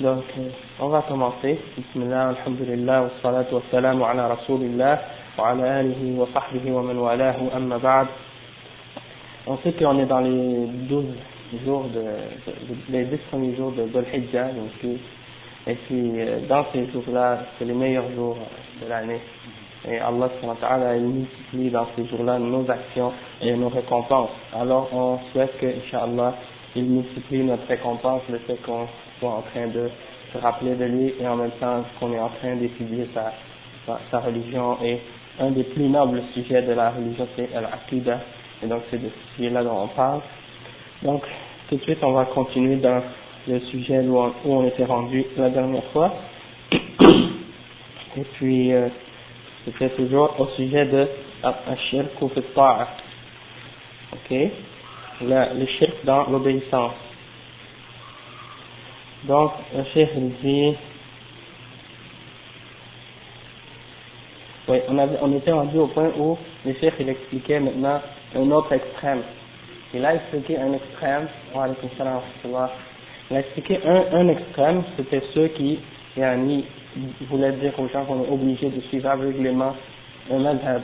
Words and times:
Donc, 0.00 0.24
euh, 0.38 0.50
on 0.80 0.88
va 0.88 1.02
commencer. 1.08 1.58
Bismillah, 1.76 2.28
alhamdulillah, 2.28 3.02
wa 3.02 3.10
salatu 3.22 3.54
wa 3.54 3.62
salam 3.70 4.02
ala 4.02 4.28
rasulillah, 4.28 5.00
wa 5.36 5.50
ala 5.50 5.78
alihi 5.78 6.14
wa 6.16 6.28
sahbihi 6.32 6.70
wa 6.70 6.82
man 6.82 6.98
walahu, 6.98 7.48
amma 7.54 7.78
ba'd. 7.78 8.06
On 9.46 9.56
sait 9.58 9.72
qu'on 9.72 9.98
est 9.98 10.06
dans 10.06 10.20
les 10.20 10.66
12 10.88 11.04
jours 11.64 11.84
de, 11.84 12.00
de 12.00 12.76
les 12.90 13.04
10 13.06 13.16
premiers 13.30 13.56
jours 13.56 13.72
de 13.72 13.84
Dhul 13.84 14.04
Hijjah, 14.12 14.50
et 15.66 15.74
puis 15.74 16.12
euh, 16.20 16.40
dans 16.48 16.66
ces 16.72 16.86
jours-là, 16.92 17.38
c'est 17.58 17.64
les 17.64 17.74
meilleurs 17.74 18.10
jours 18.14 18.36
de 18.82 18.88
l'année. 18.88 19.20
Et 19.88 19.98
Allah 19.98 20.28
il 20.96 21.02
multiplie 21.02 21.70
dans 21.70 21.86
ces 21.96 22.06
jours-là 22.06 22.38
nos 22.38 22.68
actions 22.70 23.12
et 23.40 23.54
nos 23.54 23.68
récompenses. 23.68 24.30
Alors 24.54 24.88
on 24.92 25.18
souhaite 25.32 25.58
que, 25.58 25.66
Inch'Allah, 25.66 26.34
il 26.76 26.84
multiplie 26.84 27.42
notre 27.44 27.66
récompense, 27.66 28.22
le 28.30 28.38
fait 28.38 28.56
qu'on 28.64 28.86
soit 29.18 29.30
en 29.30 29.42
train 29.42 29.66
de 29.68 29.90
se 30.32 30.38
rappeler 30.38 30.74
de 30.74 30.84
lui 30.84 31.14
et 31.20 31.26
en 31.26 31.36
même 31.36 31.50
temps 31.60 31.84
qu'on 31.98 32.12
est 32.12 32.18
en 32.18 32.28
train 32.28 32.56
d'étudier 32.56 33.08
sa, 33.14 33.32
sa, 34.10 34.20
religion. 34.20 34.78
Et 34.82 35.00
un 35.40 35.50
des 35.50 35.64
plus 35.64 35.88
nobles 35.88 36.22
sujets 36.34 36.62
de 36.62 36.72
la 36.72 36.90
religion 36.90 37.26
c'est 37.36 37.48
l'aqidah 37.52 38.20
et 38.62 38.66
donc 38.66 38.82
c'est 38.90 39.02
de 39.02 39.08
ce 39.08 39.36
sujet-là 39.36 39.64
dont 39.64 39.84
on 39.84 39.88
parle. 39.88 40.20
Donc 41.02 41.22
tout 41.68 41.76
de 41.76 41.82
suite 41.82 41.98
on 42.02 42.12
va 42.12 42.26
continuer 42.26 42.76
dans 42.76 43.02
le 43.46 43.60
sujet 43.60 44.00
où 44.00 44.18
on, 44.44 44.66
était 44.66 44.84
rendu 44.84 45.24
la 45.36 45.50
dernière 45.50 45.84
fois. 45.92 46.12
Et 48.16 48.24
puis 48.34 48.72
euh, 48.72 48.88
c'était 49.64 49.90
toujours 49.90 50.34
au 50.38 50.46
sujet 50.56 50.86
de 50.86 51.08
Ashirk 51.42 52.20
ou 52.20 52.30
Ok. 54.12 54.50
Le 55.20 55.66
shirk 55.66 56.04
dans 56.04 56.28
l'obéissance. 56.30 57.07
Donc, 59.24 59.50
le 59.74 59.84
cheikh 59.92 60.10
dit, 60.42 60.74
oui, 64.68 64.78
on, 64.88 64.98
avait, 64.98 65.18
on 65.20 65.36
était 65.36 65.52
rendu 65.52 65.78
au 65.78 65.88
point 65.88 66.10
où 66.18 66.38
le 66.64 66.74
cheikh 66.74 66.94
il 67.00 67.08
expliquait 67.08 67.58
maintenant 67.58 68.00
un 68.36 68.50
autre 68.50 68.72
extrême. 68.72 69.22
Il 69.92 70.04
a 70.04 70.14
expliqué 70.14 70.58
un 70.58 70.72
extrême, 70.74 71.28
il 71.54 71.58
a 73.36 73.40
expliqué 73.40 73.80
un, 73.84 74.04
un 74.12 74.28
extrême, 74.28 74.82
c'était 74.96 75.22
ceux 75.34 75.48
qui 75.48 75.80
yani, 76.16 76.64
voulaient 77.22 77.52
dire 77.52 77.72
aux 77.78 77.88
gens 77.88 78.04
qu'on 78.04 78.22
est 78.24 78.28
obligé 78.28 78.68
de 78.68 78.80
suivre 78.82 79.08
aveuglément 79.08 79.74
un 80.30 80.38
madhab, 80.38 80.82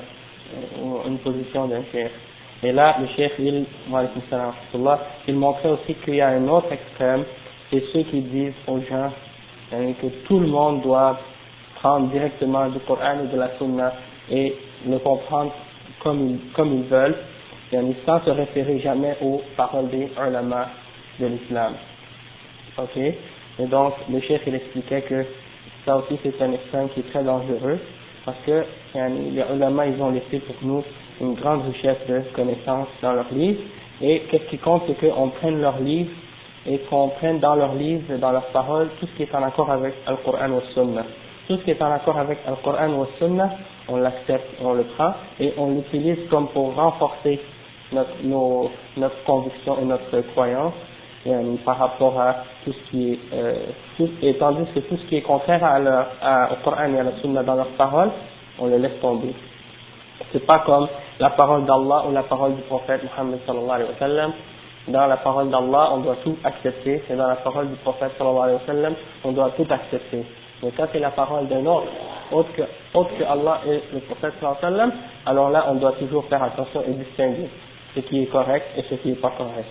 euh, 0.79 1.09
une 1.09 1.19
position 1.19 1.69
d'un 1.69 1.83
cheikh. 1.93 2.11
Et 2.63 2.73
là, 2.73 2.97
le 2.98 3.07
chef, 3.09 3.33
il, 3.39 3.67
il 5.29 5.35
montrait 5.35 5.69
aussi 5.69 5.95
qu'il 5.97 6.15
y 6.15 6.21
a 6.23 6.29
un 6.29 6.48
autre 6.48 6.73
extrême, 6.73 7.25
c'est 7.75 7.84
ceux 7.92 8.03
qui 8.05 8.20
disent 8.20 8.53
aux 8.69 8.80
gens 8.89 9.11
hein, 9.72 9.92
que 10.00 10.06
tout 10.27 10.39
le 10.39 10.47
monde 10.47 10.83
doit 10.83 11.19
prendre 11.80 12.08
directement 12.08 12.69
du 12.69 12.78
Coran 12.80 13.19
et 13.25 13.33
de 13.33 13.39
la 13.39 13.50
Sunna 13.58 13.92
et 14.30 14.55
le 14.86 14.98
comprendre 14.98 15.53
comme 16.00 16.30
ils, 16.30 16.52
comme 16.52 16.72
ils 16.72 16.84
veulent, 16.84 17.17
sans 18.06 18.25
se 18.25 18.30
référer 18.30 18.78
jamais 18.80 19.17
aux 19.20 19.42
paroles 19.56 19.89
des 19.89 20.08
ulama 20.17 20.69
de 21.19 21.27
l'islam. 21.27 21.72
Ok? 22.78 22.97
Et 22.97 23.67
donc, 23.67 23.95
le 24.11 24.20
chef, 24.20 24.42
il 24.47 24.55
expliquait 24.55 25.02
que 25.02 25.25
ça 25.84 25.97
aussi 25.97 26.19
c'est 26.22 26.41
un 26.42 26.52
extrême 26.52 26.89
qui 26.91 27.00
est 27.00 27.11
très 27.11 27.25
dangereux, 27.25 27.78
parce 28.25 28.39
que 28.47 28.64
les 28.95 29.42
ulama, 29.55 29.86
ils 29.86 30.00
ont 30.00 30.11
laissé 30.11 30.39
pour 30.41 30.56
nous 30.62 30.84
une 31.20 31.34
grande 31.34 31.67
richesse 31.67 31.98
de 32.08 32.20
connaissances 32.34 32.89
dans 33.02 33.14
leurs 33.14 33.33
livres. 33.33 33.62
Et 34.00 34.22
qu'est-ce 34.30 34.50
qui 34.50 34.58
compte, 34.58 34.83
c'est 34.86 34.98
qu'on 35.08 35.28
prenne 35.30 35.61
leurs 35.61 35.80
livres 35.80 36.11
et 36.67 36.79
qu'on 36.91 37.09
prenne 37.09 37.41
dans 37.41 37.55
leurs 37.55 37.75
livres 37.75 38.12
et 38.12 38.19
dans 38.19 38.33
leurs 38.33 38.47
paroles 38.47 38.89
tout 39.01 39.07
ce 39.07 39.17
qui 39.17 39.23
est 39.25 39.34
en 39.34 39.43
accord 39.43 39.70
avec 39.70 39.95
Al-Qur'an 40.07 40.51
ou 40.51 40.61
Sunnah. 40.73 41.05
Tout 41.47 41.59
ce 41.59 41.62
qui 41.62 41.70
est 41.73 41.83
en 41.83 41.93
accord 41.93 42.19
avec 42.19 42.39
Al-Qur'an 42.47 42.89
ou 42.91 43.07
Sunnah, 43.19 43.51
on 43.89 43.97
l'accepte, 43.97 44.48
on 44.62 44.73
le 44.75 44.85
prend 44.85 45.12
et 45.39 45.53
on 45.59 45.75
l'utilise 45.75 46.19
comme 46.31 46.48
pour 46.48 46.75
renforcer 46.75 47.41
notre, 47.92 48.14
conviction 49.27 49.79
et 49.80 49.85
notre 49.85 50.20
croyance 50.33 50.73
par 51.64 51.79
rapport 51.79 52.20
à 52.20 52.36
tout 52.64 52.73
ce 52.73 52.91
qui 52.91 53.13
est, 53.13 53.19
euh, 53.33 53.55
et 54.23 54.35
tandis 54.35 54.67
que 54.75 54.81
tout 54.81 54.96
ce 54.96 55.07
qui 55.07 55.17
est 55.17 55.23
contraire 55.23 55.63
au 55.63 56.64
Coran 56.64 56.92
et 56.92 56.98
à 56.98 57.02
la 57.02 57.13
Sunna 57.23 57.42
dans 57.42 57.55
leurs 57.55 57.77
paroles, 57.79 58.11
on 58.58 58.67
le 58.67 58.77
laisse 58.77 59.01
tomber. 59.01 59.35
C'est 60.33 60.46
pas 60.46 60.61
comme 60.61 60.89
la 61.19 61.31
parole 61.31 61.64
d'Allah 61.64 62.05
ou 62.08 62.13
la 62.13 62.23
parole 62.25 62.57
du 62.57 62.63
prophète 62.63 63.02
Muhammad 63.05 63.41
sallallahu 63.46 63.70
alayhi 63.70 63.91
wa 63.91 63.98
sallam. 63.98 64.33
Dans 64.89 65.06
la 65.06 65.17
parole 65.17 65.50
d'Allah, 65.50 65.90
on 65.92 65.98
doit 65.98 66.17
tout 66.22 66.36
accepter, 66.45 67.02
et 67.08 67.14
dans 67.14 67.27
la 67.27 67.36
parole 67.36 67.68
du 67.68 67.77
prophète 67.77 68.12
sallallahu 68.18 68.42
alayhi 68.42 68.58
wa 68.58 68.67
sallam, 68.67 68.95
on 69.24 69.33
doit 69.33 69.50
tout 69.56 69.67
accepter. 69.70 70.24
Mais 70.62 70.70
quand 70.77 70.86
c'est 70.92 70.98
la 70.98 71.11
parole 71.11 71.48
d'un 71.48 71.64
autre, 71.64 71.86
autre 72.33 72.52
que, 72.55 72.62
autre 72.92 73.11
que 73.18 73.24
Allah 73.24 73.61
et 73.67 73.83
le 73.95 74.00
prophète 74.00 74.34
sallallahu 74.40 74.58
alayhi 74.62 74.74
wa 74.74 74.78
sallam, 74.78 74.92
alors 75.27 75.50
là, 75.50 75.67
on 75.68 75.77
doit 75.77 75.92
toujours 75.92 76.24
faire 76.27 76.42
attention 76.42 76.83
et 76.86 76.92
distinguer 76.92 77.48
ce 77.95 78.00
qui 78.00 78.22
est 78.22 78.27
correct 78.27 78.67
et 78.77 78.83
ce 78.90 78.95
qui 78.96 79.08
n'est 79.08 79.14
pas 79.14 79.33
correct. 79.36 79.68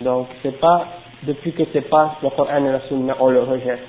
Donc, 0.00 0.28
c'est 0.42 0.58
pas, 0.58 0.86
depuis 1.22 1.52
que 1.52 1.62
c'est 1.72 1.88
pas 1.88 2.16
le 2.22 2.30
Coran 2.30 2.64
et 2.64 2.72
la 2.72 2.80
Sunna, 2.88 3.16
on 3.20 3.28
le 3.28 3.40
rejette. 3.40 3.80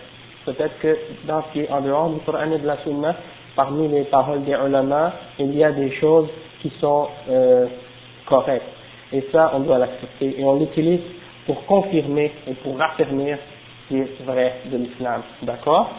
Peut-être 0.46 0.80
que 0.80 0.98
dans 1.26 1.44
ce 1.44 1.54
qui 1.54 1.60
est 1.62 1.72
en 1.72 1.82
dehors 1.82 2.10
du 2.10 2.20
Coran 2.20 2.52
et 2.52 2.60
de 2.60 2.68
la 2.68 2.78
Sunna, 2.84 3.16
parmi 3.56 3.88
les 3.88 4.04
paroles 4.04 4.44
des 4.44 4.54
ulama, 4.54 5.14
il 5.40 5.56
y 5.56 5.64
a 5.64 5.72
des 5.72 5.92
choses 5.96 6.28
qui 6.62 6.72
sont 6.80 7.08
euh, 7.30 7.68
correctes. 8.26 8.77
Et 9.13 9.25
ça, 9.33 9.53
on 9.55 9.61
doit 9.61 9.79
l'accepter. 9.79 10.41
Et 10.41 10.45
on 10.45 10.59
l'utilise 10.59 11.01
pour 11.47 11.65
confirmer 11.67 12.33
et 12.47 12.55
pour 12.55 12.79
raffermir 12.79 13.39
ce 13.39 13.89
qui 13.89 14.01
est 14.01 14.23
vrai 14.25 14.61
de 14.67 14.77
l'islam. 14.79 15.23
D'accord 15.43 15.91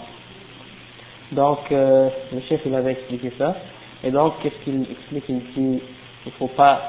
Donc, 1.32 1.60
euh, 1.72 2.10
le 2.34 2.42
chef, 2.42 2.62
il 2.66 2.74
avait 2.74 2.92
expliqué 2.92 3.32
ça. 3.38 3.56
Et 4.04 4.12
donc, 4.12 4.34
qu'est-ce 4.42 4.64
qu'il 4.64 4.86
explique 4.90 5.24
Il 5.30 5.40
dit 5.40 5.54
qu'il 5.54 5.82
ne 6.26 6.32
faut 6.40 6.48
pas 6.48 6.82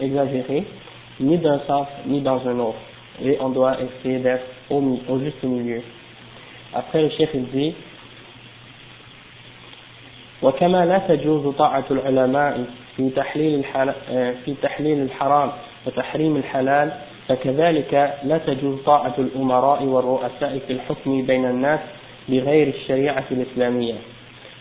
exagérer, 0.00 0.64
ni 1.20 1.38
d'un 1.38 1.60
sens, 1.66 1.86
ni 2.06 2.20
dans 2.20 2.46
un 2.46 2.58
autre. 2.58 2.78
Et 3.22 3.36
on 3.40 3.50
doit 3.50 3.76
essayer 3.80 4.18
d'être 4.18 4.44
au, 4.70 4.80
au 5.08 5.18
juste 5.18 5.42
milieu. 5.42 5.82
Après, 6.74 7.02
le 7.02 7.10
chef, 7.10 7.30
il 7.34 7.46
dit 7.50 7.74
وكما 10.42 10.86
لا 10.86 10.98
تجوز 10.98 11.54
طاعة 11.56 11.84
العلماء 11.90 12.64
في 12.97 13.09
تحليل 13.09 13.63
في 14.45 14.53
تحليل 14.61 15.01
الحرام 15.01 15.51
وتحريم 15.85 16.37
الحلال 16.37 16.91
فكذلك 17.27 18.13
لا 18.23 18.37
تجوز 18.37 18.79
طاعة 18.85 19.13
الأمراء 19.17 19.83
والرؤساء 19.83 20.59
في 20.67 20.73
الحكم 20.73 21.21
بين 21.25 21.45
الناس 21.45 21.79
بغير 22.29 22.67
الشريعة 22.67 23.23
الإسلامية 23.31 23.93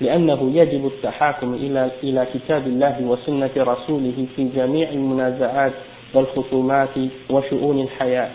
لأنه 0.01 0.51
يجب 0.55 0.87
التحاكم 0.87 1.55
إلى 1.55 1.91
إلى 2.03 2.27
كتاب 2.35 2.67
الله 2.67 3.03
وسنة 3.03 3.51
رسوله 3.57 4.27
في 4.37 4.45
جميع 4.45 4.89
المنازعات 4.89 5.73
والخصومات 6.15 6.89
وشؤون 7.31 7.81
الحياة 7.81 8.31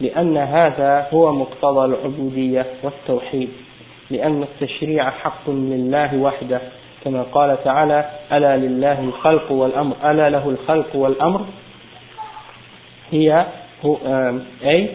لأن 0.00 0.36
هذا 0.36 1.08
هو 1.12 1.32
مقتضى 1.32 1.84
العبودية 1.84 2.66
والتوحيد 2.82 3.48
لأن 4.10 4.42
التشريع 4.42 5.10
حق 5.10 5.50
لله 5.50 6.16
وحده 6.16 6.60
كما 7.04 7.22
قال 7.22 7.64
تعالى 7.64 8.10
ألا 8.32 8.56
لله 8.56 9.00
الخلق 9.00 9.52
والأمر. 9.52 9.96
ألا 10.04 10.30
له 10.30 10.48
الخلق 10.48 10.96
والأمر 10.96 11.40
هي 13.10 13.46
هو 13.84 13.96
أي 14.64 14.88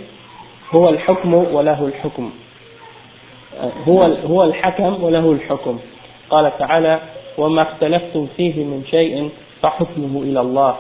هو 0.76 0.90
الحكم 0.90 1.34
وله 1.34 1.86
الحكم. 1.86 2.32
هو 3.88 4.04
هو 4.04 4.44
الحكم 4.44 5.04
وله 5.04 5.32
الحكم. 5.32 5.80
قال 6.30 6.58
تعالى 6.58 7.00
وما 7.38 7.62
اختلفتم 7.62 8.28
فيه 8.38 8.64
من 8.64 8.84
شيء 8.92 9.30
فحكمه 9.62 10.22
إلى 10.22 10.42
الله. 10.42 10.76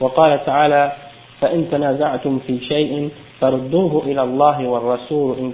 وقال 0.00 0.44
تعالى 0.44 0.92
فإن 1.40 1.70
تنازعتم 1.70 2.38
في 2.46 2.60
شيء 2.60 3.10
فردوه 3.40 4.02
إلى 4.06 4.22
الله 4.22 4.68
والرسول 4.68 5.38
إن 5.38 5.52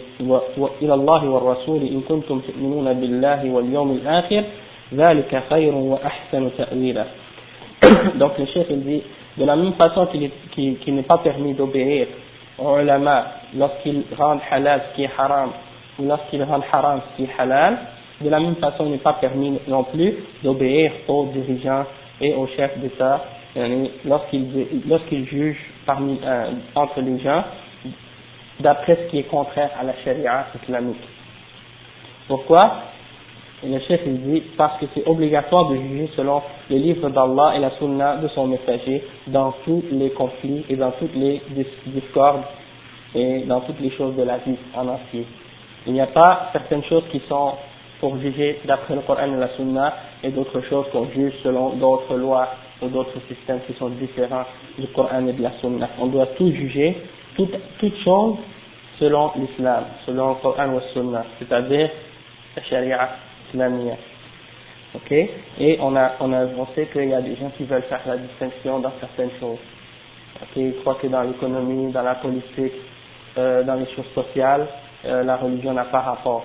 إلى 0.83 0.95
الله 0.95 1.29
والرسول 1.29 1.83
إن 1.83 2.01
كنتم 2.09 2.41
تؤمنون 2.41 2.93
بالله 2.93 3.51
واليوم 3.51 3.91
الآخر 3.91 4.45
ذلك 4.94 5.44
خير 5.50 5.74
وأحسن 5.74 6.50
تأويلا 6.58 7.06
donc 8.16 8.38
le 8.40 8.46
chef 8.48 8.68
il 8.70 8.84
dit 8.84 9.04
de 9.38 9.46
la 9.46 9.56
même 9.56 9.74
façon 9.74 10.06
qu'il 10.08 10.30
qu 10.52 10.76
qu 10.76 10.92
n'est 10.92 11.04
pas 11.04 11.18
permis 11.20 11.54
d'obéir 11.54 12.08
aux 12.58 12.80
ulama 12.80 13.26
lorsqu'ils 13.56 14.04
rendent 14.18 14.40
halal 14.50 14.82
ce 14.90 14.96
qui 14.96 15.04
est 15.04 15.10
haram 15.18 15.52
ou 16.00 16.04
lorsqu'ils 16.06 16.44
rendent 16.44 16.64
haram 16.72 17.02
ce 17.02 17.18
qui 17.18 17.30
est 17.30 17.34
halal 17.38 17.78
de 18.22 18.30
la 18.30 18.40
même 18.40 18.56
façon 18.56 18.86
il 18.86 18.92
n'est 18.92 18.98
pas 18.98 19.14
permis 19.14 19.60
non 19.68 19.84
plus 19.84 20.16
d'obéir 20.44 20.92
aux 21.08 21.26
dirigeants 21.34 21.86
et 22.22 22.34
aux 22.34 22.48
chefs 22.48 22.78
d'État 22.80 23.26
lorsqu'ils 24.06 24.68
lorsqu'ils 24.88 25.28
jugent 25.28 25.66
parmi, 25.86 26.20
euh, 26.24 26.52
entre 26.76 27.02
les 27.02 27.20
gens 27.20 27.44
d'après 28.60 28.96
ce 28.96 29.12
qui 29.12 29.20
est 29.20 29.24
contraire 29.24 29.72
à 29.80 29.84
la 29.84 29.94
charia 30.04 30.48
islamique. 30.62 31.04
Pourquoi 32.28 32.84
Le 33.63 33.79
chef 33.81 34.01
il 34.07 34.21
dit 34.23 34.43
parce 34.57 34.81
que 34.81 34.87
c'est 34.95 35.07
obligatoire 35.07 35.69
de 35.69 35.77
juger 35.77 36.11
selon 36.17 36.43
le 36.71 36.77
livre 36.77 37.11
d'Allah 37.11 37.53
et 37.57 37.59
la 37.59 37.71
sunna 37.79 38.17
de 38.17 38.29
son 38.29 38.47
messager 38.47 39.05
dans 39.27 39.53
tous 39.65 39.85
les 39.93 40.11
conflits 40.11 40.65
et 40.69 40.77
dans 40.77 40.93
toutes 40.93 41.15
les 41.15 41.43
discordes 41.87 42.43
et 43.15 43.41
dans 43.41 43.61
toutes 43.61 43.81
les 43.81 43.91
choses 43.91 44.17
de 44.17 44.23
la 44.23 44.39
vie 44.39 44.57
en 44.75 44.89
entier. 44.89 45.27
Il 45.87 45.93
n'y 45.93 46.01
a 46.01 46.07
pas 46.07 46.49
certaines 46.53 46.85
choses 46.85 47.05
qui 47.11 47.21
sont 47.29 47.53
pour 48.01 48.17
juger 48.19 48.61
d'après 48.65 48.95
le 48.95 49.03
Coran 49.03 49.27
et 49.27 49.37
la 49.37 49.49
Sunna 49.57 49.95
et 50.23 50.31
d'autres 50.31 50.61
choses 50.63 50.87
qu'on 50.93 51.09
juge 51.11 51.33
selon 51.43 51.71
d'autres 51.71 52.17
lois 52.17 52.49
ou 52.81 52.89
d'autres 52.89 53.21
systèmes 53.29 53.61
qui 53.67 53.75
sont 53.75 53.91
différents 53.91 54.45
du 54.79 54.87
Coran 54.89 55.27
et 55.27 55.33
de 55.33 55.43
la 55.43 55.53
Sunna. 55.61 55.91
On 55.99 56.07
doit 56.07 56.27
tout 56.39 56.51
juger, 56.51 56.97
toute, 57.37 57.55
toute 57.79 57.97
chose 58.05 58.37
selon 58.99 59.33
l'islam, 59.37 59.85
selon 60.07 60.31
le 60.31 60.35
Coran 60.37 60.73
et 60.73 60.75
la 60.77 60.93
Sunna, 60.95 61.25
c'est-à-dire 61.39 61.91
la 62.57 62.63
charia 62.65 63.11
islamia. 63.51 63.97
Ok? 64.95 65.13
Et 65.13 65.79
on, 65.81 65.95
a, 65.97 66.13
on, 66.21 66.33
a, 66.33 66.47
sait 66.75 66.87
qu'il 66.87 67.09
y 67.09 67.15
a 67.15 67.21
des 67.21 67.37
gens 67.37 67.51
qui 67.57 67.65
veulent 67.65 67.83
faire 67.83 68.01
la 68.07 68.17
distinction 68.17 68.81
dans 68.81 68.93
certaines 69.01 69.31
choses. 69.39 69.59
Ok? 70.43 70.57
Ils 70.57 70.75
croient 70.81 70.97
que 70.97 71.07
dans 71.07 71.23
l'économie, 71.23 71.93
dans 71.93 72.03
la 72.03 72.17
politique, 72.17 72.73
euh, 73.39 73.63
dans 73.63 73.75
les 73.75 73.87
choses 73.95 74.11
sociales, 74.15 74.67
euh, 75.05 75.23
la 75.23 75.37
religion 75.37 75.73
n'a 75.73 75.85
pas 75.85 76.01
rapport. 76.01 76.45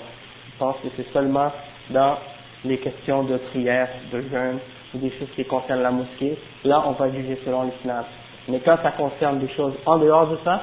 Je 0.53 0.57
pense 0.59 0.75
que 0.77 0.87
c'est 0.95 1.11
seulement 1.11 1.51
dans 1.89 2.17
les 2.63 2.77
questions 2.77 3.23
de 3.23 3.37
prière, 3.37 3.89
de 4.11 4.21
jeûne, 4.21 4.59
ou 4.93 4.97
des 4.99 5.11
choses 5.11 5.29
qui 5.35 5.45
concernent 5.45 5.81
la 5.81 5.91
mosquée, 5.91 6.37
là 6.63 6.83
on 6.85 6.91
va 6.91 7.11
juger 7.11 7.39
selon 7.45 7.63
l'islam. 7.63 8.03
Mais 8.47 8.59
quand 8.59 8.77
ça 8.81 8.91
concerne 8.91 9.39
des 9.39 9.49
choses 9.49 9.73
en 9.85 9.97
dehors 9.97 10.27
de 10.27 10.37
ça, 10.43 10.61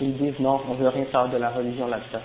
ils 0.00 0.16
disent 0.16 0.38
non, 0.40 0.60
on 0.68 0.74
veut 0.74 0.88
rien 0.88 1.04
faire 1.06 1.28
de 1.28 1.36
la 1.36 1.50
religion 1.50 1.86
là-dedans. 1.86 2.24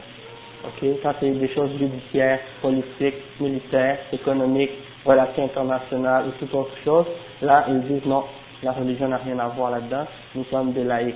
Ok, 0.65 0.85
quand 1.01 1.13
c'est 1.19 1.31
des 1.31 1.47
choses 1.50 1.71
judiciaires, 1.79 2.39
politiques, 2.61 3.15
militaires, 3.39 4.00
économiques, 4.11 4.71
relations 5.06 5.45
internationales 5.45 6.25
ou 6.27 6.31
toute 6.39 6.53
autre 6.53 6.75
chose, 6.83 7.06
là 7.41 7.65
ils 7.69 7.81
disent 7.81 8.06
non, 8.06 8.23
la 8.61 8.73
religion 8.73 9.07
n'a 9.07 9.17
rien 9.17 9.39
à 9.39 9.47
voir 9.47 9.71
là-dedans, 9.71 10.06
nous 10.35 10.44
sommes 10.45 10.73
des 10.73 10.83
laïcs. 10.83 11.15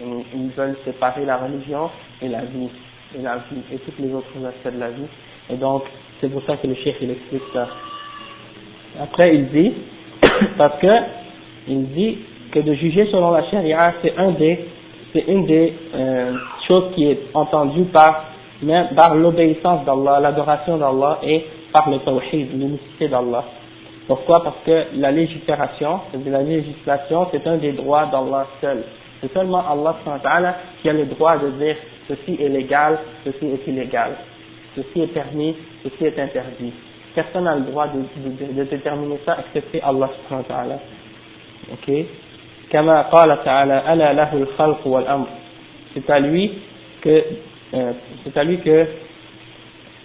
Ils 0.00 0.50
veulent 0.56 0.76
séparer 0.84 1.24
la 1.24 1.38
religion 1.38 1.90
et 2.22 2.28
la 2.28 2.44
vie, 2.44 2.68
et 3.16 3.22
la 3.22 3.36
vie, 3.36 3.62
et 3.72 3.78
tous 3.78 3.92
les 4.00 4.12
autres 4.12 4.28
aspects 4.46 4.74
de 4.74 4.80
la 4.80 4.90
vie. 4.90 5.06
Et 5.50 5.56
donc, 5.56 5.84
c'est 6.20 6.28
pour 6.28 6.42
ça 6.44 6.56
que 6.56 6.66
le 6.66 6.74
chef 6.76 6.96
il 7.00 7.10
explique 7.10 7.42
ça. 7.52 7.68
Après, 9.02 9.34
il 9.34 9.48
dit, 9.48 9.72
parce 10.56 10.78
que, 10.80 10.86
il 11.68 11.88
dit 11.90 12.18
que 12.52 12.60
de 12.60 12.74
juger 12.74 13.06
selon 13.10 13.32
la 13.32 13.42
charia, 13.50 13.94
c'est 14.02 14.16
un 14.16 14.30
des, 14.32 14.68
c'est 15.12 15.24
une 15.26 15.46
des 15.46 15.72
euh, 15.94 16.32
choses 16.68 16.94
qui 16.94 17.10
est 17.10 17.20
entendue 17.34 17.84
par, 17.84 18.24
même 18.64 18.88
par 18.94 19.14
l'obéissance 19.14 19.84
d'Allah, 19.84 20.20
l'adoration 20.20 20.76
d'Allah 20.76 21.18
et 21.22 21.44
par 21.72 21.90
le 21.90 21.98
tawhid, 22.00 22.58
l'unicité 22.58 23.08
d'Allah. 23.08 23.44
Pourquoi? 24.06 24.42
Parce 24.42 24.56
que 24.66 24.86
la 24.96 25.10
légifération, 25.10 26.00
la 26.26 26.42
législation, 26.42 27.28
c'est 27.30 27.46
un 27.46 27.56
des 27.56 27.72
droits 27.72 28.06
d'Allah 28.06 28.46
seul. 28.60 28.84
C'est 29.20 29.32
seulement 29.32 29.62
Allah 29.66 29.96
qui 30.82 30.88
a 30.88 30.92
le 30.92 31.06
droit 31.06 31.38
de 31.38 31.50
dire 31.52 31.76
ceci 32.08 32.36
est 32.40 32.48
légal, 32.48 32.98
ceci 33.24 33.46
est 33.46 33.66
illégal, 33.66 34.12
ceci 34.76 35.00
est 35.00 35.06
permis, 35.06 35.56
ceci 35.82 36.04
est 36.04 36.18
interdit. 36.18 36.72
Personne 37.14 37.44
n'a 37.44 37.54
le 37.54 37.62
droit 37.62 37.86
de, 37.88 38.64
déterminer 38.64 39.18
ça 39.24 39.38
excepté 39.40 39.80
Allah 39.82 40.10
subhanahu 40.28 40.78
Ok? 41.72 41.90
C'est 45.94 46.10
à 46.10 46.20
lui 46.20 46.52
que 47.00 47.24
euh, 47.72 47.92
c'est 48.22 48.36
à 48.36 48.44
lui 48.44 48.58
que 48.58 48.86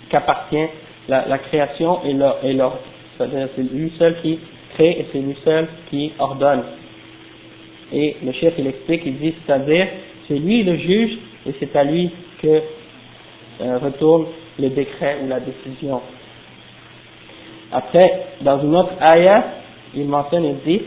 qu'appartient 0.09 0.67
la, 1.07 1.27
la 1.27 1.37
création 1.39 1.99
et 2.03 2.13
l'ordre 2.53 2.79
c'est-à-dire 3.17 3.49
c'est 3.55 3.63
lui 3.63 3.91
seul 3.99 4.21
qui 4.21 4.39
crée 4.75 4.91
et 4.91 5.05
c'est 5.11 5.19
lui 5.19 5.35
seul 5.43 5.67
qui 5.89 6.13
ordonne. 6.19 6.63
Et 7.91 8.15
le 8.23 8.31
chef 8.33 8.53
il 8.57 8.67
explique 8.67 9.01
il 9.05 9.17
dit 9.17 9.33
c'est-à-dire 9.45 9.87
c'est 10.27 10.37
lui 10.37 10.63
le 10.63 10.77
juge 10.77 11.17
et 11.47 11.53
c'est 11.59 11.75
à 11.75 11.83
lui 11.83 12.11
que 12.41 12.61
euh, 13.61 13.77
retourne 13.79 14.25
le 14.57 14.69
décret 14.69 15.17
ou 15.23 15.27
la 15.27 15.39
décision. 15.39 16.01
Après, 17.71 18.27
dans 18.41 18.61
une 18.61 18.75
autre 18.75 18.93
ayah, 19.01 19.43
il 19.93 20.05
mentionne 20.07 20.45
et 20.45 20.55
dit, 20.65 20.81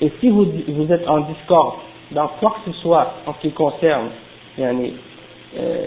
et 0.00 0.12
si 0.20 0.28
vous, 0.30 0.46
vous 0.68 0.92
êtes 0.92 1.06
en 1.08 1.20
discorde 1.20 1.76
dans 2.12 2.28
quoi 2.40 2.56
que 2.64 2.72
ce 2.72 2.78
soit 2.80 3.14
en 3.26 3.34
ce 3.34 3.40
qui 3.40 3.52
concerne 3.52 4.08
yani, 4.58 4.94
euh, 5.58 5.86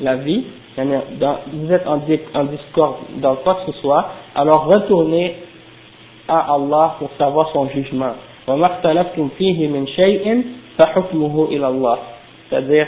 la 0.00 0.16
vie, 0.16 0.44
vous 0.76 1.72
êtes 1.72 1.86
en, 1.86 1.98
discorde 2.44 2.96
dans 3.18 3.36
quoi 3.36 3.58
que 3.66 3.72
ce 3.72 3.78
soit, 3.80 4.08
alors 4.34 4.66
retournez 4.66 5.36
à 6.28 6.54
Allah 6.54 6.96
pour 6.98 7.10
savoir 7.18 7.50
son 7.52 7.68
jugement. 7.68 8.14
C'est-à-dire, 12.48 12.86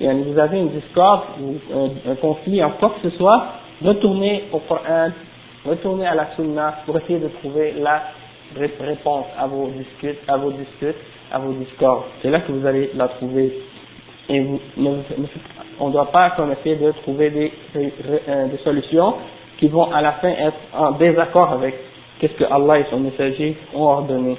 vous 0.00 0.38
avez 0.38 0.58
une 0.58 0.70
discorde 0.70 1.22
ou 1.40 1.54
un, 2.10 2.14
conflit 2.16 2.64
en 2.64 2.70
quoi 2.70 2.94
que 3.00 3.10
ce 3.10 3.16
soit, 3.16 3.46
retournez 3.82 4.44
au 4.52 4.58
Coran 4.60 5.10
retournez 5.64 6.06
à 6.06 6.14
la 6.14 6.34
sunna 6.36 6.82
pour 6.86 6.96
essayer 6.98 7.18
de 7.18 7.28
trouver 7.28 7.74
la 7.78 8.02
réponse 8.56 9.26
à 9.38 9.46
vos 9.46 9.68
discutes, 9.68 10.20
à 10.28 10.36
vos 10.36 10.52
discutes, 10.52 10.96
à 11.32 11.38
vos 11.38 11.52
discords. 11.52 12.06
C'est 12.22 12.30
là 12.30 12.40
que 12.40 12.52
vous 12.52 12.66
allez 12.66 12.90
la 12.94 13.08
trouver 13.08 13.52
Et 14.29 14.39
vous, 14.41 14.59
on 15.79 15.87
ne 15.87 15.93
doit 15.93 16.11
pas 16.11 16.31
comme 16.31 16.51
essayer 16.51 16.75
de 16.75 16.91
trouver 17.03 17.29
des, 17.31 17.51
des, 17.73 17.93
euh, 18.27 18.47
des, 18.47 18.57
solutions 18.63 19.15
qui 19.57 19.67
vont 19.67 19.91
à 19.91 20.01
la 20.01 20.13
fin 20.13 20.29
être 20.29 20.57
en 20.77 20.91
désaccord 20.91 21.51
avec 21.51 21.75
ce 22.21 22.27
que 22.27 22.43
Allah 22.43 22.79
et 22.79 22.85
son 22.89 22.99
messager 22.99 23.57
ont 23.73 23.83
ordonné. 23.85 24.37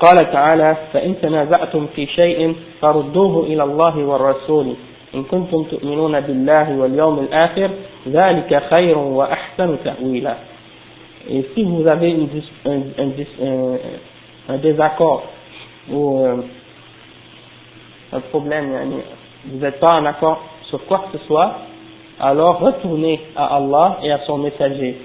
قال 0.00 0.16
تعالى 0.32 0.76
فإن 0.92 1.20
تنازعتم 1.22 1.86
في 1.96 2.06
شيء 2.06 2.54
فردوه 2.80 3.46
إلى 3.46 3.62
الله 3.62 3.96
والرسول 4.04 4.74
إن 5.14 5.22
كنتم 5.24 5.62
تؤمنون 5.62 6.20
بالله 6.20 6.76
واليوم 6.78 7.18
الآخر 7.18 7.70
ذلك 8.08 8.62
خير 8.72 8.98
وأحسن 8.98 9.76
تأويلا 9.84 10.36
Et 11.30 11.44
si 11.54 11.62
vous 11.62 11.86
avez 11.86 12.10
une, 12.10 12.28
un, 12.64 12.80
un, 12.98 13.10
un, 13.46 13.78
un, 14.48 14.56
désaccord 14.56 15.24
ou 15.92 16.24
euh, 16.24 16.36
un 18.13 18.19
problème, 18.19 18.67
vous 19.45 19.59
n'êtes 19.59 19.79
pas 19.79 19.95
en 19.95 20.05
accord 20.05 20.41
sur 20.69 20.85
quoi 20.85 21.05
que 21.11 21.17
ce 21.17 21.25
soit, 21.25 21.53
alors 22.19 22.59
retournez 22.59 23.19
à 23.35 23.57
Allah 23.57 23.97
et 24.03 24.11
à 24.11 24.19
son 24.25 24.37
messager. 24.37 24.97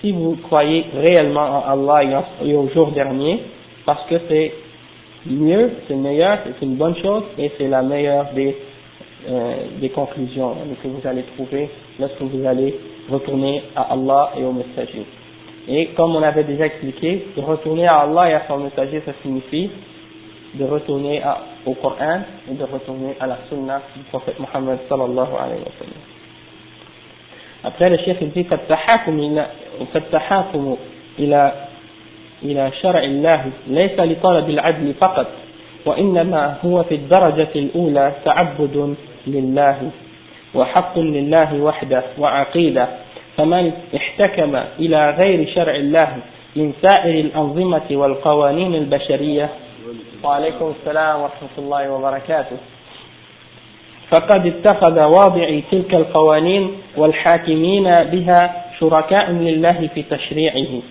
Si 0.00 0.12
vous 0.12 0.36
croyez 0.44 0.86
réellement 0.94 1.64
en 1.66 1.72
Allah 1.72 2.24
et 2.44 2.54
au 2.54 2.68
jour 2.68 2.92
dernier, 2.92 3.42
parce 3.84 4.04
que 4.06 4.14
c'est 4.28 4.52
mieux, 5.26 5.72
c'est 5.88 5.94
meilleur, 5.96 6.38
c'est 6.44 6.64
une 6.64 6.76
bonne 6.76 6.96
chose 6.96 7.24
et 7.36 7.50
c'est 7.58 7.68
la 7.68 7.82
meilleure 7.82 8.32
des 8.34 8.56
euh, 9.28 9.54
des 9.80 9.88
conclusions 9.88 10.54
que 10.80 10.88
vous 10.88 11.06
allez 11.06 11.24
trouver 11.34 11.68
lorsque 11.98 12.22
vous 12.22 12.46
allez 12.46 12.78
retourner 13.10 13.62
à 13.74 13.92
Allah 13.92 14.30
et 14.38 14.44
au 14.44 14.52
messager. 14.52 15.04
Et 15.68 15.88
comme 15.96 16.14
on 16.14 16.22
avait 16.22 16.44
déjà 16.44 16.66
expliqué, 16.66 17.26
de 17.36 17.42
retourner 17.42 17.86
à 17.86 17.98
Allah 18.02 18.30
et 18.30 18.34
à 18.34 18.44
son 18.46 18.58
messager, 18.58 19.02
ça 19.04 19.12
signifie 19.22 19.70
de 20.54 20.64
retourner 20.64 21.20
à, 21.20 21.42
au 21.68 21.74
Coran 21.74 22.20
et 22.50 22.54
de 22.54 22.64
retourner 22.64 23.14
à 23.20 23.26
la 23.26 23.38
Sunna 23.48 23.82
du 23.94 24.02
prophète 24.04 24.38
Mohammed 24.40 24.78
sallallahu 24.88 25.32
alayhi 25.38 25.60
wa 25.60 25.72
sallam. 25.78 26.00
Après, 27.64 27.90
le 27.90 27.98
chef 27.98 28.22
dit 28.22 28.46
فالتحاكم 29.92 30.76
إلى 31.18 31.52
إلى 32.42 32.70
شرع 32.82 33.02
الله 33.02 33.44
ليس 33.66 33.98
لطلب 33.98 34.50
العدل 34.50 34.94
فقط 34.94 35.26
وإنما 35.86 36.56
هو 36.64 36.82
في 36.82 36.94
الدرجة 36.94 37.48
الأولى 37.56 38.12
تعبد 38.24 38.94
لله 39.26 39.90
وحق 40.54 40.98
لله 40.98 41.54
وحده 41.62 42.02
وعقيدة 42.18 42.88
فمن 43.36 43.72
احتكم 43.96 44.56
إلى 44.78 45.10
غير 45.10 45.54
شرع 45.54 45.74
الله 45.74 46.16
من 46.56 46.72
سائر 46.82 47.20
الأنظمة 47.20 47.86
والقوانين 47.90 48.74
البشرية 48.74 49.48
وعليكم 50.24 50.74
السلام 50.80 51.20
ورحمة 51.20 51.54
الله 51.58 51.92
وبركاته. 51.92 52.56
فقد 54.10 54.46
اتخذ 54.46 55.02
واضعي 55.02 55.62
تلك 55.70 55.94
القوانين 55.94 56.72
والحاكمين 56.96 57.84
بها 57.84 58.64
شركاء 58.80 59.30
لله 59.30 59.88
في 59.94 60.02
تشريعه. 60.02 60.82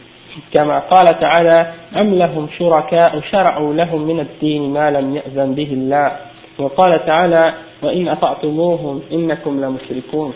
كما 0.53 0.79
قال 0.79 1.19
تعالى 1.19 1.73
أم 1.97 2.15
لهم 2.15 2.47
شركاء 2.59 3.21
شرعوا 3.31 3.73
لهم 3.73 4.01
من 4.01 4.19
الدين 4.19 4.73
ما 4.73 4.91
لم 4.91 5.15
يأذن 5.15 5.55
به 5.55 5.69
الله. 5.73 6.11
وقال 6.59 7.05
تعالى 7.05 7.53
وإن 7.81 8.07
أطعتموهم 8.07 9.01
إنكم 9.11 9.53
لمشركون. 9.61 10.33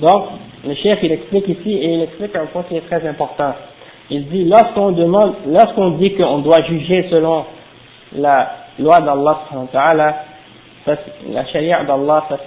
Donc, 0.00 0.24
le 0.64 0.74
chef, 0.74 0.98
il 1.02 1.12
explique 1.12 1.48
ici, 1.48 1.72
et 1.72 1.94
il 1.94 2.02
explique 2.02 2.34
un 2.36 2.46
point 2.46 2.62
qui 2.62 2.76
est 2.76 2.86
très 2.88 3.06
important. 3.06 3.54
Il 4.10 4.28
dit, 4.28 4.44
lorsqu'on 4.44 4.92
demande, 4.92 5.34
lorsqu'on 5.46 5.90
dit 5.92 6.14
qu'on 6.16 6.38
doit 6.38 6.62
juger 6.62 7.08
selon 7.10 7.44
la 8.12 8.50
loi 8.78 9.00
d'Allah, 9.00 9.46
la 11.28 11.46
charia 11.46 11.84
d'Allah, 11.84 12.26
ça, 12.28 12.38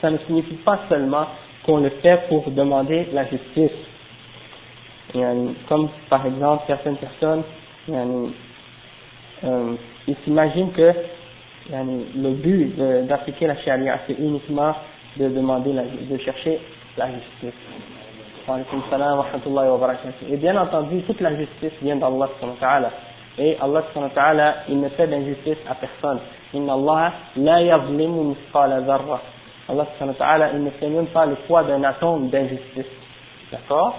ça, 0.00 0.10
ne 0.10 0.18
signifie 0.26 0.56
pas 0.64 0.80
seulement 0.88 1.26
qu'on 1.64 1.78
le 1.78 1.90
fait 2.02 2.28
pour 2.28 2.50
demander 2.50 3.06
la 3.12 3.26
justice, 3.26 3.70
comme 5.68 5.88
par 6.10 6.26
exemple 6.26 6.64
certaines 6.66 6.96
personnes 6.96 7.42
euh, 9.44 9.74
ils 10.06 10.16
s'imaginent 10.24 10.72
que 10.72 10.92
le 11.70 12.30
but 12.30 12.76
d'appliquer 13.06 13.46
la 13.46 13.56
charia, 13.58 14.00
c'est 14.06 14.18
uniquement 14.18 14.74
de 15.16 15.28
demander, 15.28 15.72
la, 15.72 15.82
de 15.84 16.18
chercher 16.18 16.58
la 16.96 17.06
justice. 17.06 17.58
Et 20.30 20.36
bien 20.36 20.56
entendu, 20.56 21.02
toute 21.02 21.20
la 21.20 21.36
justice 21.36 21.72
vient 21.82 21.96
d'Allah 21.96 22.28
et 23.38 23.56
Allah 23.60 23.84
ta'ala, 24.14 24.54
il 24.68 24.80
ne 24.80 24.88
fait 24.90 25.06
d'injustice 25.06 25.58
à 25.68 25.74
personne. 25.74 26.18
Inna 26.52 26.72
Allah 26.72 27.12
la 27.36 27.62
yazlimu 27.62 28.24
misqala 28.24 28.80
dharra. 28.80 29.20
Allah 29.68 29.86
ta'ala, 30.18 30.50
il 30.54 30.64
ne 30.64 30.70
fait 30.70 30.88
même 30.88 31.06
pas 31.06 31.26
le 31.26 31.36
poids 31.46 31.62
d'un 31.62 31.84
atome 31.84 32.30
d'injustice. 32.30 32.86
D'accord? 33.52 33.94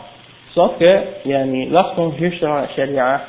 Sauf 0.53 0.77
que, 0.79 1.69
lorsqu'on 1.71 2.11
juge 2.17 2.39
selon 2.39 2.55
la 2.55 2.67
charia, 2.69 3.21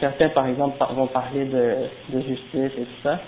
certains 0.00 0.28
par 0.30 0.46
exemple 0.46 0.76
vont 0.94 1.08
parler 1.08 1.44
de, 1.44 1.74
de 2.08 2.20
justice 2.22 2.72
et 2.78 2.84
tout 2.84 3.02
ça, 3.02 3.18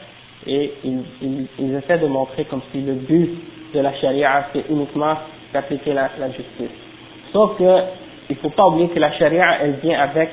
et 0.47 0.73
ils, 0.85 1.05
ils, 1.21 1.49
ils, 1.59 1.75
essaient 1.75 1.99
de 1.99 2.07
montrer 2.07 2.45
comme 2.47 2.63
si 2.73 2.81
le 2.81 2.95
but 2.95 3.31
de 3.75 3.81
la 3.81 3.93
charia 3.95 4.47
c'est 4.53 4.65
uniquement 4.71 5.17
d'appliquer 5.53 5.93
la, 5.93 6.09
justice. 6.29 6.71
Sauf 7.33 7.57
que 7.59 7.81
il 8.31 8.37
faut 8.37 8.51
pas 8.51 8.67
oublier 8.67 8.89
que 8.89 8.99
la 8.99 9.13
charia 9.13 9.59
elle 9.63 9.77
vient 9.83 10.01
avec 10.01 10.31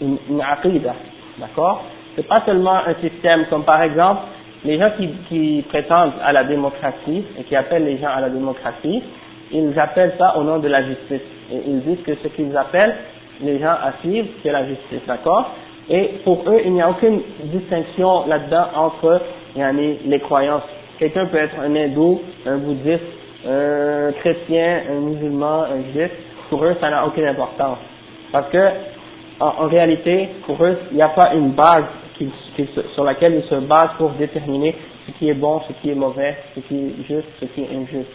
une, 0.00 0.18
une 0.30 0.40
aqidah, 0.40 0.94
d'accord? 1.38 1.84
C'est 2.16 2.26
pas 2.28 2.42
seulement 2.46 2.76
un 2.86 2.94
système 3.00 3.46
comme 3.50 3.64
par 3.64 3.82
exemple 3.82 4.22
les 4.64 4.78
gens 4.78 4.90
qui, 4.96 5.08
qui 5.28 5.64
prétendent 5.68 6.14
à 6.22 6.32
la 6.32 6.44
démocratie 6.44 7.24
et 7.38 7.42
qui 7.44 7.54
appellent 7.54 7.84
les 7.84 7.98
gens 7.98 8.08
à 8.08 8.20
la 8.20 8.30
démocratie, 8.30 9.02
ils 9.52 9.78
appellent 9.78 10.14
ça 10.18 10.36
au 10.38 10.42
nom 10.42 10.58
de 10.58 10.68
la 10.68 10.82
justice. 10.82 11.20
Et 11.52 11.60
ils 11.66 11.80
disent 11.82 12.02
que 12.04 12.14
ce 12.22 12.28
qu'ils 12.28 12.56
appellent 12.56 12.96
les 13.42 13.58
gens 13.58 13.72
à 13.72 13.92
suivre, 14.00 14.28
c'est 14.42 14.52
la 14.52 14.66
justice, 14.66 15.00
d'accord? 15.06 15.50
Et 15.90 16.20
pour 16.24 16.44
eux, 16.46 16.62
il 16.64 16.72
n'y 16.72 16.80
a 16.80 16.88
aucune 16.88 17.20
distinction 17.44 18.26
là-dedans 18.26 18.68
entre 18.74 19.20
les 19.54 20.20
croyances. 20.20 20.62
Quelqu'un 20.98 21.26
peut 21.26 21.36
être 21.36 21.56
un 21.60 21.74
hindou, 21.76 22.22
un 22.46 22.56
bouddhiste, 22.56 23.02
un 23.46 24.12
chrétien, 24.20 24.82
un 24.90 25.00
musulman, 25.00 25.64
un 25.64 25.92
juif. 25.92 26.10
Pour 26.50 26.64
eux, 26.64 26.76
ça 26.80 26.90
n'a 26.90 27.06
aucune 27.06 27.26
importance. 27.26 27.78
Parce 28.32 28.50
que, 28.50 28.68
en, 29.40 29.66
réalité, 29.68 30.28
pour 30.46 30.62
eux, 30.64 30.78
il 30.90 30.96
n'y 30.96 31.02
a 31.02 31.08
pas 31.08 31.34
une 31.34 31.50
base 31.50 31.84
sur 32.94 33.04
laquelle 33.04 33.34
ils 33.34 33.48
se 33.48 33.56
basent 33.56 33.96
pour 33.98 34.10
déterminer 34.10 34.74
ce 35.06 35.12
qui 35.18 35.28
est 35.28 35.34
bon, 35.34 35.60
ce 35.68 35.72
qui 35.80 35.90
est 35.90 35.94
mauvais, 35.94 36.36
ce 36.54 36.60
qui 36.60 36.76
est 36.76 37.06
juste, 37.08 37.28
ce 37.40 37.46
qui 37.46 37.62
est 37.62 37.76
injuste 37.76 38.10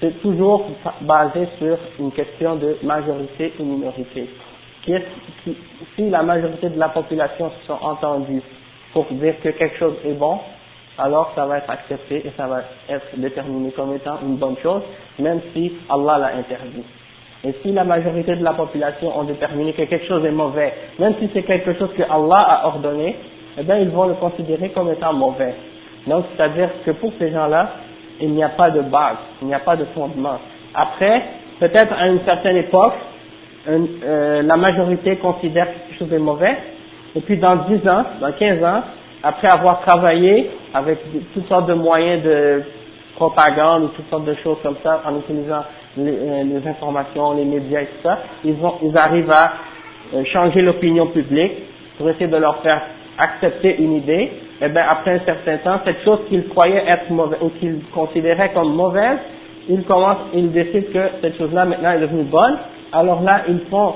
c'est 0.00 0.20
toujours 0.20 0.66
basé 1.02 1.48
sur 1.58 1.78
une 1.98 2.12
question 2.12 2.56
de 2.56 2.76
majorité 2.82 3.52
ou 3.58 3.64
minorité. 3.64 4.28
si 4.84 6.10
la 6.10 6.22
majorité 6.22 6.68
de 6.68 6.78
la 6.78 6.90
population 6.90 7.50
se 7.50 7.66
sont 7.66 7.78
entendus 7.80 8.42
pour 8.92 9.06
dire 9.12 9.34
que 9.42 9.48
quelque 9.50 9.78
chose 9.78 9.94
est 10.04 10.12
bon, 10.12 10.38
alors 10.98 11.32
ça 11.34 11.46
va 11.46 11.58
être 11.58 11.70
accepté 11.70 12.26
et 12.26 12.32
ça 12.36 12.46
va 12.46 12.62
être 12.88 13.06
déterminé 13.16 13.70
comme 13.72 13.94
étant 13.94 14.18
une 14.22 14.36
bonne 14.36 14.56
chose, 14.62 14.82
même 15.18 15.40
si 15.52 15.72
Allah 15.88 16.18
l'a 16.18 16.38
interdit. 16.38 16.84
Et 17.44 17.54
si 17.62 17.72
la 17.72 17.84
majorité 17.84 18.36
de 18.36 18.44
la 18.44 18.52
population 18.52 19.18
ont 19.18 19.24
déterminé 19.24 19.72
que 19.72 19.82
quelque 19.82 20.06
chose 20.06 20.24
est 20.24 20.30
mauvais, 20.30 20.72
même 20.98 21.14
si 21.20 21.28
c'est 21.34 21.42
quelque 21.42 21.74
chose 21.74 21.90
que 21.96 22.02
Allah 22.02 22.38
a 22.38 22.66
ordonné, 22.68 23.16
eh 23.58 23.62
bien 23.62 23.78
ils 23.78 23.90
vont 23.90 24.06
le 24.06 24.14
considérer 24.14 24.70
comme 24.70 24.90
étant 24.90 25.12
mauvais. 25.12 25.54
Donc 26.06 26.24
c'est-à-dire 26.34 26.70
que 26.86 26.92
pour 26.92 27.12
ces 27.18 27.30
gens-là, 27.30 27.70
il 28.20 28.30
n'y 28.30 28.44
a 28.44 28.50
pas 28.50 28.70
de 28.70 28.80
base, 28.82 29.16
il 29.42 29.48
n'y 29.48 29.54
a 29.54 29.58
pas 29.58 29.76
de 29.76 29.84
fondement. 29.94 30.38
Après, 30.74 31.22
peut-être 31.60 31.92
à 31.92 32.08
une 32.08 32.24
certaine 32.24 32.56
époque, 32.56 32.94
euh, 33.68 34.42
la 34.42 34.56
majorité 34.56 35.16
considère 35.16 35.66
que 35.66 35.78
quelque 35.88 35.98
chose 35.98 36.12
est 36.12 36.18
mauvais, 36.18 36.56
et 37.16 37.20
puis 37.20 37.38
dans 37.38 37.56
10 37.56 37.88
ans, 37.88 38.04
dans 38.20 38.32
15 38.32 38.64
ans, 38.64 38.82
après 39.24 39.48
avoir 39.48 39.80
travaillé 39.80 40.50
avec 40.74 40.98
toutes 41.32 41.48
sortes 41.48 41.66
de 41.66 41.74
moyens 41.74 42.22
de 42.22 42.62
propagande 43.16 43.84
ou 43.84 43.88
toutes 43.88 44.10
sortes 44.10 44.26
de 44.26 44.34
choses 44.42 44.58
comme 44.62 44.76
ça, 44.82 45.02
en 45.06 45.18
utilisant 45.18 45.62
les, 45.96 46.12
euh, 46.12 46.60
informations, 46.66 47.32
les 47.34 47.44
médias 47.44 47.82
et 47.82 47.86
tout 47.86 48.02
ça, 48.02 48.18
ils, 48.44 48.54
vont, 48.54 48.74
ils 48.82 48.96
arrivent 48.96 49.30
à 49.30 49.52
euh, 50.14 50.24
changer 50.26 50.60
l'opinion 50.60 51.06
publique 51.06 51.52
pour 51.96 52.10
essayer 52.10 52.26
de 52.26 52.36
leur 52.36 52.58
faire 52.58 52.82
accepter 53.18 53.76
une 53.78 53.94
idée, 53.94 54.12
et 54.60 54.66
eh 54.66 54.68
bien 54.68 54.84
après 54.88 55.12
un 55.12 55.24
certain 55.24 55.58
temps, 55.58 55.80
cette 55.84 56.02
chose 56.04 56.20
qu'ils 56.28 56.48
croyaient 56.48 56.84
être 56.86 57.10
mauvaise 57.10 57.38
ou 57.40 57.48
qu'ils 57.60 57.80
considéraient 57.94 58.52
comme 58.52 58.74
mauvaise, 58.74 59.18
ils 59.68 59.84
commencent, 59.84 60.26
ils 60.34 60.50
décident 60.52 60.92
que 60.92 61.08
cette 61.22 61.38
chose-là 61.38 61.64
maintenant 61.64 61.92
est 61.92 62.00
devenue 62.00 62.24
bonne, 62.24 62.58
alors 62.92 63.22
là 63.22 63.42
ils 63.48 63.60
font 63.70 63.94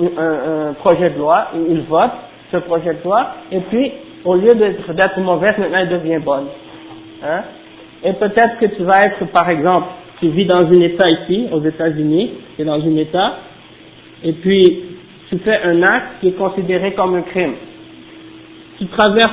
un, 0.00 0.72
projet 0.74 1.10
de 1.10 1.18
loi, 1.18 1.48
ils 1.54 1.82
votent 1.82 2.10
ce 2.50 2.56
projet 2.58 2.94
de 2.94 3.04
loi, 3.04 3.26
et 3.52 3.60
puis 3.60 3.92
au 4.24 4.34
lieu 4.34 4.54
d'être 4.54 5.20
mauvaise, 5.20 5.56
maintenant 5.58 5.78
elle 5.78 5.88
devient 5.88 6.18
bonne. 6.18 6.46
Hein? 7.22 7.42
Et 8.04 8.12
peut-être 8.12 8.58
que 8.58 8.66
tu 8.66 8.82
vas 8.82 9.06
être, 9.06 9.24
par 9.32 9.48
exemple, 9.50 9.88
tu 10.20 10.28
vis 10.28 10.46
dans 10.46 10.66
un 10.66 10.80
État 10.80 11.10
ici, 11.10 11.46
aux 11.52 11.62
États-Unis, 11.62 12.32
tu 12.56 12.62
es 12.62 12.64
dans 12.64 12.80
un 12.80 12.96
État, 12.96 13.38
et 14.24 14.32
puis 14.32 14.82
tu 15.28 15.38
fais 15.38 15.62
un 15.62 15.82
acte 15.82 16.20
qui 16.20 16.28
est 16.28 16.38
considéré 16.38 16.94
comme 16.94 17.14
un 17.14 17.22
crime 17.22 17.54
tu 18.78 18.86
traverses 18.86 19.32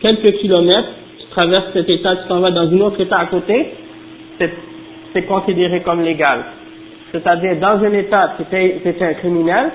quelques 0.00 0.38
kilomètres, 0.38 0.88
tu 1.18 1.26
traverses 1.28 1.72
cet 1.72 1.88
état, 1.88 2.16
tu 2.16 2.28
t'en 2.28 2.40
vas 2.40 2.50
dans 2.50 2.68
un 2.70 2.80
autre 2.80 3.00
état 3.00 3.18
à 3.18 3.26
côté, 3.26 3.74
c'est 4.38 5.22
considéré 5.22 5.80
comme 5.80 6.02
légal. 6.02 6.44
C'est-à-dire, 7.10 7.58
dans 7.58 7.82
un 7.84 7.92
état, 7.92 8.34
tu 8.36 8.56
étais 8.56 9.04
un 9.04 9.14
criminel, 9.14 9.70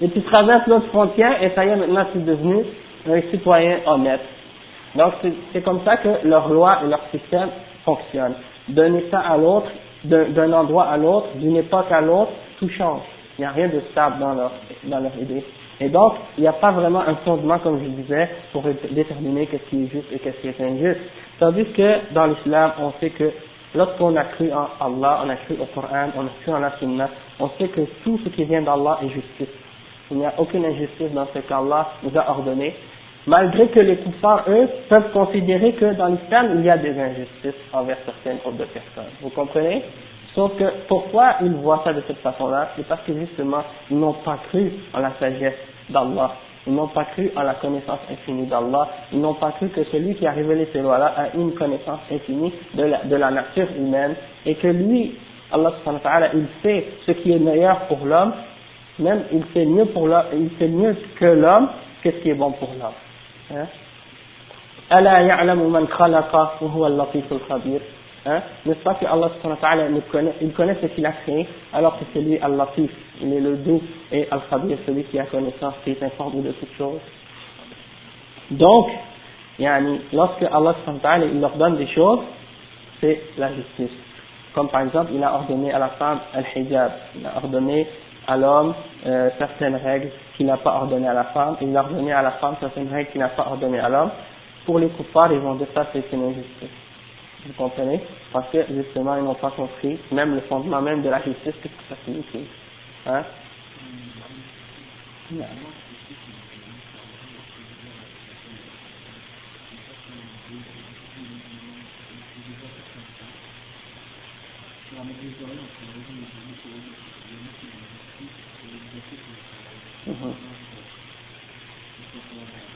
et 0.00 0.08
tu 0.08 0.20
traverses 0.22 0.66
l'autre 0.66 0.86
frontière, 0.86 1.42
et 1.42 1.50
ça 1.54 1.64
y 1.64 1.68
est, 1.68 1.76
maintenant 1.76 2.06
tu 2.12 2.18
es 2.18 2.22
devenu 2.22 2.64
un 3.08 3.20
citoyen 3.30 3.78
honnête. 3.86 4.20
Donc, 4.94 5.14
c'est 5.52 5.62
comme 5.62 5.80
ça 5.84 5.96
que 5.96 6.26
leur 6.26 6.48
loi 6.48 6.78
et 6.84 6.88
leur 6.88 7.00
système 7.10 7.48
fonctionnent. 7.84 8.36
D'un 8.68 8.94
état 8.94 9.20
à 9.20 9.36
l'autre, 9.36 9.70
d'un 10.04 10.52
endroit 10.52 10.84
à 10.84 10.96
l'autre, 10.96 11.28
d'une 11.36 11.56
époque 11.56 11.90
à 11.90 12.00
l'autre, 12.00 12.32
tout 12.58 12.68
change. 12.70 13.02
Il 13.38 13.42
n'y 13.42 13.46
a 13.46 13.50
rien 13.50 13.68
de 13.68 13.80
stable 13.90 14.20
dans 14.20 14.34
leur, 14.34 14.52
dans 14.84 15.00
leur 15.00 15.16
idée. 15.20 15.44
Et 15.80 15.88
donc, 15.88 16.14
il 16.38 16.42
n'y 16.42 16.46
a 16.46 16.52
pas 16.52 16.70
vraiment 16.70 17.00
un 17.00 17.16
fondement, 17.16 17.58
comme 17.58 17.80
je 17.82 17.88
disais, 18.02 18.28
pour 18.52 18.62
déterminer 18.92 19.46
qu'est-ce 19.46 19.68
qui 19.70 19.84
est 19.84 19.88
juste 19.88 20.12
et 20.12 20.18
qu'est-ce 20.20 20.40
qui 20.40 20.48
est 20.48 20.60
injuste. 20.60 21.00
Tandis 21.40 21.64
que 21.72 22.12
dans 22.12 22.26
l'islam, 22.26 22.72
on 22.80 22.92
sait 23.00 23.10
que 23.10 23.32
lorsqu'on 23.74 24.14
a 24.14 24.24
cru 24.24 24.52
en 24.52 24.68
Allah, 24.80 25.22
on 25.24 25.28
a 25.30 25.36
cru 25.36 25.56
au 25.60 25.66
Coran, 25.74 26.10
on 26.16 26.26
a 26.26 26.30
cru 26.42 26.52
en 26.52 26.60
la 26.60 26.70
Sunna, 26.78 27.08
on 27.40 27.48
sait 27.58 27.68
que 27.68 27.80
tout 28.04 28.20
ce 28.22 28.28
qui 28.28 28.44
vient 28.44 28.62
d'Allah 28.62 29.00
est 29.02 29.08
justice. 29.08 29.54
Il 30.10 30.18
n'y 30.18 30.26
a 30.26 30.34
aucune 30.38 30.64
injustice 30.64 31.10
dans 31.12 31.26
ce 31.34 31.40
qu'Allah 31.40 31.88
nous 32.04 32.16
a 32.16 32.30
ordonné, 32.30 32.74
malgré 33.26 33.68
que 33.68 33.80
les 33.80 33.96
kuffars, 33.96 34.44
eux, 34.48 34.68
peuvent 34.88 35.12
considérer 35.12 35.72
que 35.72 35.94
dans 35.94 36.08
l'islam, 36.08 36.56
il 36.56 36.64
y 36.64 36.70
a 36.70 36.78
des 36.78 36.98
injustices 36.98 37.60
envers 37.72 37.98
certaines 38.04 38.38
groupes 38.38 38.58
de 38.58 38.64
personnes. 38.64 39.12
Vous 39.20 39.30
comprenez? 39.30 39.82
Sauf 40.34 40.56
que 40.56 40.64
pourquoi 40.88 41.36
ils 41.42 41.52
voient 41.52 41.82
ça 41.84 41.92
de 41.92 42.02
cette 42.06 42.18
façon-là? 42.18 42.70
C'est 42.76 42.86
parce 42.88 43.02
que 43.02 43.12
justement, 43.14 43.62
ils 43.90 43.98
n'ont 43.98 44.14
pas 44.14 44.38
cru 44.48 44.72
en 44.92 44.98
la 44.98 45.12
sagesse 45.20 45.54
d'Allah. 45.90 46.32
Ils 46.66 46.74
n'ont 46.74 46.88
pas 46.88 47.04
cru 47.04 47.30
en 47.36 47.42
la 47.42 47.54
connaissance 47.54 48.00
infinie 48.10 48.46
d'Allah. 48.46 48.88
Ils 49.12 49.20
n'ont 49.20 49.34
pas 49.34 49.52
cru 49.52 49.68
que 49.68 49.84
celui 49.84 50.14
qui 50.16 50.26
a 50.26 50.32
révélé 50.32 50.68
ces 50.72 50.80
lois-là 50.80 51.14
a 51.16 51.36
une 51.36 51.52
connaissance 51.52 52.00
infinie 52.10 52.52
de 52.74 52.84
la, 52.84 53.04
de 53.04 53.16
la 53.16 53.30
nature 53.30 53.68
humaine 53.78 54.14
et 54.44 54.56
que 54.56 54.68
lui, 54.68 55.14
Allah 55.52 55.72
subhanahu 55.78 56.02
wa 56.02 56.10
ta'ala, 56.10 56.30
il 56.34 56.46
sait 56.62 56.86
ce 57.06 57.12
qui 57.12 57.32
est 57.32 57.38
meilleur 57.38 57.80
pour 57.86 58.04
l'homme, 58.04 58.32
même 58.98 59.24
il 59.32 59.44
sait 59.52 59.66
mieux 59.66 59.84
pour 59.86 60.08
l'homme, 60.08 60.26
il 60.32 60.50
sait 60.58 60.68
mieux 60.68 60.96
que 61.20 61.26
l'homme 61.26 61.68
que 62.02 62.10
ce 62.10 62.16
qui 62.16 62.30
est 62.30 62.34
bon 62.34 62.52
pour 62.52 62.70
l'homme. 62.70 62.92
Hein? 63.50 63.66
Hein? 68.26 68.42
N'est-ce 68.64 68.82
pas 68.82 68.94
que 68.94 69.04
Allah 69.04 69.30
il 69.90 70.02
connaît, 70.10 70.34
il 70.40 70.52
connaît 70.52 70.76
ce 70.80 70.86
qu'il 70.86 71.04
a 71.04 71.12
créé, 71.12 71.46
alors 71.72 71.98
que 71.98 72.04
c'est 72.12 72.20
lui 72.20 72.38
Al-Latif, 72.38 72.90
il 73.20 73.32
est 73.32 73.40
le 73.40 73.56
doux 73.56 73.82
et 74.10 74.26
Al-Khabir, 74.30 74.78
celui 74.86 75.04
qui 75.04 75.18
a 75.18 75.26
connaissance, 75.26 75.74
qui 75.84 75.90
est 75.90 76.02
informé 76.02 76.40
de 76.40 76.52
toutes 76.52 76.74
choses. 76.78 77.00
Donc, 78.50 78.88
yani, 79.58 80.00
lorsque 80.12 80.42
Allah 80.42 80.74
il 81.32 81.40
leur 81.40 81.56
donne 81.56 81.76
des 81.76 81.88
choses, 81.88 82.20
c'est 83.00 83.20
la 83.36 83.52
justice. 83.52 83.96
Comme 84.54 84.68
par 84.68 84.82
exemple, 84.82 85.10
il 85.14 85.22
a 85.22 85.34
ordonné 85.34 85.72
à 85.72 85.78
la 85.78 85.88
femme 85.88 86.20
Al-Hijab, 86.32 86.92
il 87.16 87.26
a 87.26 87.36
ordonné 87.36 87.86
à 88.26 88.36
l'homme 88.36 88.74
euh, 89.06 89.30
certaines 89.38 89.76
règles 89.76 90.10
qu'il 90.36 90.46
n'a 90.46 90.56
pas 90.56 90.74
ordonnées 90.74 91.08
à 91.08 91.14
la 91.14 91.24
femme, 91.24 91.56
il 91.60 91.76
a 91.76 91.80
ordonné 91.80 92.12
à 92.12 92.22
la 92.22 92.32
femme 92.32 92.56
certaines 92.60 92.88
règles 92.88 93.10
qu'il 93.10 93.20
n'a 93.20 93.28
pas 93.28 93.46
ordonnées 93.46 93.80
à 93.80 93.88
l'homme. 93.88 94.10
Pour 94.66 94.78
les 94.78 94.88
kuffars, 94.88 95.32
ils 95.32 95.38
vont 95.38 95.54
dire 95.56 95.66
ça, 95.74 95.86
c'est 95.92 96.04
une 96.12 96.24
injustice. 96.24 96.70
Vous 97.46 97.52
comprenez? 97.52 98.00
Parce 98.32 98.48
que 98.50 98.64
justement, 98.70 99.16
ils 99.16 99.24
n'ont 99.24 99.34
pas 99.34 99.50
compris, 99.50 99.98
même 100.10 100.34
le 100.34 100.40
fondement 100.42 100.80
même 100.80 101.02
de 101.02 101.10
la 101.10 101.22
justice, 101.22 101.54
qu'est-ce 101.62 101.74
que 101.74 101.88
ça 101.88 101.96
signifie. 102.04 102.46
Hein? 103.06 103.22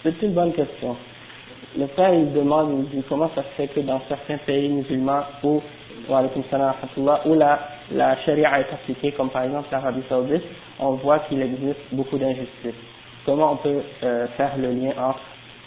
C'est 0.03 0.23
une 0.23 0.33
bonne 0.33 0.53
question. 0.53 0.97
Le 1.77 1.87
frère, 1.89 2.15
il 2.15 2.33
demande, 2.33 2.87
il 2.93 2.99
dit 2.99 3.05
comment 3.09 3.31
ça 3.35 3.43
se 3.43 3.49
fait 3.57 3.69
que 3.69 3.81
dans 3.81 4.01
certains 4.09 4.39
pays 4.39 4.69
musulmans 4.69 5.23
où, 5.43 5.61
où 6.09 7.35
la, 7.35 7.59
la 7.93 8.17
charia 8.25 8.61
est 8.61 8.73
appliquée, 8.73 9.13
comme 9.13 9.31
par 9.31 9.45
exemple 9.45 9.69
l'Arabie 9.71 10.03
Saoudite, 10.09 10.43
on 10.79 10.93
voit 10.93 11.19
qu'il 11.21 11.43
existe 11.43 11.81
beaucoup 11.93 12.17
d'injustices. 12.17 12.75
Comment 13.27 13.53
on 13.53 13.57
peut 13.57 13.83
euh, 14.03 14.27
faire 14.37 14.57
le 14.57 14.71
lien 14.73 14.93
entre 14.99 15.21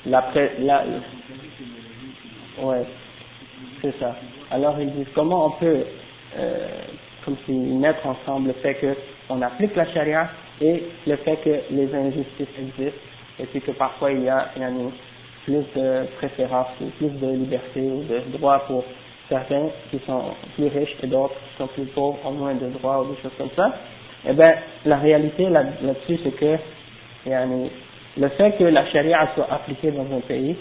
la, 0.07 0.23
la 0.59 0.83
ouais, 2.63 2.85
c'est 3.81 3.99
ça. 3.99 4.15
Alors 4.49 4.79
ils 4.79 4.91
disent 4.91 5.07
comment 5.13 5.45
on 5.47 5.51
peut, 5.51 5.83
euh, 6.37 6.67
comme 7.23 7.37
si 7.45 7.51
mettre 7.51 8.05
ensemble 8.07 8.47
le 8.47 8.53
fait 8.53 8.77
qu'on 9.27 9.41
applique 9.41 9.75
la 9.75 9.85
charia 9.93 10.29
et 10.61 10.83
le 11.07 11.15
fait 11.17 11.37
que 11.37 11.73
les 11.73 11.93
injustices 11.93 12.47
existent 12.59 12.99
et 13.39 13.45
puis 13.47 13.61
que 13.61 13.71
parfois 13.71 14.11
il 14.11 14.23
y 14.23 14.29
a, 14.29 14.49
plus 15.45 15.63
de 15.75 16.05
préférence 16.17 16.67
ou 16.81 16.85
plus 16.97 17.09
de 17.09 17.31
liberté 17.31 17.81
ou 17.81 18.03
de 18.03 18.37
droits 18.37 18.59
pour 18.67 18.83
certains 19.27 19.69
qui 19.89 19.99
sont 20.05 20.21
plus 20.55 20.67
riches 20.67 20.95
et 21.01 21.07
d'autres 21.07 21.33
qui 21.33 21.57
sont 21.57 21.67
plus 21.67 21.85
pauvres, 21.85 22.19
ont 22.25 22.31
moins 22.31 22.53
de 22.53 22.67
droits 22.67 23.01
ou 23.01 23.15
des 23.15 23.21
choses 23.21 23.31
comme 23.37 23.49
ça. 23.55 23.73
Eh 24.29 24.33
bien, 24.33 24.53
la 24.85 24.97
réalité 24.97 25.49
là-dessus, 25.49 26.19
c'est 26.23 26.35
que 26.35 26.57
le 27.25 28.27
fait 28.29 28.51
que 28.57 28.65
la 28.65 28.85
charia 28.87 29.29
soit 29.33 29.47
appliquée 29.51 29.91
dans 29.91 30.05
un 30.15 30.19
pays, 30.19 30.55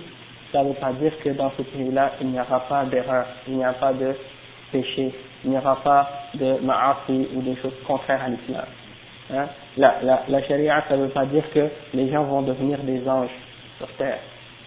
ça 0.53 0.63
ne 0.63 0.69
veut 0.69 0.75
pas 0.75 0.93
dire 0.93 1.13
que 1.23 1.31
dans 1.31 1.51
ce 1.59 1.63
pays-là, 1.63 2.13
il 2.21 2.29
n'y 2.29 2.41
aura 2.41 2.61
pas 2.61 2.85
d'erreur, 2.87 3.27
il 3.47 3.57
n'y 3.59 3.65
a 3.65 3.73
pas 3.75 3.93
de 3.93 4.15
péché, 4.73 5.13
il 5.45 5.51
n'y 5.51 5.59
aura 5.59 5.77
pas 5.83 6.09
de 6.35 6.65
ma'afi 6.65 7.29
ou 7.35 7.43
des 7.43 7.57
choses 7.57 7.75
contraires 7.87 8.23
à 8.25 8.29
l'islam. 8.29 8.65
Hein? 9.33 9.47
La, 9.77 10.23
la, 10.29 10.43
charia, 10.43 10.85
ça 10.89 10.97
ne 10.97 11.05
veut 11.05 11.11
pas 11.11 11.27
dire 11.27 11.45
que 11.53 11.69
les 11.95 12.11
gens 12.11 12.25
vont 12.25 12.43
devenir 12.43 12.79
des 12.81 13.09
anges 13.09 13.31
sur 13.79 13.89
terre, 13.93 14.19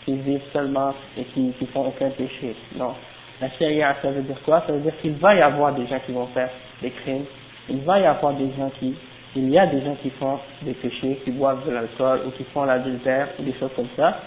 qui 0.05 0.15
vivent 0.15 0.41
seulement 0.53 0.93
et 1.17 1.23
qui, 1.25 1.51
qui 1.59 1.65
font 1.67 1.87
aucun 1.87 2.09
péché. 2.11 2.55
Non. 2.75 2.93
La 3.41 3.49
charia, 3.51 3.95
ça 4.01 4.11
veut 4.11 4.21
dire 4.21 4.41
quoi? 4.45 4.63
Ça 4.65 4.73
veut 4.73 4.79
dire 4.79 4.93
qu'il 5.01 5.13
va 5.13 5.35
y 5.35 5.41
avoir 5.41 5.73
des 5.73 5.85
gens 5.87 5.99
qui 6.05 6.13
vont 6.13 6.27
faire 6.27 6.49
des 6.81 6.91
crimes, 6.91 7.25
il 7.69 7.79
va 7.79 7.99
y 7.99 8.05
avoir 8.05 8.33
des 8.33 8.49
gens 8.57 8.71
qui, 8.79 8.95
il 9.35 9.49
y 9.49 9.57
a 9.57 9.67
des 9.67 9.81
gens 9.83 9.95
qui 10.01 10.09
font 10.11 10.39
des 10.61 10.73
péchés, 10.73 11.19
qui 11.23 11.31
boivent 11.31 11.65
de 11.65 11.71
l'alcool 11.71 12.21
ou 12.27 12.31
qui 12.31 12.43
font 12.45 12.63
l'adultère 12.63 13.29
ou 13.39 13.43
des 13.43 13.53
choses 13.53 13.71
comme 13.75 13.87
ça, 13.95 14.17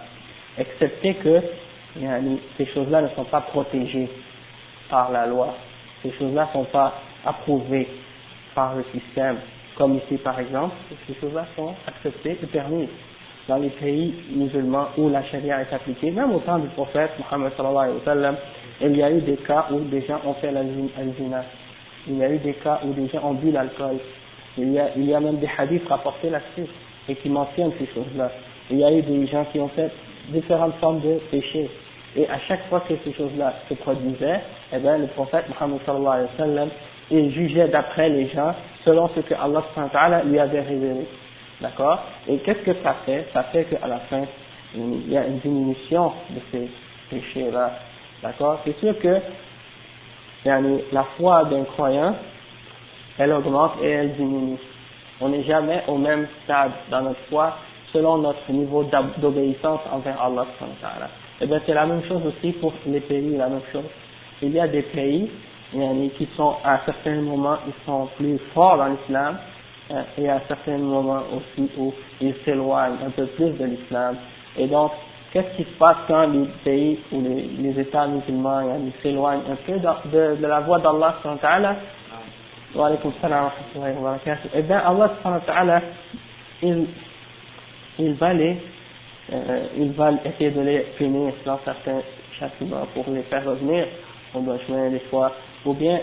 excepté 0.59 1.15
que 1.15 1.41
ces 2.59 2.67
choses-là 2.75 3.03
ne 3.03 3.09
sont 3.09 3.25
pas 3.25 3.41
protégées 3.41 4.11
par 4.91 5.11
la 5.11 5.27
loi. 5.27 5.55
Ces 6.03 6.13
choses-là 6.13 6.49
ne 6.49 6.53
sont 6.53 6.65
pas 6.67 6.95
approuvées 7.25 7.89
par 8.55 8.75
le 8.75 8.85
système. 8.93 9.37
Comme 9.77 9.97
ici 9.97 10.17
par 10.19 10.39
exemple, 10.41 10.75
ces 11.07 11.15
choses-là 11.15 11.47
sont 11.57 11.75
acceptées 11.87 12.39
et 12.43 12.47
permises 12.47 12.89
dans 13.49 13.57
les 13.57 13.71
pays 13.71 14.15
musulmans 14.35 14.89
où 14.97 15.09
la 15.09 15.23
charia 15.25 15.61
est 15.61 15.73
appliquée, 15.73 16.11
même 16.11 16.33
au 16.33 16.41
temps 16.41 16.59
du 16.59 16.69
prophète 16.69 17.11
Mohammed 17.19 17.53
sallallahu 17.57 17.85
alayhi 17.85 17.99
wa 17.99 18.05
sallam, 18.05 18.37
il 18.81 18.97
y 18.97 19.03
a 19.03 19.11
eu 19.11 19.21
des 19.21 19.37
cas 19.37 19.67
où 19.71 19.81
des 19.81 20.03
gens 20.03 20.21
ont 20.25 20.35
fait 20.35 20.51
la 20.51 20.63
zina. 20.65 21.45
Il 22.09 22.19
y 22.19 22.25
a 22.25 22.31
eu 22.31 22.39
des 22.39 22.55
cas 22.55 22.81
où 22.85 22.93
des 22.93 23.09
gens 23.09 23.21
ont 23.25 23.35
bu 23.35 23.51
l'alcool. 23.51 23.99
Il 24.59 24.73
y 24.73 24.79
a, 24.79 24.91
il 24.97 25.05
y 25.05 25.15
a 25.15 25.21
même 25.21 25.39
des 25.39 25.49
hadiths 25.57 25.87
rapportés 25.89 26.31
là-dessus 26.31 26.69
et 27.09 27.15
qui 27.17 27.29
mentionnent 27.29 27.73
ces 27.79 27.87
choses-là. 27.95 28.31
Il 28.71 28.79
y 28.79 28.85
a 28.85 28.93
eu 28.93 29.03
des 29.03 29.27
gens 29.27 29.45
qui 29.53 29.61
ont 29.61 29.69
fait 29.69 29.91
différentes 30.29 30.75
formes 30.81 31.01
de 31.01 31.19
péchés. 31.31 31.71
Et 32.17 32.29
à 32.29 32.39
chaque 32.49 32.67
fois 32.69 32.81
que 32.81 32.95
ces 33.05 33.13
choses-là 33.13 33.55
se 33.69 33.75
produisaient, 33.75 34.41
eh 34.73 34.79
bien, 34.79 34.99
le 34.99 35.07
prophète 35.09 35.45
Mohammed 35.49 35.81
sallallahu 35.85 36.13
alayhi 36.15 36.29
wa 36.39 36.45
sallam, 36.45 36.69
il 37.11 37.33
jugeait 37.33 37.69
d'après 37.69 38.09
les 38.09 38.29
gens 38.29 38.55
selon 38.85 39.09
ce 39.15 39.21
que 39.21 39.35
Allah 39.35 40.23
lui 40.25 40.39
avait 40.39 40.61
révélé. 40.61 41.07
D'accord? 41.61 42.03
Et 42.29 42.39
qu'est-ce 42.39 42.61
que 42.61 42.75
ça 42.83 42.97
fait? 43.07 43.27
Ça 43.33 43.45
fait 43.45 43.65
qu'à 43.65 43.87
la 43.87 43.99
fin, 44.01 44.25
il 44.75 45.11
y 45.11 45.17
a 45.17 45.27
une 45.27 45.39
diminution 45.39 46.13
de 46.31 46.41
ces 46.53 46.69
péchés-là. 47.11 47.73
D'accord? 48.23 48.61
C'est 48.65 48.79
sûr 48.79 48.99
que 48.99 49.21
la 50.93 51.05
foi 51.17 51.45
d'un 51.45 51.65
croyant, 51.65 52.15
elle 53.19 53.33
augmente 53.33 53.73
et 53.83 53.89
elle 53.89 54.13
diminue. 54.15 54.59
On 55.21 55.31
n'est 55.31 55.45
jamais 55.45 55.83
au 55.89 55.97
même 55.97 56.27
stade 56.45 56.73
dans 56.91 57.03
notre 57.03 57.21
foi 57.31 57.57
selon 57.93 58.19
notre 58.19 58.51
niveau 58.51 58.85
d'obéissance 59.19 59.81
envers 59.91 60.21
Allah. 60.21 60.47
Et 61.41 61.45
eh 61.45 61.47
bien 61.47 61.61
c'est 61.65 61.75
la 61.75 61.87
même 61.87 62.03
chose 62.05 62.23
aussi 62.27 62.53
pour 62.53 62.73
les 62.87 63.01
pays, 63.01 63.37
la 63.37 63.49
même 63.49 63.63
chose. 63.73 63.85
Il 64.43 64.53
y 64.53 64.61
a 64.61 64.69
des 64.69 64.83
pays 64.83 65.31
qui 65.73 66.29
sont 66.37 66.57
à 66.65 66.81
certains 66.87 67.21
moments 67.21 67.59
ils 67.67 67.85
sont 67.85 68.09
plus 68.17 68.39
forts 68.55 68.79
dans 68.79 68.87
l'islam 68.87 69.39
euh, 69.91 70.03
et 70.19 70.29
à 70.29 70.41
certains 70.49 70.79
moments 70.79 71.23
aussi 71.35 71.71
où 71.79 71.93
ils 72.21 72.35
s'éloignent 72.45 72.99
un 73.07 73.11
peu 73.11 73.27
plus 73.27 73.51
de 73.51 73.65
l'islam. 73.65 74.17
Et 74.57 74.67
donc 74.67 74.93
qu'est-ce 75.33 75.57
qui 75.57 75.65
se 75.65 75.79
passe 75.79 75.97
quand 76.09 76.27
les 76.29 76.47
pays 76.65 76.99
ou 77.13 77.21
les, 77.21 77.81
États 77.81 78.07
musulmans 78.07 78.63
s'éloignent 79.03 79.43
un 79.51 79.57
peu 79.67 79.75
de, 79.75 80.37
de, 80.41 80.47
la 80.47 80.61
voie 80.61 80.79
d'Allah 80.79 81.17
wa 82.75 82.91
Eh 84.55 84.63
bien, 84.63 84.79
Allah 84.79 85.81
il, 86.63 86.87
il 87.99 88.15
va 88.15 88.33
les, 88.33 88.57
euh, 89.33 89.67
il 89.77 89.93
va 89.93 90.13
essayer 90.25 90.51
de 90.51 90.61
les 90.61 90.81
punir 90.97 91.33
dans 91.45 91.59
certains 91.65 92.01
châtiments 92.39 92.87
pour 92.95 93.05
les 93.09 93.23
faire 93.23 93.45
revenir 93.45 93.87
au 94.35 94.41
bon 94.41 94.59
chemin 94.67 94.91
des 94.91 95.01
fois. 95.11 95.33
Ou 95.67 95.75
bien, 95.75 96.01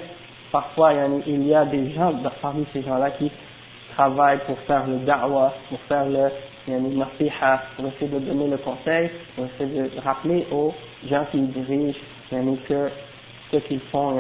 parfois, 0.52 0.92
il 1.26 1.48
y 1.48 1.56
a 1.56 1.66
des 1.66 1.92
gens 1.94 2.14
parmi 2.42 2.66
ces 2.74 2.84
gens-là 2.84 3.12
qui 3.12 3.32
travaillent 3.96 4.42
pour 4.46 4.58
faire 4.60 4.86
le 4.88 4.98
da'wah, 4.98 5.54
pour 5.70 5.80
faire 5.88 6.06
le 6.06 6.30
nasiha, 6.68 7.64
pour 7.76 7.86
essayer 7.88 8.12
de 8.12 8.20
donner 8.20 8.48
le 8.48 8.58
conseil, 8.58 9.10
pour 9.36 9.46
essayer 9.46 9.84
de 9.84 10.02
rappeler 10.04 10.46
aux 10.52 10.74
gens 11.10 11.26
qui 11.32 11.40
dirigent 11.40 11.98
que 12.68 12.90
ce 13.52 13.58
qu'ils 13.58 13.80
font, 13.92 14.20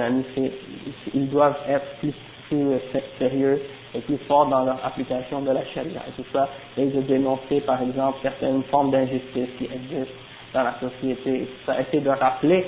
ils 1.14 1.30
doivent 1.30 1.58
être 1.68 1.86
plus, 2.00 2.14
plus 2.48 2.80
sérieux 3.18 3.62
et 3.96 4.00
plus 4.00 4.18
forts 4.28 4.48
dans 4.48 4.64
leur 4.64 4.86
application 4.86 5.42
de 5.42 5.52
la 5.52 5.66
charia. 5.74 6.02
Et 6.08 6.12
tout 6.22 6.28
ça, 6.32 6.48
et 6.78 6.86
de 6.86 7.02
dénoncer 7.02 7.62
par 7.62 7.82
exemple 7.82 8.20
certaines 8.22 8.64
formes 8.64 8.92
d'injustice 8.92 9.50
qui 9.58 9.66
existent 9.66 10.14
dans 10.54 10.63
la 10.63 10.76
société, 10.80 11.48
ça, 11.66 11.80
essayer 11.82 12.02
de 12.02 12.10
rappeler 12.10 12.66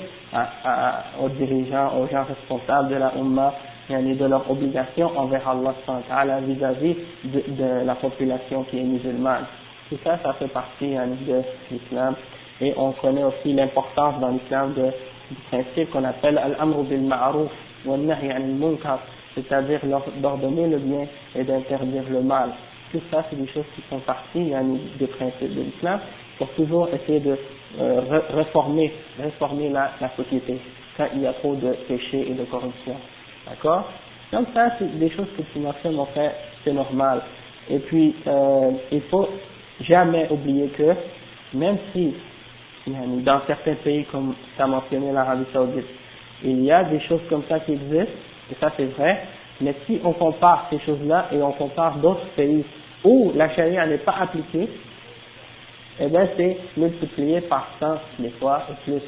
aux 1.22 1.28
dirigeants, 1.28 1.98
aux 1.98 2.08
gens 2.08 2.24
responsables 2.24 2.88
de 2.88 2.96
la 2.96 3.12
Ummah, 3.16 3.54
de 3.88 4.26
leur 4.26 4.50
obligation 4.50 5.16
envers 5.16 5.48
Allah 5.48 6.40
vis-à-vis 6.40 6.96
de, 7.24 7.84
la 7.84 7.94
population 7.94 8.64
qui 8.64 8.78
est 8.80 8.82
musulmane. 8.82 9.44
Tout 9.88 9.98
ça, 10.02 10.18
ça 10.22 10.32
fait 10.34 10.48
partie 10.48 10.94
de 10.94 11.42
l'islam. 11.70 12.14
Et 12.60 12.74
on 12.76 12.92
connaît 12.92 13.22
aussi 13.22 13.52
l'importance 13.52 14.18
dans 14.20 14.30
l'islam 14.30 14.74
du 14.74 15.36
principe 15.50 15.90
qu'on 15.90 16.04
appelle 16.04 16.38
al-amru 16.38 16.84
bil 16.84 17.02
ma'ruf 17.02 17.50
wa 17.84 17.96
nahy 17.96 18.32
munkar 18.42 18.98
c'est-à-dire 19.36 19.80
d'ordonner 20.16 20.66
le 20.66 20.78
bien 20.78 21.06
et 21.34 21.44
d'interdire 21.44 22.04
le 22.10 22.22
mal. 22.22 22.50
Tout 22.90 23.02
ça, 23.10 23.24
c'est 23.28 23.36
des 23.36 23.48
choses 23.48 23.66
qui 23.74 23.82
font 23.82 23.98
partie 24.00 24.52
des 24.98 25.06
principes 25.06 25.54
de 25.54 25.62
l'islam 25.62 26.00
pour 26.38 26.48
toujours 26.50 26.88
essayer 26.88 27.20
de 27.20 27.36
euh, 27.78 28.00
réformer, 28.30 28.92
réformer 29.20 29.68
la, 29.70 29.92
la 30.00 30.10
société 30.16 30.58
quand 30.96 31.08
il 31.14 31.22
y 31.22 31.26
a 31.26 31.32
trop 31.34 31.54
de 31.54 31.72
péchés 31.88 32.26
et 32.30 32.34
de 32.34 32.44
corruption. 32.44 32.96
D'accord? 33.48 33.84
Donc 34.32 34.48
ça, 34.54 34.72
c'est 34.78 34.98
des 34.98 35.10
choses 35.10 35.28
que 35.36 35.42
tu 35.52 35.58
mentionnes, 35.58 35.98
en 35.98 36.06
fait, 36.06 36.32
c'est 36.64 36.72
normal. 36.72 37.22
Et 37.68 37.78
puis, 37.80 38.14
euh, 38.26 38.70
il 38.92 39.02
faut 39.02 39.28
jamais 39.80 40.28
oublier 40.30 40.68
que, 40.68 40.94
même 41.54 41.78
si, 41.92 42.14
dans 42.86 43.40
certains 43.46 43.74
pays, 43.74 44.04
comme 44.04 44.34
tu 44.56 44.62
as 44.62 44.66
mentionné 44.66 45.12
l'Arabie 45.12 45.46
Saoudite, 45.52 45.86
il 46.44 46.64
y 46.64 46.70
a 46.70 46.84
des 46.84 47.00
choses 47.00 47.22
comme 47.28 47.42
ça 47.48 47.60
qui 47.60 47.72
existent, 47.72 48.12
et 48.50 48.54
ça 48.60 48.72
c'est 48.76 48.84
vrai, 48.84 49.22
mais 49.60 49.74
si 49.86 50.00
on 50.04 50.12
compare 50.12 50.66
ces 50.70 50.78
choses-là 50.80 51.28
et 51.32 51.42
on 51.42 51.52
compare 51.52 51.96
d'autres 51.96 52.26
pays 52.36 52.64
où 53.04 53.32
la 53.34 53.48
charia 53.50 53.86
n'est 53.86 53.98
pas 53.98 54.14
appliquée, 54.20 54.68
eh 56.00 56.08
bien 56.08 56.28
c'est 56.36 56.58
multiplié 56.76 57.40
par 57.42 57.68
100 57.80 57.98
des 58.18 58.30
fois 58.30 58.62
et 58.70 58.74
plus. 58.84 59.00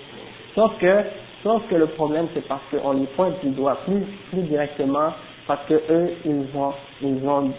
Sauf 0.54 0.78
que, 0.78 1.04
sauf 1.42 1.62
que 1.68 1.74
le 1.74 1.86
problème 1.88 2.28
c'est 2.34 2.46
parce 2.46 2.62
qu'on 2.70 2.92
les 2.92 3.06
pointe 3.08 3.40
du 3.44 3.50
doigt 3.50 3.78
plus, 3.84 4.02
plus 4.30 4.42
directement, 4.42 5.12
parce 5.46 5.64
que 5.66 5.74
eux, 5.74 6.10
ils 6.24 6.46
ont, 6.56 6.74
ils 7.02 7.26
ont 7.28 7.52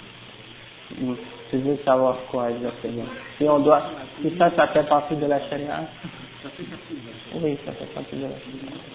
Je 1.51 1.57
veux 1.57 1.77
savoir 1.83 2.17
quoi 2.29 2.49
exactement? 2.51 3.05
Si 3.37 3.43
on 3.43 3.59
doit, 3.59 3.83
si 4.21 4.35
ça, 4.37 4.51
ça 4.55 4.67
fait 4.67 4.87
partie 4.87 5.15
de 5.15 5.25
la 5.25 5.39
charia. 5.49 5.83
Ça 6.43 6.49
fait 6.49 6.63
partie 6.63 6.93
de 6.93 7.07
la 7.07 7.13
charia. 7.13 7.41
Oui, 7.43 7.57
ça 7.65 7.71
fait 7.73 7.93
partie 7.93 8.15
de 8.15 8.23
la 8.23 8.29
charia. 8.29 8.91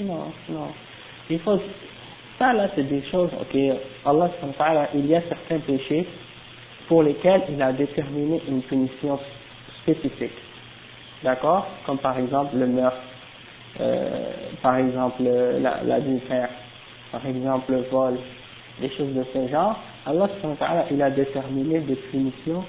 Non, 0.00 0.32
non. 0.48 0.68
Il 1.30 1.38
faut, 1.40 1.60
ça 2.38 2.52
là 2.52 2.68
c'est 2.74 2.82
des 2.82 3.02
choses, 3.10 3.30
ok, 3.40 3.56
Allah 4.04 4.30
il 4.94 5.06
y 5.06 5.14
a 5.14 5.22
certains 5.22 5.60
péchés 5.60 6.06
pour 6.88 7.02
lesquels 7.02 7.42
il 7.48 7.62
a 7.62 7.72
déterminé 7.72 8.42
une 8.48 8.62
punition 8.62 9.18
spécifique. 9.82 10.32
D'accord? 11.24 11.66
Comme 11.86 11.98
par 11.98 12.18
exemple 12.18 12.54
le 12.54 12.66
meurtre, 12.66 12.98
euh, 13.80 14.32
par 14.62 14.76
exemple 14.76 15.22
l'adultère, 15.22 16.50
par 17.10 17.26
exemple 17.26 17.72
le 17.72 17.80
vol, 17.90 18.18
des 18.78 18.90
choses 18.90 19.14
de 19.14 19.24
ce 19.32 19.48
genre. 19.48 19.78
Allah 20.06 20.28
il 20.90 21.02
a 21.02 21.10
déterminé 21.10 21.80
des 21.80 21.96
punitions 21.96 22.62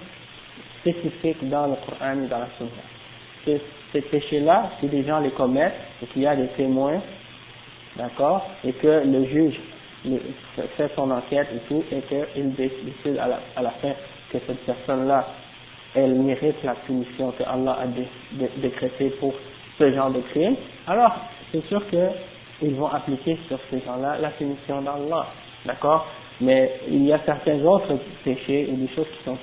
spécifiques 0.80 1.50
dans 1.50 1.68
le 1.68 1.76
Coran 1.86 2.24
et 2.24 2.28
dans 2.28 2.40
la 2.40 2.48
Sunna. 2.58 3.60
Ces 3.92 4.02
péchés-là, 4.02 4.72
si 4.80 4.88
les 4.88 5.04
gens 5.04 5.20
les 5.20 5.32
commettent 5.32 5.74
et 6.02 6.06
qu'il 6.08 6.22
y 6.22 6.28
a 6.28 6.36
des 6.36 6.48
témoins, 6.56 7.02
d'accord, 7.98 8.46
et 8.64 8.72
que 8.72 9.04
le 9.06 9.26
juge 9.26 9.60
fait 10.78 10.92
son 10.96 11.12
enquête 11.12 11.48
et 11.54 11.60
tout, 11.68 11.84
et 11.92 12.02
qu'il 12.02 12.56
décide 12.56 13.18
à 13.20 13.28
la, 13.28 13.40
à 13.58 13.62
la 13.64 13.72
fin 13.72 13.92
que 14.32 14.38
cette 14.48 14.66
personne-là, 14.66 15.28
elle 15.96 16.16
mérite 16.16 16.56
la 16.64 16.76
punition 16.76 17.32
que 17.32 17.44
Allah 17.44 17.80
a 17.82 17.88
décrétée 18.62 19.10
pour 19.20 19.34
ce 19.78 19.94
genre 19.94 20.12
de 20.12 20.22
crime, 20.32 20.56
alors 20.88 21.16
c'est 21.52 21.66
sûr 21.68 21.82
qu'ils 21.90 22.76
vont 22.76 22.88
appliquer 22.88 23.38
sur 23.48 23.60
ces 23.70 23.80
gens-là 23.82 24.18
la 24.22 24.30
punition 24.30 24.82
d'Allah, 24.82 25.28
d'accord? 25.66 26.06
Mais 26.42 26.80
il 26.90 27.06
y 27.06 27.14
a 27.14 27.20
certains 27.26 27.60
autres 27.64 27.98
péchés 28.24 28.70
et 28.70 28.74
des 28.74 28.88
choses 28.90 29.08
qui 29.18 29.24
sont 29.24 29.38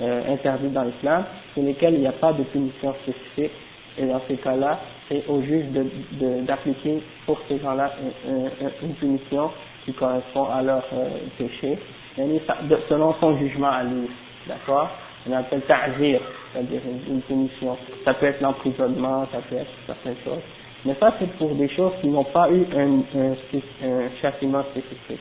euh, 0.00 0.32
interdites 0.32 0.72
dans 0.72 0.84
l'islam, 0.84 1.24
pour 1.54 1.62
lesquels 1.62 1.94
il 1.94 2.00
n'y 2.00 2.06
a 2.06 2.12
pas 2.12 2.32
de 2.32 2.42
punition 2.44 2.94
spécifique, 3.02 3.52
et 3.98 4.06
dans 4.06 4.20
ces 4.26 4.36
cas-là, 4.36 4.78
c'est 5.08 5.24
au 5.28 5.42
juge 5.42 5.66
d'appliquer 6.46 7.02
pour 7.26 7.38
ces 7.48 7.58
gens-là 7.58 7.92
une, 8.26 8.94
punition 8.94 9.50
qui 9.84 9.92
correspond 9.92 10.44
à 10.44 10.62
leur 10.62 10.84
euh, 10.92 11.08
péché, 11.36 11.78
selon 12.88 13.14
son 13.20 13.36
jugement 13.38 13.70
à 13.70 13.82
lui. 13.82 14.08
D'accord? 14.46 14.88
On 15.28 15.32
appelle 15.32 15.60
ta'zir, 15.62 16.20
c'est-à-dire 16.52 16.80
une, 17.08 17.20
punition. 17.22 17.76
Ça 18.04 18.14
peut 18.14 18.26
être 18.26 18.40
l'emprisonnement, 18.40 19.26
ça 19.32 19.38
peut 19.48 19.56
être 19.56 19.70
certaines 19.86 20.16
choses. 20.24 20.42
Mais 20.84 20.94
ça, 20.98 21.12
c'est 21.18 21.30
pour 21.36 21.50
des 21.54 21.68
choses 21.68 21.92
qui 22.00 22.08
n'ont 22.08 22.24
pas 22.24 22.50
eu 22.50 22.64
un, 22.74 23.02
châtiment 24.22 24.62
spécifique. 24.70 25.20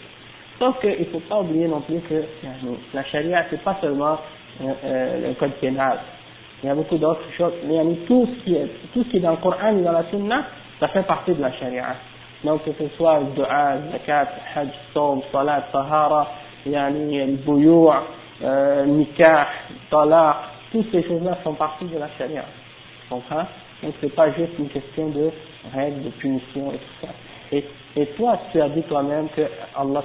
Sauf 0.57 0.79
qu'il 0.79 0.99
ne 0.99 1.05
faut 1.05 1.19
pas 1.21 1.41
oublier 1.41 1.67
non 1.67 1.81
plus 1.81 1.99
que 1.99 2.23
la 2.93 3.03
charia, 3.05 3.45
c'est 3.49 3.61
pas 3.61 3.77
seulement 3.81 4.17
euh, 4.61 4.73
euh, 4.83 5.27
le 5.29 5.33
code 5.35 5.53
pénal. 5.61 5.99
Il 6.63 6.67
y 6.67 6.69
a 6.69 6.75
beaucoup 6.75 6.97
d'autres 6.97 7.31
choses. 7.37 7.53
Mais 7.65 7.77
tout 8.07 8.27
ce 8.27 8.43
qui 8.43 8.55
est, 8.55 8.67
tout 8.93 9.03
ce 9.03 9.09
qui 9.09 9.17
est 9.17 9.21
dans 9.21 9.31
le 9.31 9.37
Coran 9.37 9.77
et 9.77 9.81
dans 9.81 9.93
la 9.93 10.03
Sunna, 10.09 10.45
ça 10.79 10.89
fait 10.89 11.03
partie 11.03 11.33
de 11.33 11.41
la 11.41 11.51
charia. 11.53 11.95
Donc 12.43 12.63
que 12.63 12.71
ce 12.71 12.87
soit 12.95 13.19
le 13.19 13.25
dua, 13.35 13.75
le 13.75 13.91
zakat, 13.91 14.23
le 14.23 14.61
hajj, 14.61 14.69
saum, 14.93 15.21
salat, 15.31 15.65
tahara, 15.71 16.27
yani, 16.65 17.25
le 17.25 17.35
bouyoua, 17.37 18.03
euh, 18.43 18.85
nikah, 18.85 19.47
talaq, 19.89 20.35
toutes 20.71 20.91
ces 20.91 21.03
choses-là 21.03 21.35
font 21.43 21.53
partie 21.53 21.85
de 21.85 21.97
la 21.97 22.09
charia. 22.17 22.43
Tu 23.03 23.09
comprends 23.09 23.45
Donc 23.83 23.93
c'est 24.01 24.13
pas 24.15 24.31
juste 24.31 24.57
une 24.59 24.69
question 24.69 25.09
de 25.09 25.31
règles, 25.73 26.03
de 26.03 26.09
punition 26.09 26.71
et 26.71 26.77
tout 26.77 27.05
ça. 27.05 27.13
Et, 27.51 27.65
et 27.95 28.05
toi, 28.17 28.37
tu 28.51 28.61
as 28.61 28.69
dit 28.69 28.83
toi-même 28.83 29.27
que 29.29 29.41
Allah 29.75 30.03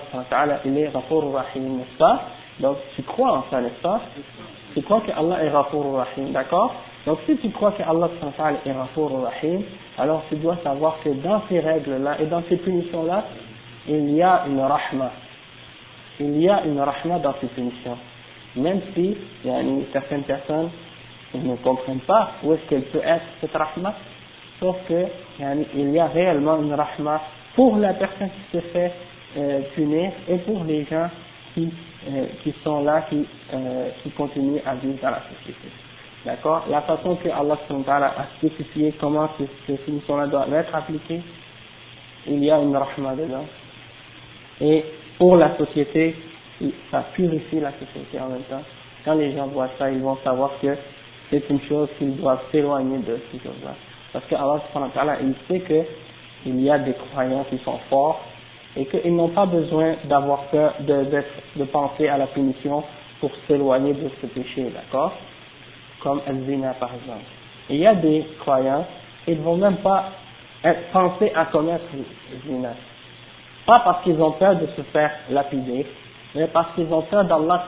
il 0.65 0.79
est 0.79 0.89
Rafour 0.89 1.33
Rahim, 1.35 1.77
n'est-ce 1.79 1.99
pas? 1.99 2.23
Donc 2.61 2.79
tu 2.97 3.03
crois 3.03 3.33
en 3.39 3.45
ça, 3.51 3.61
n'est-ce 3.61 3.83
pas? 3.83 4.01
Tu 4.75 4.83
crois 4.83 5.01
que 5.03 5.11
Allah 5.11 5.45
est 5.45 5.51
Rafour 5.51 5.97
Rahim, 5.97 6.33
d'accord? 6.33 6.75
Donc 7.07 7.19
si 7.27 7.37
tu 7.37 7.51
crois 7.51 7.73
que 7.73 7.83
Allah 7.83 8.09
est 8.65 8.73
Rafour 8.73 9.23
Rahim, 9.23 9.63
alors 9.99 10.23
tu 10.29 10.37
dois 10.37 10.57
savoir 10.65 10.97
que 11.05 11.11
dans 11.11 11.43
ces 11.49 11.61
règles-là 11.61 12.17
et 12.21 12.27
dans 12.27 12.43
ces 12.49 12.57
punitions-là, 12.57 13.25
il 13.87 14.11
y 14.15 14.23
a 14.23 14.45
une 14.49 14.61
rahma. 14.61 15.11
Il 16.19 16.41
y 16.41 16.49
a 16.49 16.65
une 16.65 16.81
rahma 16.81 17.19
dans 17.19 17.35
ces 17.41 17.49
punitions. 17.49 17.99
Même 18.57 18.81
si 18.95 19.17
il 19.45 19.51
y 19.51 19.53
a 19.53 19.61
certaines 19.93 20.23
personnes 20.23 20.71
ne 21.35 21.57
comprennent 21.57 22.01
pas 22.01 22.33
où 22.43 22.53
est-ce 22.53 22.63
qu'elle 22.69 22.85
peut 22.85 23.03
être 23.05 23.25
cette 23.41 23.55
rahma, 23.55 23.95
sauf 24.61 24.77
que 24.89 25.07
il 25.75 25.91
y 25.91 25.99
a 25.99 26.07
réellement 26.07 26.61
une 26.61 26.73
rahma 26.73 27.21
pour 27.55 27.77
la 27.77 27.95
personne 27.95 28.31
qui 28.31 28.57
se 28.57 28.63
fait 28.69 28.93
euh, 29.37 29.61
punir 29.75 30.13
et 30.29 30.39
pour 30.39 30.63
les 30.65 30.85
gens 30.85 31.11
qui 31.55 31.73
euh, 32.07 32.27
qui 32.43 32.55
sont 32.63 32.83
là, 32.83 33.07
qui, 33.09 33.25
euh, 33.55 33.89
qui 34.03 34.11
continuent 34.11 34.61
à 34.67 34.75
vivre 34.75 34.99
dans 35.01 35.09
la 35.09 35.23
société. 35.23 35.69
D'accord? 36.27 36.67
La 36.69 36.83
façon 36.83 37.17
que 37.17 37.31
Allah 37.31 37.57
a 38.19 38.27
spécifié 38.37 38.93
comment 39.01 39.31
ces, 39.39 39.49
ces 39.67 39.83
solutions-là 39.87 40.27
doivent 40.27 40.53
être 40.53 40.75
appliquées, 40.75 41.23
il 42.27 42.45
y 42.45 42.51
a 42.51 42.59
une 42.59 42.77
rahma 42.77 43.15
dedans. 43.15 43.47
Et 44.61 44.85
pour 45.17 45.39
la 45.39 45.57
société, 45.57 46.15
ça 46.91 47.05
purifie 47.15 47.61
la 47.61 47.73
société 47.73 48.21
en 48.21 48.29
même 48.29 48.43
temps. 48.43 48.63
Quand 49.05 49.15
les 49.15 49.35
gens 49.35 49.47
voient 49.49 49.71
ça, 49.79 49.91
ils 49.91 50.01
vont 50.01 50.17
savoir 50.25 50.53
que 50.63 50.77
c'est 51.31 51.49
une 51.51 51.61
chose 51.63 51.89
qu'ils 51.99 52.17
doivent 52.17 52.43
s'éloigner 52.53 52.99
de 52.99 53.19
ces 53.31 53.39
choses-là. 53.39 53.75
Parce 54.13 54.25
que 54.27 54.35
Allah 54.35 55.19
il 55.23 55.35
sait 55.49 55.61
qu'il 55.61 56.61
y 56.61 56.71
a 56.71 56.79
des 56.79 56.95
croyants 56.95 57.45
qui 57.51 57.59
sont 57.59 57.79
forts 57.91 58.21
et 58.77 58.87
qu'ils 58.87 59.15
n'ont 59.15 59.29
pas 59.29 59.47
besoin 59.47 59.97
d'avoir 60.05 60.45
peur 60.45 60.75
de, 60.81 61.05
de, 61.05 61.23
de, 61.57 61.65
penser 61.65 62.09
à 62.09 62.19
la 62.19 62.27
punition 62.29 62.83
pour 63.21 63.31
s'éloigner 63.47 63.95
de 63.95 64.11
ce 64.21 64.27
péché, 64.27 64.71
d'accord? 64.73 65.13
Comme 66.01 66.21
Al-Zina 66.27 66.75
par 66.75 66.91
exemple. 66.95 67.25
il 67.71 67.77
y 67.77 67.87
a 67.87 67.95
des 67.95 68.27
croyants, 68.41 68.85
ils 69.27 69.39
ne 69.39 69.43
vont 69.43 69.57
même 69.57 69.77
pas 69.77 70.11
penser 70.93 71.33
à 71.35 71.47
commettre 71.47 71.85
Zina. 72.47 72.75
Pas 73.67 73.81
parce 73.81 74.03
qu'ils 74.05 74.21
ont 74.21 74.33
peur 74.33 74.57
de 74.57 74.67
se 74.77 74.83
faire 74.93 75.11
lapider, 75.31 75.87
mais 76.35 76.47
parce 76.49 76.75
qu'ils 76.75 76.93
ont 76.93 77.03
peur 77.03 77.25
d'Allah 77.25 77.67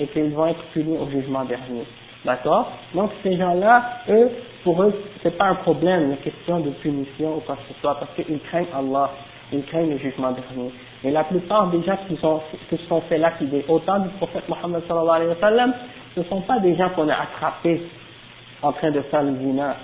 et 0.00 0.06
qu'ils 0.08 0.34
vont 0.34 0.46
être 0.46 0.62
punis 0.72 0.96
au 0.98 1.08
jugement 1.08 1.44
dernier. 1.44 1.84
D'accord? 2.24 2.70
Donc 2.94 3.10
ces 3.22 3.36
gens-là, 3.36 3.82
eux, 4.08 4.30
pour 4.64 4.82
eux, 4.82 4.92
c'est 5.22 5.36
pas 5.38 5.46
un 5.46 5.54
problème, 5.56 6.10
la 6.10 6.16
question 6.16 6.60
de 6.60 6.70
punition 6.70 7.36
ou 7.36 7.40
quoi 7.40 7.56
que 7.56 7.72
ce 7.72 7.80
soit, 7.80 7.94
parce 7.94 8.10
qu'ils 8.14 8.40
craignent 8.40 8.66
Allah 8.76 9.10
ils 9.52 9.64
craignent 9.64 9.90
le 9.90 9.98
jugement 9.98 10.32
dernier. 10.32 10.70
Et 11.04 11.10
la 11.10 11.24
plupart 11.24 11.68
des 11.68 11.82
gens 11.82 11.96
qui, 12.06 12.16
sont, 12.16 12.40
qui 12.68 12.76
se 12.76 12.84
sont 12.86 13.00
fait 13.02 13.18
lapider 13.18 13.64
au 13.68 13.78
temps 13.78 14.00
du 14.00 14.08
prophète 14.10 14.48
Mohammed 14.48 14.82
sallallahu 14.86 15.16
alayhi 15.16 15.30
wa 15.30 15.40
sallam, 15.40 15.72
ce 16.14 16.22
sont 16.24 16.40
pas 16.42 16.58
des 16.58 16.76
gens 16.76 16.90
qu'on 16.90 17.08
a 17.08 17.14
attrapés 17.14 17.82
en 18.62 18.72
train 18.72 18.90
de 18.90 19.00
faire 19.02 19.22
le 19.22 19.36
zina. 19.36 19.76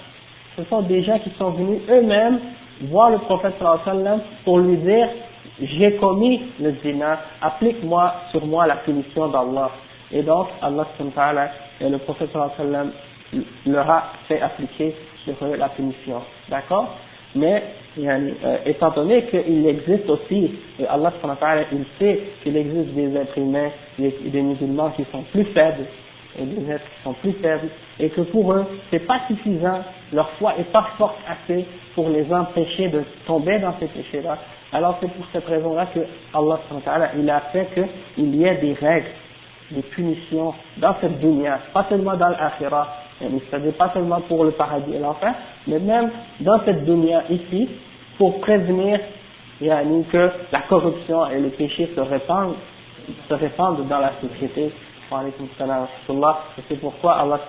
Ce 0.57 0.65
sont 0.65 0.83
des 0.83 1.03
gens 1.03 1.19
qui 1.19 1.31
sont 1.39 1.51
venus 1.51 1.81
eux-mêmes 1.89 2.41
voir 2.83 3.11
le 3.11 3.19
prophète 3.19 3.55
sallallahu 3.59 3.81
alayhi 3.87 3.99
wa 3.99 4.05
sallam 4.05 4.21
pour 4.45 4.59
lui 4.59 4.77
dire 4.79 5.09
j'ai 5.61 5.97
commis 5.97 6.43
le 6.61 6.75
zina, 6.83 7.21
applique-moi 7.41 8.15
sur 8.31 8.45
moi 8.47 8.67
la 8.67 8.77
punition 8.77 9.29
d'Allah. 9.29 9.71
Et 10.13 10.23
donc, 10.23 10.49
Allah 10.61 10.87
et 11.81 11.89
le 11.89 11.99
prophète 11.99 12.31
sallam 12.57 12.93
leur 13.67 13.91
a 13.91 14.13
fait 14.29 14.41
appliquer 14.41 14.95
sur 15.25 15.35
eux 15.43 15.57
la 15.57 15.69
punition. 15.71 16.23
D'accord? 16.49 16.97
Mais 17.35 17.63
euh, 17.99 18.59
étant 18.67 18.91
donné 18.91 19.25
qu'il 19.27 19.67
existe 19.67 20.09
aussi, 20.09 20.53
et 20.79 20.87
Allah 20.87 21.13
il 21.73 21.85
sait 21.99 22.21
qu'il 22.43 22.57
existe 22.57 22.91
des 22.95 23.17
êtres 23.17 23.39
humains, 23.39 23.71
des, 23.99 24.11
des, 24.27 24.43
musulmans 24.43 24.91
qui 24.91 25.05
sont 25.11 25.23
plus 25.33 25.45
faibles, 25.47 25.87
et 26.39 26.45
des 26.45 26.71
êtres 26.73 26.85
qui 26.85 27.03
sont 27.05 27.15
plus 27.15 27.33
faibles, 27.35 27.69
et 27.99 28.09
que 28.11 28.23
pour 28.23 28.53
eux, 28.53 28.65
c'est 28.91 29.07
pas 29.07 29.21
suffisant, 29.29 29.83
leur 30.15 30.31
foi 30.39 30.55
est 30.59 30.71
pas 30.73 30.87
forte 30.97 31.19
assez 31.29 31.67
pour 31.95 32.09
les 32.09 32.33
empêcher 32.33 32.89
de 32.89 33.03
tomber 33.27 33.59
dans 33.59 33.75
ces 33.79 33.87
péchés-là. 33.87 34.39
Alors 34.73 34.97
c'est 35.01 35.13
pour 35.13 35.27
cette 35.33 35.47
raison-là 35.47 35.87
que 35.95 36.01
Allah 36.33 36.59
il 37.19 37.29
a 37.31 37.41
fait 37.53 37.69
qu'il 37.75 38.35
y 38.35 38.45
ait 38.45 38.57
des 38.57 38.75
règles, 38.75 39.09
des 39.71 39.83
punitions 39.83 40.55
dans 40.79 40.95
cette 41.01 41.21
dunya, 41.21 41.61
pas 41.73 41.87
seulement 41.89 42.17
dans 42.17 42.29
l'akhirah, 42.29 42.89
c'est-à-dire 43.21 43.75
pas 43.75 43.91
seulement 43.95 44.21
pour 44.23 44.45
le 44.45 44.51
paradis 44.53 44.95
et 44.95 44.99
l'enfer, 44.99 45.35
mais 45.67 45.79
même 45.79 46.11
dans 46.41 46.61
cette 46.65 46.85
dunya 46.85 47.25
ici, 47.31 47.69
pour 48.19 48.41
prévenir 48.41 49.01
que 49.61 50.31
la 50.53 50.61
corruption 50.69 51.31
et 51.31 51.41
le 51.41 51.51
péché 51.51 51.91
se 51.95 52.01
répandent, 52.01 52.57
se 53.29 53.35
répandent 53.35 53.87
dans 53.87 53.99
la 53.99 54.13
société. 54.21 54.73
C'est 56.69 56.81
pourquoi 56.81 57.21
Allah 57.21 57.41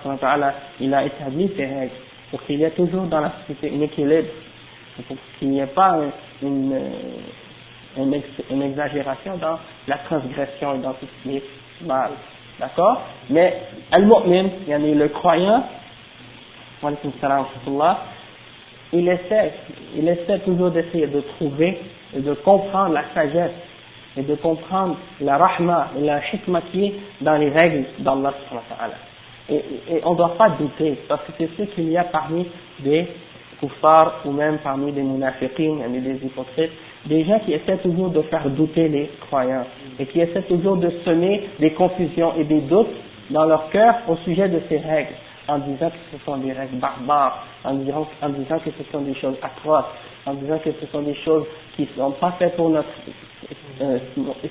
il 0.80 0.94
a 0.94 1.04
établi 1.04 1.50
ces 1.56 1.66
règles, 1.66 1.90
pour 2.30 2.42
qu'il 2.44 2.58
y 2.58 2.64
ait 2.64 2.70
toujours 2.70 3.04
dans 3.04 3.20
la 3.20 3.32
société 3.40 3.74
un 3.76 3.80
équilibre, 3.82 4.28
pour 5.06 5.16
qu'il 5.38 5.50
n'y 5.50 5.60
ait 5.60 5.66
pas 5.66 5.98
une, 6.42 6.74
une, 7.96 8.22
une, 8.50 8.62
exagération 8.62 9.36
dans 9.36 9.58
la 9.86 9.98
transgression 9.98 10.74
et 10.74 10.78
dans 10.78 10.92
tout 10.94 11.06
ce 11.06 11.28
qui 11.28 11.36
est 11.36 11.44
mal. 11.82 12.12
D'accord? 12.58 13.02
Mais 13.30 13.62
Al-Mu'min, 13.92 14.48
le 14.68 15.08
croyant, 15.08 15.64
il 18.92 19.08
essaie, 19.08 19.52
il 19.96 20.08
essaie 20.08 20.38
toujours 20.40 20.70
d'essayer 20.70 21.06
de 21.06 21.20
trouver 21.20 21.80
et 22.14 22.20
de 22.20 22.34
comprendre 22.34 22.94
la 22.94 23.04
sagesse 23.14 23.52
et 24.16 24.22
de 24.22 24.34
comprendre 24.36 24.96
la 25.20 25.36
rahma 25.36 25.90
et 25.98 26.00
la 26.02 26.20
hikmah 26.32 26.62
qui 26.72 26.94
dans 27.20 27.36
les 27.36 27.50
règles 27.50 27.84
d'Allah 27.98 28.34
et, 29.48 29.56
et 29.56 30.00
on 30.04 30.12
ne 30.12 30.16
doit 30.16 30.36
pas 30.36 30.50
douter, 30.50 30.98
parce 31.08 31.22
que 31.24 31.32
c'est 31.38 31.50
ce 31.56 31.62
qu'il 31.74 31.90
y 31.90 31.96
a 31.96 32.04
parmi 32.04 32.46
des 32.80 33.06
kuffars 33.60 34.20
ou 34.24 34.32
même 34.32 34.58
parmi 34.58 34.92
des 34.92 35.02
munafiqines, 35.02 35.80
des 35.90 36.26
hypocrites, 36.26 36.72
des 37.06 37.24
gens 37.24 37.38
qui 37.40 37.52
essaient 37.52 37.78
toujours 37.78 38.10
de 38.10 38.22
faire 38.22 38.48
douter 38.50 38.88
les 38.88 39.10
croyants 39.26 39.66
et 39.98 40.06
qui 40.06 40.20
essaient 40.20 40.42
toujours 40.42 40.76
de 40.76 40.90
semer 41.04 41.48
des 41.58 41.72
confusions 41.72 42.34
et 42.36 42.44
des 42.44 42.60
doutes 42.60 42.94
dans 43.30 43.44
leur 43.44 43.70
cœur 43.70 43.94
au 44.08 44.16
sujet 44.16 44.48
de 44.48 44.60
ces 44.68 44.78
règles 44.78 45.14
en 45.48 45.58
disant 45.58 45.90
que 45.90 46.16
ce 46.18 46.24
sont 46.24 46.36
des 46.38 46.52
règles 46.52 46.76
barbares, 46.76 47.44
en 47.64 47.74
disant, 47.74 48.08
en 48.20 48.28
disant 48.30 48.58
que 48.58 48.70
ce 48.70 48.90
sont 48.90 49.02
des 49.02 49.14
choses 49.14 49.36
atroces, 49.42 49.84
en 50.26 50.34
disant 50.34 50.58
que 50.58 50.70
ce 50.72 50.86
sont 50.86 51.02
des 51.02 51.14
choses 51.16 51.44
qui 51.76 51.82
ne 51.82 52.02
sont 52.02 52.10
pas 52.12 52.32
faites 52.32 52.56
pour 52.56 52.70
notre, 52.70 52.88
euh, 53.80 53.98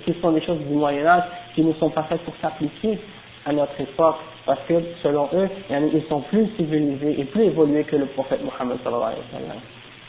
qui 0.06 0.16
sont 0.22 0.32
des 0.32 0.42
choses 0.42 0.60
du 0.60 0.74
Moyen 0.74 1.06
Âge, 1.06 1.24
qui 1.54 1.64
ne 1.64 1.74
sont 1.74 1.90
pas 1.90 2.04
faites 2.04 2.22
pour 2.22 2.34
s'appliquer 2.42 2.98
à 3.46 3.52
notre 3.52 3.80
époque, 3.80 4.16
parce 4.46 4.60
que 4.68 4.74
selon 5.02 5.30
eux, 5.34 5.50
ils 5.70 6.04
sont 6.08 6.22
plus 6.22 6.48
civilisés 6.58 7.20
et 7.20 7.24
plus 7.26 7.44
évolués 7.46 7.84
que 7.84 7.96
le 7.96 8.06
prophète 8.08 8.42
Mohammed. 8.44 8.78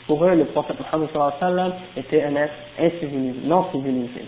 Pour 0.07 0.23
eux, 0.23 0.35
le 0.35 0.45
prophète 0.45 0.77
Mohammed 0.79 1.73
était 1.95 2.23
un 2.23 2.35
être 2.35 2.53
incivilisé, 2.79 3.39
non 3.43 3.65
civilisé. 3.71 4.25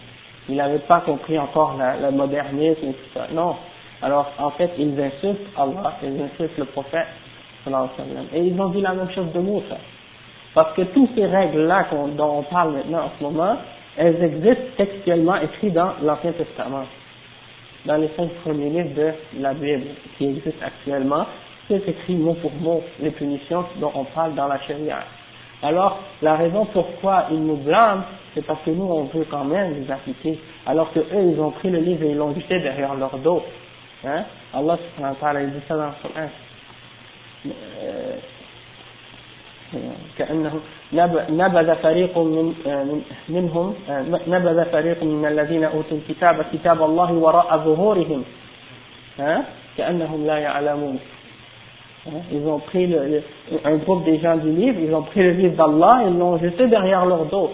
Il 0.48 0.56
n'avait 0.56 0.80
pas 0.80 1.02
compris 1.02 1.38
encore 1.38 1.76
la 1.78 2.12
modernisme 2.12 2.86
et 2.86 2.94
tout 2.94 3.10
ça. 3.14 3.28
Non, 3.32 3.56
alors, 4.02 4.32
en 4.40 4.52
fait, 4.52 4.72
ils 4.78 5.00
insultent 5.00 5.48
Allah, 5.58 5.98
ils 6.04 6.22
insultent 6.22 6.58
le 6.58 6.66
prophète, 6.66 7.08
et 8.34 8.40
ils 8.40 8.60
ont 8.60 8.70
dit 8.70 8.82
la 8.82 8.94
même 8.94 9.12
chose 9.12 9.32
de 9.34 9.40
Moussa. 9.40 9.78
Parce 10.56 10.74
que 10.74 10.82
toutes 10.84 11.14
ces 11.16 11.26
règles-là 11.26 11.88
dont 12.16 12.40
on 12.40 12.44
parle 12.44 12.74
maintenant 12.74 13.04
en 13.04 13.12
ce 13.18 13.24
moment, 13.24 13.58
elles 13.98 14.24
existent 14.24 14.64
textuellement 14.78 15.36
écrites 15.36 15.74
dans 15.74 15.92
l'Ancien 16.02 16.32
Testament. 16.32 16.86
Dans 17.86 17.98
les 17.98 18.10
cinq 18.18 18.30
premiers 18.44 18.70
livres 18.70 18.96
de 18.96 19.14
la 19.42 19.54
Bible 19.54 19.88
qui 20.18 20.26
existent 20.26 20.66
actuellement, 20.66 21.26
c'est 21.68 21.88
écrit 21.88 22.16
mot 22.16 22.34
pour 22.36 22.52
mot 22.54 22.84
les 23.00 23.12
punitions 23.12 23.64
dont 23.80 23.92
on 23.96 24.04
parle 24.06 24.36
dans 24.36 24.48
la 24.48 24.60
charia. 24.62 25.00
Alors, 25.62 26.00
la 26.22 26.36
raison 26.36 26.66
pourquoi 26.66 27.28
ils 27.32 27.42
nous 27.42 27.58
blâment, 27.58 28.04
c'est 28.34 28.46
parce 28.46 28.62
que 28.64 28.72
nous, 28.72 28.86
on 28.86 29.06
veut 29.06 29.26
quand 29.30 29.44
même 29.46 29.74
les 29.82 29.92
appliquer. 29.92 30.40
Alors 30.66 30.92
que 30.94 31.00
eux, 31.00 31.34
ils 31.34 31.40
ont 31.40 31.52
pris 31.52 31.70
le 31.70 31.80
livre 31.80 32.04
et 32.04 32.12
ils 32.12 32.18
l'ont 32.18 32.34
jeté 32.34 32.60
derrière 32.60 32.96
leur 32.96 33.18
dos. 33.18 33.44
Hein? 34.06 34.24
Allah 34.54 34.78
subhanahu 34.78 35.16
wa 35.16 35.20
ta'ala 35.20 35.46
dit 35.46 35.60
ça 35.68 35.76
dans 35.76 35.88
le. 39.86 40.60
كأنه 40.93 41.27
نبذ 41.31 41.75
فريق 41.75 42.19
من 42.19 42.55
منهم 43.29 43.75
نبذ 44.27 44.65
فريق 44.65 45.03
من 45.03 45.27
الذين 45.27 45.65
أوتوا 45.65 45.97
الكتاب 45.97 46.45
كتاب 46.53 46.83
الله 46.83 47.13
وراء 47.13 47.59
ظهورهم 47.59 48.25
كأنهم 49.77 50.27
لا 50.27 50.39
يعلمون 50.39 50.99
Ils 52.31 52.47
ont 52.47 52.59
pris 52.59 52.87
le, 52.87 53.23
un 53.65 53.77
groupe 53.77 54.05
des 54.05 54.19
gens 54.19 54.37
du 54.37 54.51
livre, 54.51 54.79
ils 54.79 54.95
ont 54.95 55.05
pris 55.05 55.23
le 55.23 55.31
livre 55.31 55.57
d'Allah 55.57 56.03
et 56.05 56.09
ils 56.11 56.19
l'ont 56.19 56.37
jeté 56.37 56.67
derrière 56.67 57.07
leur 57.07 57.25
dos. 57.25 57.51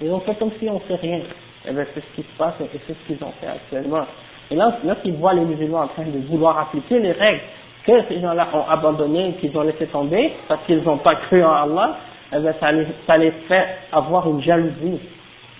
Ils 0.00 0.12
ont 0.12 0.20
fait 0.20 0.36
comme 0.38 0.52
si 0.60 0.68
on 0.68 0.74
ne 0.74 0.80
sait 0.86 1.00
rien. 1.02 1.20
Et 1.68 1.72
bien 1.72 1.84
c'est 1.92 2.00
ce 2.00 2.14
qui 2.14 2.22
se 2.22 2.38
passe 2.38 2.54
et 2.60 2.78
c'est 2.86 2.92
ce 2.92 3.06
qu'ils 3.08 3.24
ont 3.24 3.32
fait 3.40 3.48
actuellement. 3.48 4.06
Et 4.52 4.54
là, 4.54 4.78
lorsqu'ils 4.84 5.14
voient 5.14 5.34
les 5.34 5.44
musulmans 5.44 5.80
en 5.80 5.88
train 5.88 6.04
de 6.04 6.18
vouloir 6.28 6.58
appliquer 6.60 7.00
les 7.00 7.10
règles 7.10 7.40
que 7.84 8.02
ces 8.08 8.20
gens-là 8.20 8.48
ont 8.54 8.70
abandonnées, 8.70 9.34
qu'ils 9.40 9.56
ont 9.58 9.62
laissé 9.62 9.86
tomber, 9.86 10.32
parce 10.46 10.64
qu'ils 10.66 10.82
n'ont 10.84 10.98
pas 10.98 11.16
cru 11.16 11.42
en 11.42 11.52
Allah, 11.52 11.96
eh 12.35 12.59
ça, 12.59 13.17
les, 13.17 13.31
fait 13.47 13.67
avoir 13.91 14.29
une 14.29 14.41
jalousie. 14.41 14.99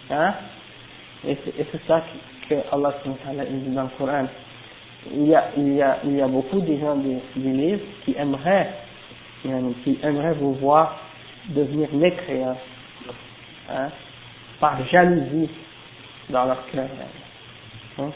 Hein? 0.10 0.34
Et 1.28 1.38
c'est 1.46 1.88
ça 1.88 2.04
que 2.50 2.56
Allah 2.72 2.94
dit 3.06 3.70
dans 3.74 3.84
le 3.84 3.90
Coran. 3.98 4.28
Il 5.12 5.28
y 5.28 5.82
a, 5.82 6.28
beaucoup 6.28 6.62
de 6.62 6.78
gens 6.78 6.96
des, 6.96 7.20
livres 7.36 7.82
qui 8.06 8.16
aimeraient, 8.18 8.70
qui 9.42 10.00
aimeraient 10.02 10.34
vous 10.34 10.54
voir 10.54 10.98
devenir 11.50 11.90
mécréants, 11.94 12.58
hein, 13.70 13.90
par 14.60 14.86
jalousie 14.88 15.50
dans 16.30 16.46
leur 16.46 16.66
cœur. 16.68 16.88
Hein? 18.00 18.12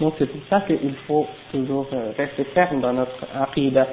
Donc 0.00 0.14
c'est 0.18 0.26
pour 0.26 0.40
ça 0.50 0.60
qu'il 0.66 0.94
faut 1.06 1.26
toujours 1.50 1.86
euh, 1.92 2.12
rester 2.16 2.44
ferme 2.44 2.80
dans 2.80 2.92
notre 2.92 3.24
aqidah. 3.34 3.86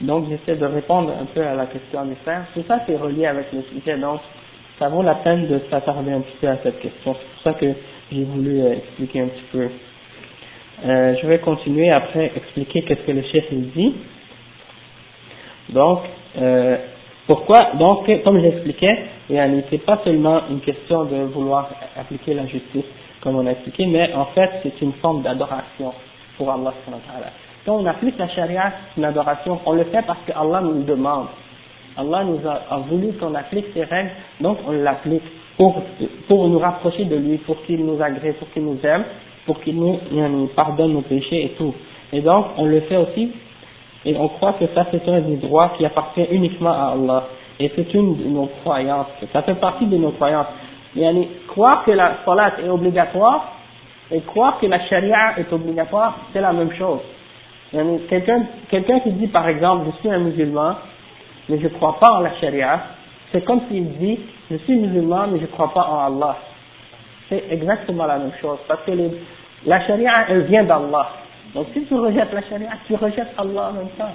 Donc 0.00 0.28
j'essaie 0.28 0.56
de 0.58 0.66
répondre 0.66 1.12
un 1.20 1.24
peu 1.26 1.42
à 1.42 1.54
la 1.54 1.66
question 1.66 2.04
des 2.04 2.14
frères. 2.16 2.44
Tout 2.54 2.62
ça 2.68 2.80
c'est 2.86 2.96
relié 2.96 3.26
avec 3.26 3.52
le 3.52 3.62
sujet, 3.62 3.98
donc 3.98 4.20
ça 4.78 4.88
vaut 4.88 5.02
la 5.02 5.16
peine 5.16 5.48
de 5.48 5.60
s'attarder 5.70 6.12
un 6.12 6.20
petit 6.20 6.36
peu 6.40 6.48
à 6.48 6.58
cette 6.62 6.80
question. 6.80 7.14
C'est 7.14 7.34
pour 7.34 7.42
ça 7.42 7.52
que 7.54 7.66
j'ai 8.12 8.24
voulu 8.24 8.60
euh, 8.60 8.74
expliquer 8.74 9.20
un 9.22 9.26
petit 9.26 9.44
peu. 9.52 9.68
Euh, 10.86 11.16
je 11.20 11.26
vais 11.26 11.38
continuer 11.40 11.90
après 11.90 12.30
expliquer 12.36 12.82
qu'est-ce 12.82 13.00
que 13.00 13.12
le 13.12 13.22
chef 13.22 13.44
il 13.50 13.70
dit. 13.72 13.94
Donc, 15.70 16.00
euh, 16.40 16.76
pourquoi 17.26 17.72
Donc, 17.74 18.08
comme 18.22 18.40
j'expliquais, 18.40 18.98
c'est 19.28 19.84
pas 19.84 20.00
seulement 20.04 20.42
une 20.48 20.60
question 20.60 21.04
de 21.04 21.16
vouloir 21.24 21.68
appliquer 21.96 22.34
la 22.34 22.46
justice, 22.46 22.84
comme 23.20 23.36
on 23.36 23.46
a 23.46 23.50
expliqué, 23.50 23.86
mais 23.86 24.12
en 24.14 24.26
fait 24.26 24.50
c'est 24.62 24.80
une 24.80 24.92
forme 24.94 25.22
d'adoration 25.22 25.92
pour 26.38 26.50
Allah 26.50 26.72
on 27.72 27.86
applique 27.86 28.18
la 28.18 28.28
charia, 28.28 28.72
c'est 28.94 29.00
une 29.00 29.04
adoration, 29.04 29.60
on 29.66 29.72
le 29.72 29.84
fait 29.84 30.02
parce 30.06 30.20
que 30.26 30.32
Allah 30.32 30.60
nous 30.60 30.74
le 30.74 30.82
demande. 30.84 31.26
Allah 31.96 32.22
nous 32.24 32.38
a, 32.48 32.78
voulu 32.88 33.12
qu'on 33.14 33.34
applique 33.34 33.66
ces 33.74 33.82
règles, 33.82 34.10
donc 34.40 34.58
on 34.66 34.72
l'applique 34.72 35.22
pour, 35.56 35.82
nous 36.48 36.58
rapprocher 36.58 37.04
de 37.04 37.16
lui, 37.16 37.38
pour 37.38 37.60
qu'il 37.64 37.84
nous 37.84 38.00
agrée, 38.00 38.32
pour 38.34 38.48
qu'il 38.52 38.64
nous 38.64 38.78
aime, 38.84 39.04
pour 39.46 39.60
qu'il 39.60 39.76
nous, 39.76 39.98
nous 40.12 40.46
pardonne 40.48 40.92
nos 40.92 41.02
péchés 41.02 41.46
et 41.46 41.48
tout. 41.58 41.74
Et 42.12 42.20
donc 42.20 42.46
on 42.56 42.66
le 42.66 42.80
fait 42.82 42.96
aussi, 42.96 43.32
et 44.04 44.16
on 44.16 44.28
croit 44.28 44.52
que 44.52 44.66
ça 44.74 44.86
c'est 44.92 45.08
un 45.08 45.20
des 45.20 45.36
droits 45.36 45.72
qui 45.76 45.84
appartient 45.84 46.26
uniquement 46.30 46.70
à 46.70 46.92
Allah. 46.92 47.24
Et 47.58 47.72
c'est 47.74 47.92
une 47.92 48.16
de 48.16 48.28
nos 48.28 48.46
croyances, 48.62 49.08
ça 49.32 49.42
fait 49.42 49.56
partie 49.56 49.86
de 49.86 49.96
nos 49.96 50.12
croyances. 50.12 50.46
Yani, 50.94 51.28
croire 51.48 51.84
que 51.84 51.90
la 51.90 52.18
salat 52.24 52.60
est 52.64 52.68
obligatoire 52.68 53.52
et 54.10 54.20
croire 54.20 54.58
que 54.60 54.66
la 54.66 54.80
charia 54.86 55.38
est 55.38 55.52
obligatoire, 55.52 56.16
c'est 56.32 56.40
la 56.40 56.52
même 56.52 56.72
chose. 56.72 57.00
Quelqu'un 57.70 59.00
qui 59.00 59.10
dit 59.12 59.26
par 59.28 59.48
exemple, 59.48 59.86
je 59.86 60.00
suis 60.00 60.10
un 60.10 60.20
musulman, 60.20 60.76
mais 61.48 61.58
je 61.58 61.64
ne 61.64 61.68
crois 61.70 61.98
pas 61.98 62.12
en 62.12 62.20
la 62.20 62.34
charia, 62.36 62.80
c'est 63.30 63.44
comme 63.44 63.60
s'il 63.68 63.98
dit, 63.98 64.18
je 64.50 64.56
suis 64.56 64.76
musulman, 64.76 65.26
mais 65.30 65.38
je 65.38 65.42
ne 65.42 65.48
crois 65.48 65.72
pas 65.72 65.86
en 65.86 65.98
Allah. 66.06 66.36
C'est 67.28 67.44
exactement 67.50 68.06
la 68.06 68.18
même 68.18 68.32
chose, 68.40 68.58
parce 68.66 68.80
que 68.84 68.92
la 69.66 69.80
charia, 69.86 70.10
elle 70.28 70.42
vient 70.44 70.64
d'Allah. 70.64 71.08
Donc 71.54 71.66
si 71.74 71.84
tu 71.84 71.94
rejettes 71.94 72.32
la 72.32 72.42
charia, 72.42 72.70
tu 72.86 72.94
rejettes 72.94 73.34
Allah 73.36 73.70
en 73.70 73.72
même 73.74 73.90
temps. 73.98 74.14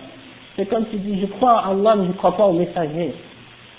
C'est 0.55 0.67
comme 0.67 0.85
s'il 0.89 1.01
dit, 1.03 1.21
je 1.21 1.27
crois 1.27 1.63
en 1.67 1.79
Allah, 1.79 1.95
mais 1.95 2.05
je 2.05 2.09
ne 2.09 2.17
crois 2.17 2.35
pas 2.35 2.45
au 2.45 2.53
messager. 2.53 3.13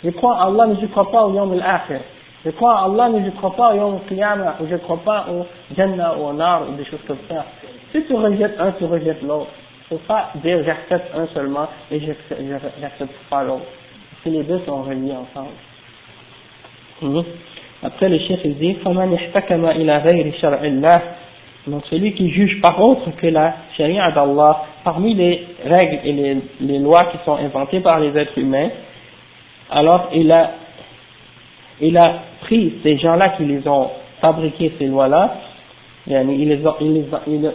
Je 0.05 0.11
crois 0.11 0.37
en 0.37 0.53
Allah, 0.53 0.67
mais 0.69 0.77
je 0.77 0.83
ne 0.83 0.87
crois 0.89 1.11
pas 1.11 1.25
au 1.25 1.35
Yom 1.35 1.53
al-Akhir. 1.53 2.01
Je 2.45 2.51
crois 2.51 2.83
en 2.83 2.93
Allah, 2.93 3.09
mais 3.09 3.21
je 3.21 3.27
ne 3.27 3.31
crois 3.33 3.55
pas 3.57 3.73
au 3.73 3.77
Yom 3.77 4.01
Qiyamah, 4.09 4.57
ou 4.61 4.67
je 4.69 4.75
ne 4.75 4.79
crois 4.79 5.01
pas 5.05 5.27
au 5.31 5.47
Jannah 5.77 6.17
ou 6.17 6.27
au 6.27 6.33
Nar, 6.33 6.63
ou 6.69 6.75
des 6.75 6.85
choses 6.85 7.03
comme 7.07 7.19
ça. 7.29 7.45
Si 7.91 8.05
tu 8.05 8.15
rejettes 8.15 8.61
un, 8.61 8.73
tu 8.73 8.85
rejettes 8.85 9.23
l'autre 9.23 9.51
ne 9.95 9.99
faut 9.99 10.07
pas 10.07 10.31
dire 10.37 10.63
j'accepte 10.65 11.15
un 11.17 11.27
seulement 11.29 11.69
et 11.91 12.01
j'accepte 12.01 13.15
pas 13.31 13.43
l'autre. 13.43 13.65
Parce 14.11 14.23
que 14.25 14.29
les 14.31 14.43
deux 14.43 14.61
sont 14.67 14.83
reliés 14.83 15.13
ensemble. 15.13 15.55
Mhm. 17.03 17.25
Après, 17.83 18.09
le 18.09 18.19
chef 18.19 18.41
il 18.45 18.57
dit 18.57 18.77
Donc, 21.67 21.83
celui 21.91 22.15
qui 22.15 22.31
juge 22.31 22.61
par 22.63 22.81
autre 22.83 23.11
que 23.17 23.27
la 23.27 23.55
charia 23.77 24.11
d'Allah, 24.11 24.65
parmi 24.85 25.15
les 25.15 25.47
règles 25.65 25.99
et 26.05 26.39
les, 26.61 26.79
lois 26.79 27.05
qui 27.07 27.19
sont 27.25 27.37
inventées 27.37 27.81
par 27.81 28.01
les 28.01 28.17
êtres 28.17 28.39
humains, 28.39 28.71
alors 29.71 30.09
il 30.15 30.33
a, 30.33 30.53
il 31.81 31.97
a 31.99 32.21
pris 32.41 32.75
ces 32.83 32.97
gens-là 32.99 33.31
qui 33.31 33.45
les 33.45 33.67
ont 33.69 33.91
fabriqué 34.21 34.73
ces 34.79 34.87
lois-là 34.87 35.35
ils, 36.08 36.50
les 36.50 36.66
ont, 36.66 36.76
ils, 36.82 37.06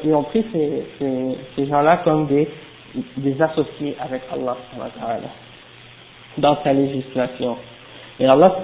ils, 0.04 0.14
ont 0.14 0.22
pris 0.24 0.44
ces, 0.52 0.84
ces, 0.98 1.36
ces 1.56 1.66
gens-là 1.66 1.98
comme 1.98 2.26
des, 2.26 2.48
des 3.16 3.40
associés 3.42 3.96
avec 4.00 4.22
Allah 4.32 4.56
dans 6.38 6.56
sa 6.62 6.72
législation. 6.72 7.56
Et 8.20 8.26
Allah 8.26 8.56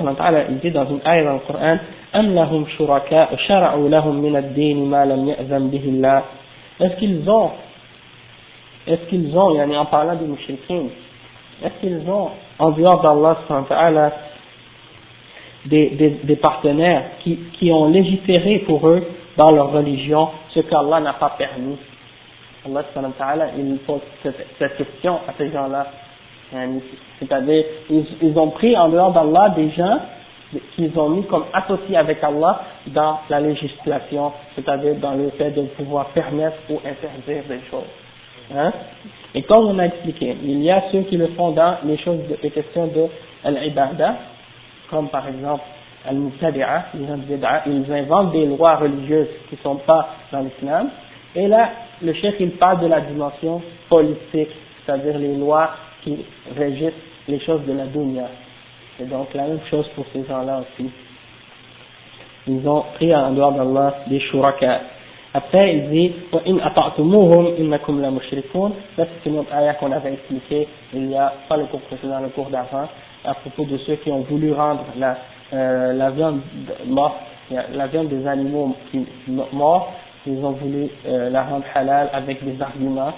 il 0.48 0.58
dit 0.58 0.70
dans 0.70 0.86
une 0.86 1.00
ayah 1.04 1.24
dans 1.24 1.34
le 1.34 1.40
Coran 1.40 1.78
أم 2.14 2.34
لهم 2.34 2.66
شركاء 2.78 3.36
شرعوا 3.36 3.88
لهم 3.88 4.14
من 4.22 4.36
الدين 4.36 4.90
ما 4.90 5.04
لم 5.04 5.28
يأذن 5.28 5.70
به 5.70 5.84
الله 5.84 6.22
est-ce 6.80 6.96
qu'ils 6.96 7.28
ont, 7.28 7.50
est-ce 8.86 9.02
qu'ils 9.10 9.36
ont, 9.36 9.50
en 9.60 9.84
parlant 9.84 10.16
des 10.16 10.24
mouchriquins, 10.24 10.86
est-ce 11.62 11.74
qu'ils 11.80 12.08
ont, 12.08 12.30
en 12.58 12.70
dehors 12.70 13.02
d'Allah, 13.02 14.12
des, 15.66 15.90
des, 15.90 16.10
des 16.24 16.36
partenaires 16.36 17.02
qui, 17.22 17.38
qui 17.58 17.70
ont 17.70 17.88
légiféré 17.88 18.60
pour 18.60 18.88
eux 18.88 19.06
dans 19.37 19.51
leur 19.51 19.71
religion 19.71 20.29
ce 20.53 20.61
qu'Allah 20.61 20.99
n'a 20.99 21.13
pas 21.13 21.31
permis 21.37 21.77
Allah 22.65 23.47
il 23.57 23.77
pose 23.79 24.01
cette, 24.23 24.77
question 24.77 25.15
à 25.27 25.33
ces 25.37 25.51
gens-là. 25.51 25.87
C'est-à-dire, 27.19 27.63
ils, 27.89 28.37
ont 28.37 28.49
pris 28.49 28.75
en 28.77 28.89
dehors 28.89 29.11
d'Allah 29.11 29.49
des 29.49 29.69
gens 29.71 29.99
qu'ils 30.75 30.97
ont 30.97 31.09
mis 31.09 31.23
comme 31.25 31.45
associés 31.53 31.97
avec 31.97 32.23
Allah 32.23 32.61
dans 32.87 33.19
la 33.29 33.39
législation, 33.39 34.31
c'est-à-dire 34.55 34.95
dans 34.95 35.13
le 35.13 35.29
fait 35.31 35.51
de 35.51 35.63
pouvoir 35.63 36.07
permettre 36.07 36.57
ou 36.69 36.77
interdire 36.77 37.43
des 37.47 37.61
choses. 37.69 37.83
Hein? 38.55 38.71
Et 39.33 39.41
comme 39.43 39.65
on 39.65 39.79
a 39.79 39.85
expliqué, 39.85 40.35
il 40.43 40.63
y 40.63 40.71
a 40.71 40.83
ceux 40.91 41.01
qui 41.01 41.17
le 41.17 41.27
font 41.29 41.51
dans 41.51 41.77
les 41.83 41.97
choses, 41.97 42.19
les 42.41 42.51
questions 42.51 42.87
de 42.87 43.07
l'ibada, 43.49 44.15
comme 44.89 45.09
par 45.09 45.27
exemple 45.27 45.63
ils 46.10 47.92
inventent 47.92 48.32
des 48.32 48.46
lois 48.46 48.76
religieuses 48.76 49.28
qui 49.48 49.56
ne 49.56 49.60
sont 49.60 49.76
pas 49.76 50.08
dans 50.32 50.40
l'islam, 50.40 50.88
et 51.34 51.46
là, 51.46 51.70
le 52.02 52.12
chef 52.14 52.34
il 52.40 52.52
parle 52.52 52.80
de 52.80 52.86
la 52.86 53.00
dimension 53.00 53.62
politique, 53.88 54.50
c'est-à-dire 54.84 55.18
les 55.18 55.36
lois 55.36 55.70
qui 56.02 56.24
régissent 56.56 56.92
les 57.28 57.40
choses 57.40 57.64
de 57.66 57.72
la 57.72 57.86
dunya. 57.86 58.28
Et 58.98 59.04
donc 59.04 59.32
la 59.34 59.44
même 59.44 59.60
chose 59.70 59.86
pour 59.94 60.04
ces 60.12 60.24
gens-là 60.26 60.60
aussi. 60.60 60.90
Ils 62.48 62.66
ont 62.66 62.84
pris 62.94 63.14
en 63.14 63.32
dehors 63.32 63.52
d'Allah 63.52 63.96
des 64.08 64.20
shuraka. 64.20 64.80
Après, 65.32 65.76
il 65.76 65.90
dit, 65.90 66.12
وَإِنْ 66.32 66.60
أَطَعْتُمُوهُمْ 66.60 67.54
إِنَّكُمْ 67.60 68.02
لَمُشْرِكُونَ 68.02 68.72
Ça, 68.96 69.06
c'est 69.06 69.30
une 69.30 69.38
autre 69.38 69.54
ayah 69.54 69.74
qu'on 69.74 69.92
avait 69.92 70.14
expliqué 70.14 70.66
il 70.92 71.08
y 71.08 71.16
a 71.16 71.32
pas 71.48 71.56
le 71.56 71.66
cours 71.66 71.82
précédent, 71.82 72.18
le 72.20 72.30
cours 72.30 72.50
d'avant, 72.50 72.88
à 73.24 73.34
propos 73.34 73.64
de 73.64 73.78
ceux 73.78 73.94
qui 73.96 74.10
ont 74.10 74.22
voulu 74.22 74.52
rendre 74.52 74.86
la, 74.98 75.16
euh, 75.53 75.93
la 75.93 76.09
viande 76.11 76.41
morte, 76.87 77.17
la 77.51 77.87
viande 77.87 78.09
des 78.09 78.25
animaux 78.27 78.75
morts, 79.51 79.93
ils 80.25 80.37
ont 80.43 80.51
voulu 80.51 80.87
euh, 81.05 81.29
la 81.29 81.43
rendre 81.43 81.65
halal 81.73 82.09
avec 82.13 82.43
des 82.43 82.59
arguments. 82.61 83.13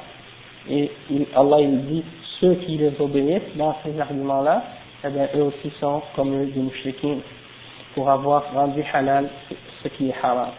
Et 0.69 0.91
Allah 1.35 1.61
il 1.61 1.85
dit, 1.85 2.03
ceux 2.39 2.55
qui 2.55 2.77
les 2.77 2.93
obéissent 2.99 3.55
dans 3.55 3.75
ces 3.83 3.97
arguments-là, 3.99 4.63
eh 5.05 5.09
bien, 5.09 5.27
eux 5.35 5.43
aussi 5.43 5.71
sont 5.79 6.01
comme 6.15 6.33
eux 6.33 6.47
des 6.47 6.59
mouchriquins 6.59 7.19
pour 7.95 8.09
avoir 8.09 8.51
rendu 8.53 8.83
halal 8.93 9.29
ce 9.83 9.87
qui 9.89 10.09
est 10.09 10.15
haram. 10.21 10.49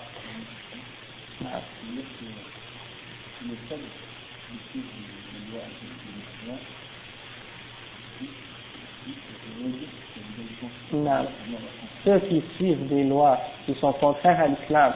Ceux 12.04 12.18
qui 12.20 12.42
suivent 12.56 12.88
des 12.88 13.04
lois 13.04 13.38
qui 13.66 13.74
sont 13.74 13.92
contraires 13.94 14.40
à 14.40 14.48
l'islam, 14.48 14.92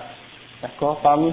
d'accord, 0.62 0.98
parmi, 1.02 1.32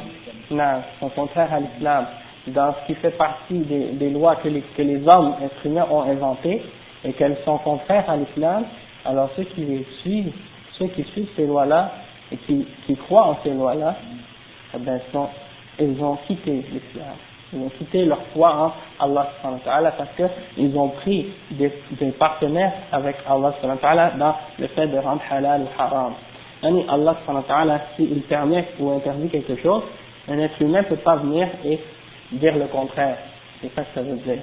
non, 0.52 0.82
sont 1.00 1.10
contraires 1.10 1.54
à 1.54 1.60
l'islam, 1.60 2.06
dans 2.48 2.74
ce 2.74 2.88
qui 2.88 2.96
fait 2.96 3.12
partie 3.12 3.60
des, 3.60 4.10
lois 4.10 4.38
que 4.38 4.50
les, 4.50 4.62
que 4.62 4.82
les 4.82 5.08
hommes 5.08 5.36
instruments 5.44 5.88
ont 5.92 6.02
inventées, 6.04 6.64
et 7.04 7.14
qu'elles 7.14 7.38
sont 7.46 7.58
contraires 7.60 8.10
à 8.10 8.18
l'islam, 8.18 8.66
alors 9.06 9.30
ceux 9.36 9.44
qui 9.44 9.62
les 9.62 9.86
suivent, 10.02 10.34
ceux 10.78 10.88
qui 10.88 11.04
suivent 11.04 11.30
ces 11.36 11.46
lois-là, 11.46 11.92
et 12.32 12.38
qui, 12.38 12.66
qui 12.86 12.96
croient 12.96 13.28
en 13.28 13.38
ces 13.44 13.52
lois-là, 13.52 13.96
eh 14.76 14.80
bien, 14.80 15.00
sont, 15.12 15.30
ils 15.80 16.02
ont 16.02 16.18
quitté 16.28 16.52
l'islam. 16.72 17.16
Ils 17.52 17.60
ont 17.62 17.70
quitté 17.70 18.06
leur 18.06 18.22
foi 18.34 18.74
en 19.00 19.16
Allah 19.16 19.94
parce 19.98 20.10
qu'ils 20.16 20.78
ont 20.78 20.90
pris 20.90 21.28
des, 21.52 21.72
partenaires 22.20 22.74
avec 22.92 23.16
Allah 23.28 23.54
dans 24.18 24.36
le 24.60 24.68
fait 24.68 24.88
de 24.88 24.98
rendre 24.98 25.22
halal 25.30 25.62
ou 25.62 25.82
haram. 25.82 26.14
Yani 26.62 26.86
Allah 26.90 27.16
s'il 27.96 28.22
permet 28.24 28.68
ou 28.80 28.92
interdit 28.92 29.30
quelque 29.30 29.56
chose, 29.62 29.84
un 30.28 30.38
être 30.40 30.62
humain 30.62 30.82
ne 30.82 30.86
peut 30.86 30.98
pas 30.98 31.16
venir 31.16 31.48
et 31.66 31.80
dire 32.34 32.56
le 32.56 32.66
contraire. 32.68 33.18
C'est 33.62 33.74
ça 33.74 33.82
que 33.84 33.88
ça 33.96 34.02
veut 34.02 34.18
dire. 34.18 34.42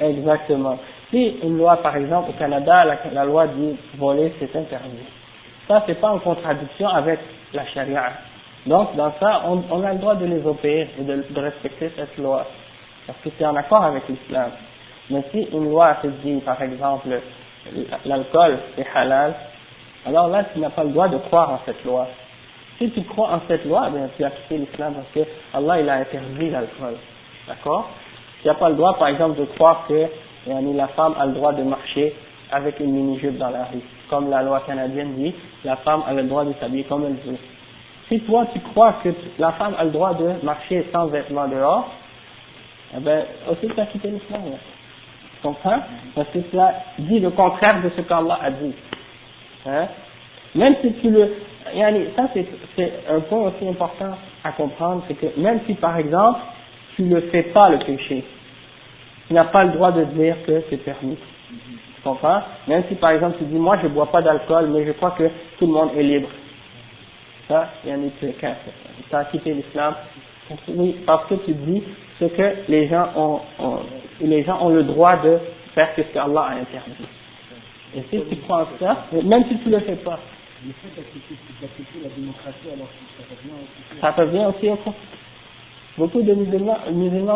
Exactement. 0.00 0.78
Si 1.10 1.36
une 1.42 1.58
loi, 1.58 1.76
par 1.76 1.96
exemple, 1.96 2.30
au 2.30 2.32
Canada, 2.38 2.84
la, 2.84 2.98
la 3.12 3.24
loi 3.24 3.46
dit 3.48 3.76
voler, 3.96 4.32
c'est 4.38 4.56
interdit. 4.56 4.96
Ça, 5.68 5.82
c'est 5.86 6.00
pas 6.00 6.10
en 6.10 6.18
contradiction 6.18 6.88
avec 6.88 7.20
la 7.52 7.66
charia. 7.66 8.12
Donc, 8.66 8.96
dans 8.96 9.12
ça, 9.20 9.42
on, 9.46 9.82
a 9.82 9.92
le 9.92 9.98
droit 9.98 10.14
de 10.14 10.24
les 10.24 10.44
obéir 10.46 10.88
et 10.98 11.02
de, 11.02 11.40
respecter 11.40 11.92
cette 11.96 12.16
loi. 12.16 12.46
Parce 13.06 13.18
que 13.20 13.28
c'est 13.36 13.44
en 13.44 13.54
accord 13.56 13.84
avec 13.84 14.04
l'islam. 14.08 14.50
Mais 15.10 15.22
si 15.30 15.42
une 15.52 15.68
loi 15.70 15.96
te 16.00 16.06
dit, 16.06 16.40
par 16.40 16.60
exemple, 16.62 17.08
l'alcool 18.06 18.58
est 18.78 18.86
halal, 18.94 19.34
alors 20.06 20.28
là, 20.28 20.44
tu 20.52 20.58
n'as 20.60 20.70
pas 20.70 20.84
le 20.84 20.90
droit 20.90 21.08
de 21.08 21.18
croire 21.18 21.50
en 21.50 21.60
cette 21.66 21.84
loi. 21.84 22.08
Si 22.78 22.90
tu 22.90 23.02
crois 23.02 23.32
en 23.32 23.40
cette 23.46 23.66
loi, 23.66 23.90
bien, 23.90 24.08
tu 24.16 24.24
as 24.24 24.30
quitté 24.30 24.58
l'islam 24.58 24.94
parce 24.94 25.08
que 25.14 25.30
Allah, 25.52 25.80
il 25.80 25.88
a 25.88 25.94
interdit 25.96 26.50
l'alcool. 26.50 26.96
D'accord? 27.46 27.90
Tu 28.40 28.48
n'as 28.48 28.54
pas 28.54 28.70
le 28.70 28.76
droit, 28.76 28.96
par 28.98 29.08
exemple, 29.08 29.38
de 29.38 29.44
croire 29.44 29.84
que 29.86 30.06
la 30.46 30.88
femme 30.88 31.14
a 31.18 31.26
le 31.26 31.32
droit 31.32 31.52
de 31.52 31.62
marcher 31.62 32.14
avec 32.50 32.80
une 32.80 32.92
mini-jupe 32.92 33.36
dans 33.36 33.50
la 33.50 33.64
rue. 33.64 33.80
Comme 34.08 34.30
la 34.30 34.42
loi 34.42 34.62
canadienne 34.66 35.14
dit, 35.16 35.34
la 35.64 35.76
femme 35.76 36.02
a 36.06 36.14
le 36.14 36.22
droit 36.24 36.44
de 36.44 36.52
s'habiller 36.60 36.84
comme 36.84 37.04
elle 37.04 37.30
veut. 37.30 37.38
Si 38.08 38.20
toi, 38.20 38.46
tu 38.52 38.60
crois 38.60 38.94
que 39.02 39.08
la 39.38 39.52
femme 39.52 39.74
a 39.78 39.84
le 39.84 39.90
droit 39.90 40.14
de 40.14 40.44
marcher 40.44 40.86
sans 40.92 41.06
vêtements 41.06 41.48
dehors, 41.48 41.88
eh 42.96 43.00
ben, 43.00 43.24
aussi 43.50 43.66
tu 43.66 43.80
as 43.80 43.86
quitté 43.86 44.08
l'islam. 44.08 44.42
Tu 45.34 45.42
comprends? 45.42 45.80
Parce 46.14 46.28
que 46.28 46.38
cela 46.50 46.74
dit 46.98 47.18
le 47.20 47.30
contraire 47.30 47.82
de 47.82 47.90
ce 47.96 48.02
qu'Allah 48.02 48.38
a 48.42 48.50
dit. 48.50 48.74
Hein? 49.66 49.88
Même 50.54 50.76
si 50.82 50.92
tu 50.94 51.10
le 51.10 51.30
ça 52.16 52.28
c'est 52.76 52.92
un 53.08 53.20
point 53.20 53.48
aussi 53.48 53.66
important 53.66 54.16
à 54.44 54.52
comprendre, 54.52 55.02
c'est 55.08 55.14
que 55.14 55.40
même 55.40 55.60
si 55.66 55.74
par 55.74 55.96
exemple 55.96 56.40
tu 56.94 57.02
ne 57.02 57.20
fais 57.20 57.44
pas 57.44 57.70
le 57.70 57.78
péché, 57.78 58.22
tu 59.26 59.34
n'as 59.34 59.46
pas 59.46 59.64
le 59.64 59.72
droit 59.72 59.90
de 59.90 60.04
dire 60.04 60.36
que 60.46 60.62
c'est 60.68 60.76
permis. 60.76 61.16
Tu 61.96 62.02
comprends? 62.02 62.42
Même 62.68 62.84
si 62.88 62.94
par 62.96 63.10
exemple 63.10 63.38
tu 63.38 63.44
dis 63.44 63.56
moi 63.56 63.76
je 63.80 63.86
ne 63.86 63.92
bois 63.92 64.10
pas 64.12 64.20
d'alcool, 64.20 64.68
mais 64.68 64.84
je 64.86 64.92
crois 64.92 65.12
que 65.12 65.24
tout 65.58 65.66
le 65.66 65.72
monde 65.72 65.90
est 65.96 66.02
libre. 66.02 66.28
Ça, 67.48 67.68
yani, 67.86 68.10
tu 68.20 68.26
as 69.14 69.24
quitté 69.26 69.54
l'islam. 69.54 69.94
Oui, 70.68 70.96
parce 71.06 71.26
que 71.28 71.34
tu 71.46 71.52
dis 71.52 71.82
ce 72.18 72.26
que 72.26 72.54
les 72.68 72.88
gens 72.88 73.08
ont, 73.16 73.40
les 74.20 74.44
gens 74.44 74.64
ont 74.64 74.70
le 74.70 74.82
droit 74.84 75.16
de 75.16 75.38
faire 75.74 75.88
ce 75.96 76.02
qu'Allah 76.02 76.40
a 76.40 76.52
interdit. 76.52 77.06
Et 77.96 78.02
si 78.10 78.20
tu 78.28 78.36
crois 78.42 78.68
ça, 78.78 79.06
même 79.12 79.44
si 79.48 79.58
tu 79.58 79.68
ne 79.68 79.76
le 79.76 79.80
fais 79.80 79.96
pas, 79.96 80.18
le 80.66 80.72
que 80.72 80.88
ça. 84.00 84.00
Ça 84.00 84.10
revient 84.10 84.46
aussi 84.46 84.68
au 84.68 84.76
fond. 84.76 84.94
Beaucoup 85.96 86.22
de 86.22 86.34
musulmans, 86.34 86.78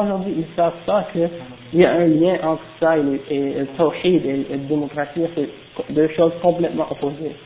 aujourd'hui, 0.02 0.34
ils 0.38 0.56
savent 0.56 0.72
pas 0.84 1.06
qu'il 1.12 1.30
y 1.74 1.84
a 1.84 1.92
un 1.92 2.06
lien 2.08 2.38
entre 2.42 2.62
ça 2.80 2.98
et, 2.98 3.02
le, 3.02 3.20
et, 3.30 3.66
tawhid 3.76 4.26
et, 4.26 4.46
la 4.50 4.56
démocratie, 4.56 5.20
c'est 5.36 5.48
deux 5.90 6.08
choses 6.08 6.32
complètement 6.42 6.90
opposées. 6.90 7.36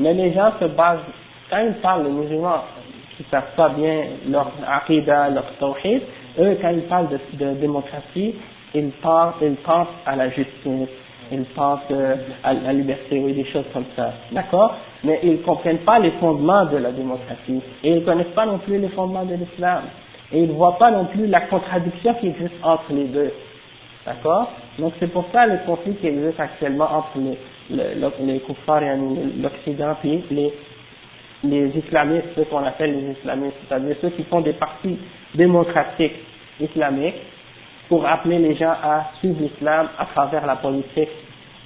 Mais 0.00 0.14
les 0.14 0.32
gens 0.32 0.52
se 0.58 0.64
basent, 0.64 0.98
quand 1.50 1.60
ils 1.60 1.74
parlent, 1.74 2.04
les 2.04 2.10
musulmans 2.10 2.62
qui 3.16 3.24
ne 3.24 3.28
savent 3.30 3.54
pas 3.56 3.70
bien 3.70 4.04
leur 4.28 4.50
aqidah, 4.66 5.30
leur 5.30 5.44
tawhid, 5.58 6.02
eux, 6.38 6.58
quand 6.60 6.70
ils 6.70 6.82
parlent 6.82 7.08
de, 7.08 7.54
démocratie, 7.54 8.34
ils 8.74 8.90
pensent, 9.02 9.34
ils 9.42 9.56
pensent 9.56 9.88
à 10.06 10.16
la 10.16 10.28
justice, 10.30 10.88
ils 11.32 11.44
pensent 11.54 11.80
à 12.44 12.54
la 12.54 12.72
liberté, 12.72 13.18
oui, 13.18 13.32
des 13.32 13.44
choses 13.46 13.64
comme 13.72 13.86
ça. 13.96 14.12
D'accord? 14.32 14.76
Mais 15.04 15.20
ils 15.22 15.32
ne 15.32 15.36
comprennent 15.38 15.78
pas 15.78 15.98
les 15.98 16.12
fondements 16.12 16.66
de 16.66 16.76
la 16.76 16.92
démocratie. 16.92 17.60
Et 17.82 17.90
ils 17.90 18.00
ne 18.00 18.04
connaissent 18.04 18.34
pas 18.34 18.46
non 18.46 18.58
plus 18.58 18.78
les 18.78 18.88
fondements 18.88 19.24
de 19.24 19.34
l'islam. 19.34 19.84
Et 20.32 20.42
ils 20.42 20.48
ne 20.48 20.54
voient 20.54 20.78
pas 20.78 20.90
non 20.90 21.06
plus 21.06 21.26
la 21.26 21.40
contradiction 21.42 22.14
qui 22.14 22.28
existe 22.28 22.54
entre 22.62 22.92
les 22.92 23.04
deux. 23.04 23.32
D'accord? 24.06 24.52
Donc 24.78 24.92
c'est 25.00 25.12
pour 25.12 25.24
ça 25.32 25.46
le 25.46 25.58
conflit 25.66 25.94
qui 25.94 26.06
existe 26.06 26.38
actuellement 26.38 26.88
entre 26.90 27.18
les, 27.18 27.38
les, 27.70 27.94
les 28.20 28.40
kuffars 28.40 28.82
et 28.82 28.96
l'Occident 29.40 29.96
et 30.04 30.22
les, 30.30 30.54
les 31.44 31.68
islamistes, 31.76 32.26
ceux 32.34 32.44
qu'on 32.44 32.64
appelle 32.64 32.92
les 32.92 33.12
islamistes, 33.12 33.56
c'est-à-dire 33.66 33.96
ceux 34.00 34.10
qui 34.10 34.24
font 34.24 34.40
des 34.40 34.54
partis 34.54 34.98
démocratiques 35.34 36.16
islamiques, 36.60 37.20
pour 37.88 38.06
appeler 38.06 38.38
les 38.38 38.54
gens 38.54 38.74
à 38.82 39.10
suivre 39.18 39.40
l'islam 39.40 39.88
à 39.98 40.06
travers 40.06 40.44
la 40.46 40.56
politique 40.56 41.08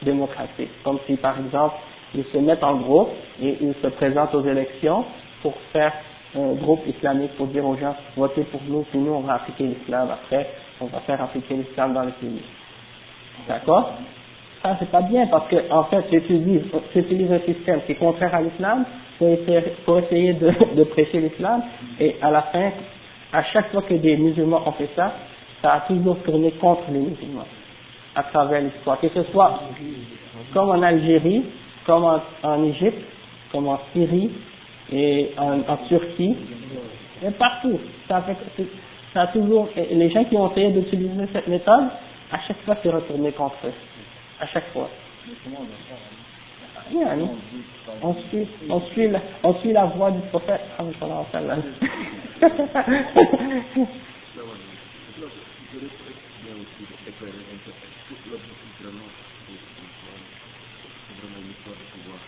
démocratique. 0.02 0.70
Comme 0.84 0.98
si, 1.06 1.16
par 1.16 1.38
exemple, 1.38 1.74
ils 2.14 2.24
se 2.32 2.38
mettent 2.38 2.62
en 2.62 2.76
groupe 2.76 3.10
et 3.40 3.56
ils 3.60 3.74
se 3.82 3.88
présentent 3.88 4.34
aux 4.34 4.44
élections 4.46 5.04
pour 5.42 5.54
faire 5.72 5.92
un 6.36 6.54
groupe 6.54 6.86
islamique 6.86 7.32
pour 7.36 7.46
dire 7.48 7.66
aux 7.66 7.76
gens 7.76 7.94
votez 8.16 8.42
pour 8.44 8.60
nous, 8.68 8.82
puis 8.84 8.98
nous 8.98 9.12
on 9.12 9.20
va 9.20 9.34
appliquer 9.34 9.64
l'islam 9.64 10.08
après, 10.10 10.48
on 10.80 10.86
va 10.86 11.00
faire 11.00 11.20
appliquer 11.22 11.54
l'islam 11.54 11.92
dans 11.92 12.04
le 12.04 12.12
pays. 12.12 12.42
D'accord? 13.48 13.92
Ça 14.62 14.76
c'est 14.78 14.90
pas 14.90 15.02
bien 15.02 15.26
parce 15.26 15.48
que 15.48 15.56
en 15.70 15.84
fait 15.84 16.04
tu 16.08 16.18
un 17.32 17.40
système 17.40 17.82
qui 17.82 17.92
est 17.92 17.96
contraire 17.96 18.34
à 18.34 18.40
l'islam 18.40 18.84
pour 19.84 19.98
essayer, 19.98 20.32
de, 20.76 20.84
prêcher 20.84 21.20
l'islam 21.20 21.62
et 22.00 22.16
à 22.20 22.30
la 22.30 22.42
fin, 22.42 22.70
à 23.32 23.42
chaque 23.44 23.70
fois 23.70 23.82
que 23.82 23.94
des 23.94 24.16
musulmans 24.16 24.62
ont 24.66 24.72
fait 24.72 24.90
ça, 24.96 25.12
ça 25.60 25.74
a 25.74 25.80
toujours 25.80 26.18
tourné 26.18 26.50
contre 26.52 26.90
les 26.90 26.98
musulmans 26.98 27.46
à 28.14 28.24
travers 28.24 28.60
l'histoire, 28.60 29.00
que 29.00 29.08
ce 29.08 29.22
soit 29.30 29.60
comme 30.52 30.70
en 30.70 30.82
Algérie, 30.82 31.44
comme 31.86 32.04
en, 32.04 32.64
Égypte, 32.64 33.02
comme 33.50 33.68
en 33.68 33.80
Syrie 33.92 34.30
et 34.92 35.30
en, 35.38 35.76
Turquie, 35.88 36.36
et 37.24 37.30
partout. 37.30 37.78
Ça 38.08 38.22
a 39.14 39.26
toujours, 39.28 39.68
les 39.76 40.10
gens 40.10 40.24
qui 40.24 40.36
ont 40.36 40.50
essayé 40.50 40.70
d'utiliser 40.70 41.26
cette 41.32 41.48
méthode, 41.48 41.84
à 42.30 42.38
chaque 42.46 42.60
fois 42.64 42.76
c'est 42.82 42.90
retourné 42.90 43.32
contre 43.32 43.56
eux, 43.64 43.72
à 44.40 44.46
chaque 44.46 44.68
fois. 44.72 44.88
On 48.03 48.14
suit, 48.14 48.47
on 48.68 48.80
suit, 48.93 49.09
la, 49.09 49.20
on 49.43 49.55
suit 49.55 49.72
la 49.72 49.87
voie 49.87 50.11
du 50.11 50.20
prophète. 50.28 50.61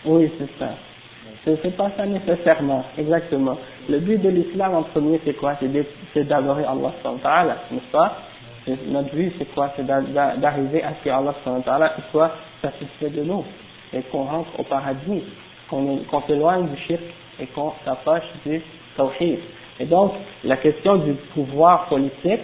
Oui, 0.05 0.31
c'est 0.37 0.59
ça. 0.59 0.69
C'est 1.43 1.75
pas 1.75 1.91
ça 1.97 2.05
nécessairement, 2.05 2.85
exactement. 2.97 3.57
Le 3.89 3.99
but 3.99 4.21
de 4.21 4.29
l'islam 4.29 4.75
en 4.75 4.83
premier, 4.83 5.19
c'est 5.25 5.33
quoi? 5.33 5.57
C'est 5.59 6.23
d'adorer 6.27 6.63
Allah, 6.63 6.93
n'est-ce 7.71 7.91
pas? 7.91 8.17
Notre 8.87 9.13
but, 9.13 9.33
c'est 9.37 9.53
quoi? 9.53 9.73
C'est 9.75 9.85
d'arriver 9.85 10.83
à 10.83 10.93
ce 10.95 11.03
que 11.03 11.09
Allah 11.09 11.33
soit 12.11 12.31
satisfait 12.61 13.09
de 13.09 13.23
nous 13.23 13.43
et 13.93 14.01
qu'on 14.03 14.23
rentre 14.23 14.59
au 14.59 14.63
paradis, 14.63 15.23
qu'on 15.69 16.21
s'éloigne 16.27 16.67
du 16.67 16.77
shirk 16.83 17.01
et 17.39 17.47
qu'on 17.47 17.73
s'approche 17.83 18.23
du 18.45 18.61
tawhid. 18.95 19.39
Et 19.79 19.85
donc, 19.85 20.13
la 20.43 20.57
question 20.57 20.97
du 20.97 21.13
pouvoir 21.33 21.85
politique, 21.87 22.41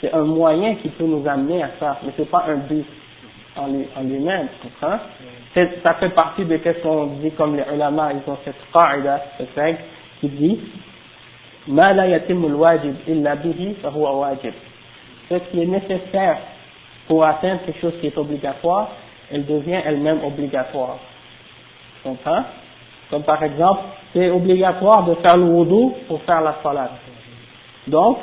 c'est 0.00 0.12
un 0.12 0.24
moyen 0.24 0.74
qui 0.76 0.88
peut 0.90 1.04
nous 1.04 1.26
amener 1.26 1.62
à 1.62 1.70
ça, 1.80 1.98
mais 2.04 2.12
c'est 2.16 2.30
pas 2.30 2.44
un 2.48 2.56
but 2.56 2.84
en 3.56 4.02
lui-même, 4.02 4.48
tu 4.60 4.68
comprends 4.68 4.98
Ça 5.54 5.94
fait 5.94 6.08
partie 6.10 6.44
de 6.44 6.58
ce 6.58 6.82
qu'on 6.82 7.06
dit 7.22 7.30
comme 7.32 7.56
les 7.56 7.64
ulama, 7.72 8.10
ils 8.12 8.30
ont 8.30 8.36
cette 8.44 8.56
qaïda, 8.72 9.22
cette 9.38 9.54
règle, 9.54 9.78
qui 10.20 10.28
dit 10.28 10.60
«Ma 11.68 11.92
la 11.92 12.08
yatimul 12.08 12.54
wajib 12.54 12.94
illa 13.06 13.36
bihi 13.36 13.74
fahuwa 13.80 14.12
wajib» 14.16 14.52
Ce 15.30 15.34
qui 15.36 15.62
est 15.62 15.66
nécessaire 15.66 16.38
pour 17.06 17.24
atteindre 17.24 17.60
quelque 17.64 17.80
chose 17.80 17.94
qui 18.00 18.08
est 18.08 18.18
obligatoire, 18.18 18.90
elle 19.32 19.46
devient 19.46 19.80
elle-même 19.84 20.22
obligatoire. 20.24 20.98
Tu 21.96 22.08
comprends 22.08 22.44
Comme 23.10 23.22
par 23.22 23.42
exemple, 23.42 23.82
c'est 24.12 24.30
obligatoire 24.30 25.04
de 25.04 25.14
faire 25.16 25.36
le 25.36 25.44
wudu 25.44 25.94
pour 26.06 26.22
faire 26.22 26.40
la 26.40 26.56
salat. 26.62 26.90
Donc, 27.86 28.18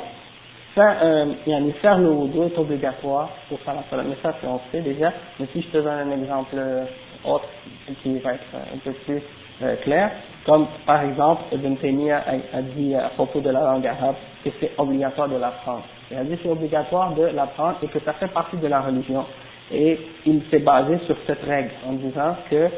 faire, 0.74 0.96
euh, 1.02 1.34
faire 1.80 1.98
le 1.98 2.10
wudu 2.10 2.38
est 2.42 2.58
obligatoire 2.58 3.28
pour 3.48 3.60
faire 3.60 3.74
la 3.74 3.84
salat. 3.90 4.04
Mais 4.08 4.16
ça, 4.22 4.34
c'est 4.40 4.46
on 4.46 4.60
sait 4.70 4.80
déjà. 4.80 5.12
Mais 5.38 5.46
si 5.52 5.62
je 5.62 5.68
te 5.68 5.78
donne 5.78 6.10
un 6.10 6.20
exemple 6.20 6.54
euh, 6.54 6.84
autre 7.24 7.46
qui 8.02 8.18
va 8.18 8.34
être 8.34 8.54
un 8.54 8.78
peu 8.78 8.92
plus 8.92 9.22
euh, 9.62 9.76
clair, 9.76 10.10
comme 10.44 10.66
par 10.86 11.02
exemple 11.02 11.42
Ibn 11.52 11.76
Taymiyyah 11.76 12.24
a, 12.52 12.62
dit 12.62 12.94
à 12.94 13.10
propos 13.10 13.40
de 13.40 13.50
la 13.50 13.60
langue 13.60 13.86
arabe 13.86 14.16
que 14.44 14.50
c'est 14.58 14.72
obligatoire 14.78 15.28
de 15.28 15.36
l'apprendre. 15.36 15.84
Il 16.10 16.16
a 16.16 16.24
dit 16.24 16.38
c'est 16.42 16.48
obligatoire 16.48 17.14
de 17.14 17.26
l'apprendre 17.26 17.76
et 17.82 17.86
que 17.86 18.00
ça 18.00 18.14
fait 18.14 18.28
partie 18.28 18.56
de 18.56 18.66
la 18.66 18.80
religion. 18.80 19.24
Et 19.70 19.98
il 20.26 20.42
s'est 20.50 20.58
basé 20.58 20.98
sur 21.06 21.16
cette 21.26 21.42
règle 21.44 21.70
en 21.86 21.92
disant 21.94 22.36
que, 22.50 22.68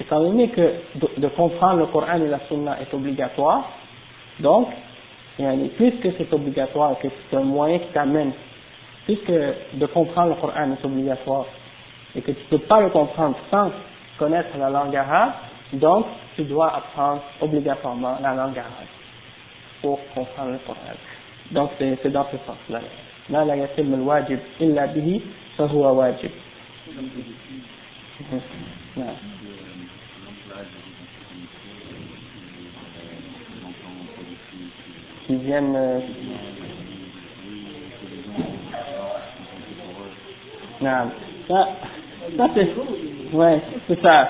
étant 0.00 0.20
donné 0.20 0.48
que 0.48 0.72
de, 1.16 1.28
comprendre 1.28 1.80
le 1.80 1.86
Coran 1.86 2.16
et 2.16 2.28
la 2.28 2.40
Sunna 2.48 2.78
est 2.80 2.92
obligatoire, 2.92 3.64
donc 4.40 4.68
puisque 5.76 6.16
c'est 6.16 6.32
obligatoire, 6.32 6.98
que 6.98 7.08
c'est 7.30 7.36
un 7.36 7.42
moyen 7.42 7.78
qui 7.78 7.88
t'amène, 7.92 8.32
puisque 9.06 9.32
de 9.74 9.86
comprendre 9.86 10.30
le 10.30 10.40
Coran 10.40 10.72
est 10.72 10.84
obligatoire, 10.84 11.46
et 12.14 12.20
que 12.20 12.32
tu 12.32 12.38
ne 12.50 12.58
peux 12.58 12.64
pas 12.66 12.80
le 12.80 12.90
comprendre 12.90 13.36
sans 13.50 13.70
connaître 14.18 14.56
la 14.58 14.70
langue 14.70 14.94
arabe, 14.94 15.32
donc 15.74 16.06
tu 16.36 16.42
dois 16.44 16.76
apprendre 16.76 17.22
obligatoirement 17.40 18.18
la 18.22 18.34
langue 18.34 18.58
arabe 18.58 18.88
pour 19.82 19.98
comprendre 20.14 20.52
le 20.52 20.58
Coran. 20.58 20.78
Donc 21.50 21.70
c'est 21.78 22.12
dans 22.12 22.26
ce 22.30 22.36
sens-là. 22.46 22.80
لا 25.59 25.65
لا 25.65 25.65
يتم 25.65 25.75
الواجب 25.75 26.31
إلا 26.87 27.01
به 27.01 27.25
فهو 28.29 28.39
واجب. 28.39 28.41
نعم. 28.97 29.15
qui 35.27 35.35
viennent 35.35 35.75
euh, 35.75 35.99
non, 40.81 41.11
ça, 41.47 41.69
ça 42.37 42.49
c'est 42.55 42.69
ouais, 43.33 43.61
c'est 43.87 44.01
ça. 44.01 44.29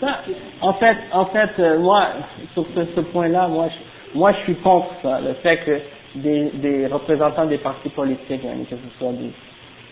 ça. 0.00 0.20
En 0.60 0.74
fait, 0.74 0.96
en 1.12 1.26
fait, 1.26 1.50
euh, 1.58 1.78
moi, 1.78 2.08
sur 2.54 2.66
ce, 2.74 2.84
ce 2.94 3.00
point-là, 3.00 3.48
moi, 3.48 3.68
je, 3.68 4.18
moi, 4.18 4.32
je 4.32 4.38
suis 4.42 4.54
contre 4.56 4.88
ça, 5.02 5.20
le 5.20 5.34
fait 5.34 5.58
que 5.64 5.80
des, 6.16 6.50
des 6.54 6.86
représentants 6.86 7.46
des 7.46 7.58
partis 7.58 7.88
politiques, 7.90 8.44
yani, 8.44 8.66
que 8.66 8.76
ce 8.76 8.98
soit 8.98 9.12
des 9.12 9.30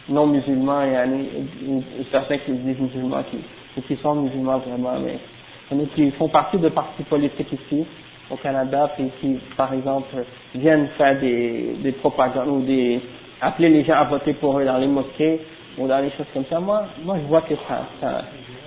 non 0.10 0.28
musulmans, 0.28 0.84
yani, 0.84 1.30
ou, 1.68 1.84
certains 2.12 2.38
qui 2.40 2.52
disent 2.52 2.80
musulmans, 2.80 3.24
qui, 3.30 3.82
qui 3.82 3.96
sont 4.02 4.16
musulmans 4.16 4.60
vraiment, 4.60 5.00
mais 5.00 5.86
qui 5.96 6.12
font 6.12 6.28
partie 6.30 6.58
de 6.58 6.70
partis 6.70 7.04
politiques 7.04 7.52
ici, 7.54 7.86
au 8.32 8.36
Canada, 8.38 8.92
puis 8.96 9.10
qui, 9.22 9.40
par 9.56 9.74
exemple, 9.74 10.16
viennent 10.56 10.88
faire 10.98 11.20
des, 11.20 11.76
des 11.82 11.92
propagandes 11.94 12.48
ou 12.48 12.62
des 12.62 13.02
appeler 13.42 13.70
les 13.70 13.84
gens 13.84 13.94
à 13.96 14.04
voter 14.04 14.34
pour 14.34 14.60
eux 14.60 14.66
dans 14.66 14.78
les 14.78 14.88
mosquées 14.88 15.40
ou 15.78 15.88
dans 15.88 16.00
les 16.00 16.12
choses 16.12 16.26
comme 16.34 16.46
ça. 16.50 16.60
Moi, 16.60 16.84
moi, 17.04 17.18
je 17.22 17.28
vois 17.28 17.42
que 17.42 17.56
ça, 17.68 17.86
ça 18.02 18.22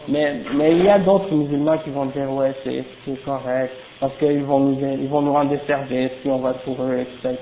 mais, 0.09 0.41
mais 0.55 0.73
il 0.73 0.85
y 0.85 0.89
a 0.89 0.99
d'autres 0.99 1.33
musulmans 1.33 1.79
qui 1.79 1.91
vont 1.91 2.07
dire 2.07 2.31
ouais, 2.33 2.53
c'est, 2.65 2.85
correct 3.25 3.73
parce 4.01 4.13
qu'ils 4.19 4.43
vont 4.43 4.59
nous, 4.59 4.79
ils 5.01 5.09
vont 5.09 5.23
nous 5.23 5.33
rendre 5.33 5.51
des 5.51 5.61
services 5.67 6.11
si 6.23 6.29
on 6.29 6.39
vote 6.39 6.59
pour 6.65 6.83
eux, 6.83 6.99
etc. 6.99 7.37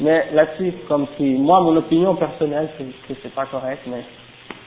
Mais 0.00 0.26
là-dessus, 0.32 0.72
comme 0.88 1.06
si, 1.16 1.22
moi, 1.22 1.60
mon 1.60 1.76
opinion 1.76 2.14
personnelle, 2.16 2.68
c'est 2.76 2.84
que 2.84 3.18
c'est 3.22 3.34
pas 3.34 3.46
correct, 3.46 3.80
mais 3.86 4.02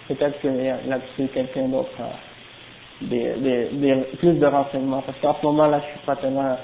peut-être 0.07 0.41
que 0.41 0.47
là-dessus, 0.87 1.27
quelqu'un 1.33 1.67
d'autre 1.67 1.91
a 1.99 3.05
des, 3.05 3.33
des, 3.35 3.65
des, 3.73 3.95
plus 4.17 4.33
de 4.33 4.45
renseignements, 4.45 5.01
parce 5.01 5.17
qu'en 5.19 5.35
ce 5.39 5.45
moment 5.45 5.67
là, 5.67 5.79
je 5.79 5.97
suis 5.97 6.05
pas 6.05 6.15
tellement 6.15 6.57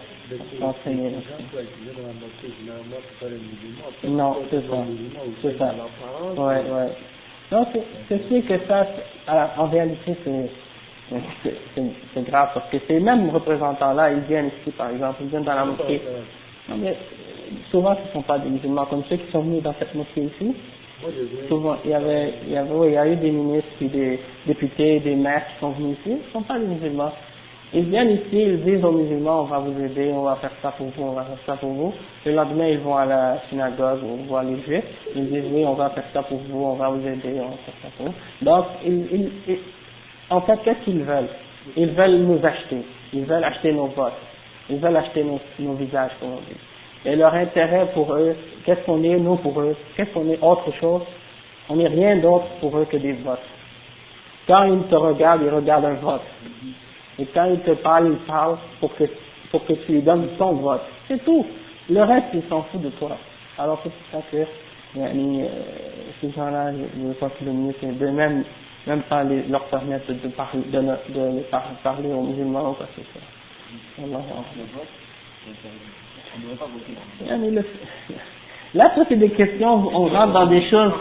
renseigné. 0.60 1.12
Non, 4.06 4.38
c'est 4.50 4.68
ça, 4.68 4.78
c'est 5.42 5.58
ça. 5.58 5.74
Ouais, 6.36 6.56
ouais. 6.56 6.90
Non, 7.52 7.68
c'est 8.10 8.28
sûr 8.28 8.46
que 8.48 8.68
ça, 8.68 8.88
en 9.58 9.68
réalité, 9.68 10.16
c'est 10.24 10.50
c'est 12.14 12.24
grave 12.26 12.50
parce 12.54 12.70
que 12.72 12.78
ces 12.88 13.00
mêmes 13.00 13.30
représentants-là, 13.30 14.12
ils 14.12 14.22
viennent 14.22 14.50
ici, 14.60 14.72
par 14.72 14.90
exemple, 14.90 15.18
ils 15.22 15.28
viennent 15.28 15.44
dans 15.44 15.54
la 15.54 15.66
mosquée. 15.66 16.02
Non, 16.68 16.78
mais 16.78 16.98
souvent, 17.72 17.96
ce 17.96 18.08
ne 18.08 18.14
sont 18.14 18.22
pas 18.22 18.40
des 18.40 18.50
musulmans 18.50 18.86
comme 18.86 19.04
ceux 19.10 19.18
qui 19.18 19.32
sont 19.32 19.42
venus 19.42 19.64
dans 19.64 19.74
cette 19.80 19.94
mosquée 19.96 20.24
ici. 20.24 20.56
Souvent, 21.50 21.78
il 21.84 21.92
y 21.92 21.94
avait, 21.94 22.34
il 22.48 22.54
y 22.54 22.58
avait, 22.58 22.88
il 22.88 22.94
y 22.94 22.98
a 22.98 23.08
eu 23.08 23.16
des 23.18 23.32
ministres, 23.32 23.70
des 23.82 24.20
députés, 24.48 25.00
des 25.02 25.16
maires 25.16 25.44
qui 25.54 25.60
sont 25.60 25.72
venus 25.72 25.98
ici, 26.00 26.10
ils 26.10 26.28
ne 26.28 26.32
sont 26.34 26.42
pas 26.42 26.58
des 26.58 26.66
musulmans. 26.66 27.12
Ils 27.74 27.84
viennent 27.84 28.12
ici, 28.12 28.24
ils 28.32 28.64
disent 28.64 28.84
aux 28.86 28.92
musulmans, 28.92 29.42
on 29.42 29.46
va 29.46 29.60
vous 29.60 29.78
aider, 29.84 30.12
on 30.14 30.22
va 30.22 30.36
faire 30.38 30.52
ça 30.62 30.72
pour 30.72 30.88
vous, 30.88 31.04
on 31.04 31.12
va 31.12 31.24
faire 31.24 31.38
ça 31.46 31.56
pour 31.58 31.72
vous. 31.72 31.94
Le 32.26 32.32
lendemain, 32.32 32.68
ils 32.68 32.80
vont 32.80 32.96
à 32.96 33.06
la 33.06 33.42
synagogue 33.50 34.04
ou 34.04 34.24
voir 34.28 34.44
les 34.44 34.62
juifs, 34.62 34.86
ils 35.16 35.28
disent 35.30 35.44
oui, 35.52 35.66
on 35.66 35.74
va 35.74 35.90
faire 35.90 36.06
ça 36.14 36.24
pour 36.24 36.38
vous, 36.38 36.64
on 36.64 36.76
va 36.76 36.90
vous 36.90 37.06
aider, 37.06 37.34
on 37.40 37.50
va 37.50 37.58
faire 37.66 37.74
ça 37.84 37.90
pour 37.98 38.06
vous. 38.06 38.14
Donc, 38.42 38.66
ils, 38.86 39.30
ils, 39.48 39.58
en 40.30 40.42
fait, 40.42 40.58
qu'est-ce 40.64 40.86
qu'ils 40.86 41.04
veulent? 41.04 41.28
Ils 41.76 41.90
veulent 41.90 42.20
nous 42.20 42.40
acheter, 42.46 42.84
ils 43.14 43.26
veulent 43.26 43.44
acheter 43.44 43.74
nos 43.74 43.88
votes, 43.88 44.14
ils 44.70 44.78
veulent 44.78 44.96
acheter 44.96 45.24
nos, 45.24 45.40
nos 45.60 45.74
visages, 45.74 46.12
comme 46.20 46.30
on 46.30 46.38
dit. 46.38 46.58
Et 47.06 47.16
leur 47.16 47.34
intérêt 47.34 47.88
pour 47.94 48.14
eux, 48.14 48.36
qu'est-ce 48.66 48.82
qu'on 48.86 49.04
est, 49.04 49.18
nous, 49.18 49.36
pour 49.38 49.60
eux? 49.62 49.76
Qu'est-ce 49.96 50.12
qu'on 50.12 50.30
est 50.30 50.42
autre 50.42 50.72
chose? 50.80 51.04
On 51.70 51.76
n'est 51.76 51.88
rien 51.88 52.18
d'autre 52.18 52.46
pour 52.60 52.78
eux 52.78 52.86
que 52.86 52.98
des 52.98 53.14
votes. 53.14 53.40
Quand 54.48 54.64
ils 54.66 54.84
te 54.84 54.96
regardent, 54.96 55.42
ils 55.44 55.50
regardent 55.50 55.86
un 55.86 55.94
vote. 55.96 56.22
Et 57.20 57.26
quand 57.28 57.46
ils 57.46 57.60
te 57.62 57.72
parlent, 57.72 58.08
ils 58.12 58.26
parlent 58.28 58.58
pour 58.80 58.96
que, 58.96 59.04
pour 59.52 59.66
que 59.66 59.74
tu 59.74 59.94
lui 59.94 60.02
donnes 60.02 60.30
ton 60.38 60.54
vote. 60.54 60.82
C'est 61.08 61.24
tout. 61.24 61.46
Le 61.90 62.02
reste, 62.02 62.28
ils 62.34 62.44
s'en 62.50 62.64
foutent 62.64 62.82
de 62.82 62.90
toi. 62.90 63.18
Alors 63.58 63.80
c'est 63.84 63.92
pour 63.92 64.22
ça 64.22 64.28
que 64.32 64.38
euh, 64.98 65.48
ces 66.22 66.32
gens-là, 66.32 66.72
je 66.74 67.14
pense 67.14 67.32
que 67.40 67.46
le 67.46 67.52
mieux, 67.52 67.74
c'est 67.80 67.98
de 67.98 68.08
même, 68.08 68.44
même 68.88 69.02
pas 69.04 69.24
les, 69.24 69.44
leur 69.44 69.64
permettre 69.66 70.12
de, 70.12 70.28
parler, 70.30 70.62
de, 70.66 70.80
de, 70.80 71.40
de 71.40 71.44
parler 71.84 72.12
aux 72.12 72.22
musulmans 72.22 72.72
ou 72.72 72.74
quoi 72.74 72.88
que 72.88 73.02
ce 73.02 73.08
soit. 73.12 73.22
Là, 78.74 78.92
ça 78.96 79.06
c'est 79.08 79.16
des 79.16 79.30
questions, 79.30 79.74
on 79.74 80.08
rentre 80.08 80.34
dans 80.34 80.48
des 80.48 80.62
choses. 80.70 80.92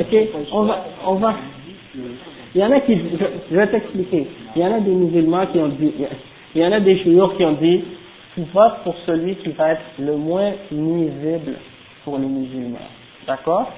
Ok, 0.00 0.16
on 1.04 1.14
va. 1.14 1.34
Il 2.54 2.60
y 2.60 2.64
en 2.64 2.72
a 2.72 2.80
qui, 2.80 2.96
je, 3.50 3.56
vais 3.56 3.66
t'expliquer. 3.66 4.26
Il 4.56 4.62
y 4.62 4.64
en 4.64 4.74
a 4.74 4.80
des 4.80 4.90
musulmans 4.90 5.46
qui 5.46 5.58
ont 5.58 5.68
dit, 5.68 5.92
il 6.54 6.62
y 6.62 6.66
en 6.66 6.72
a 6.72 6.80
des 6.80 6.98
chouyours 7.02 7.36
qui 7.36 7.44
ont 7.44 7.52
dit, 7.52 7.84
tu 8.34 8.42
votes 8.54 8.78
pour 8.84 8.94
celui 9.04 9.36
qui 9.36 9.50
va 9.50 9.72
être 9.72 9.82
le 9.98 10.16
moins 10.16 10.52
nuisible 10.70 11.56
pour 12.04 12.18
les 12.18 12.26
musulmans. 12.26 12.78
D'accord? 13.26 13.70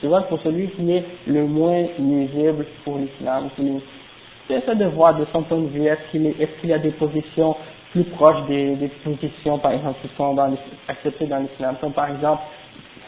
Tu 0.00 0.06
votes 0.06 0.28
pour 0.28 0.40
celui 0.42 0.68
qui 0.68 0.90
est 0.90 1.04
le 1.26 1.46
moins 1.46 1.84
nuisible 1.98 2.66
pour 2.84 2.98
l'islam. 2.98 3.48
Tu 3.56 4.52
essaies 4.52 4.76
de 4.76 4.86
voir 4.86 5.14
de 5.18 5.24
son 5.32 5.42
point 5.42 5.58
de 5.58 5.68
vue, 5.68 5.86
est-ce 5.86 6.10
qu'il 6.10 6.26
est, 6.26 6.34
y 6.64 6.72
a 6.72 6.78
des 6.78 6.90
positions 6.90 7.56
plus 7.94 8.04
proches 8.04 8.44
des, 8.48 8.90
positions, 9.04 9.58
par 9.58 9.70
exemple, 9.70 10.00
qui 10.02 10.08
sont 10.16 10.36
acceptées 10.88 11.26
dans 11.26 11.38
l'islam. 11.38 11.76
Comme 11.80 11.92
par 11.92 12.10
exemple, 12.10 12.42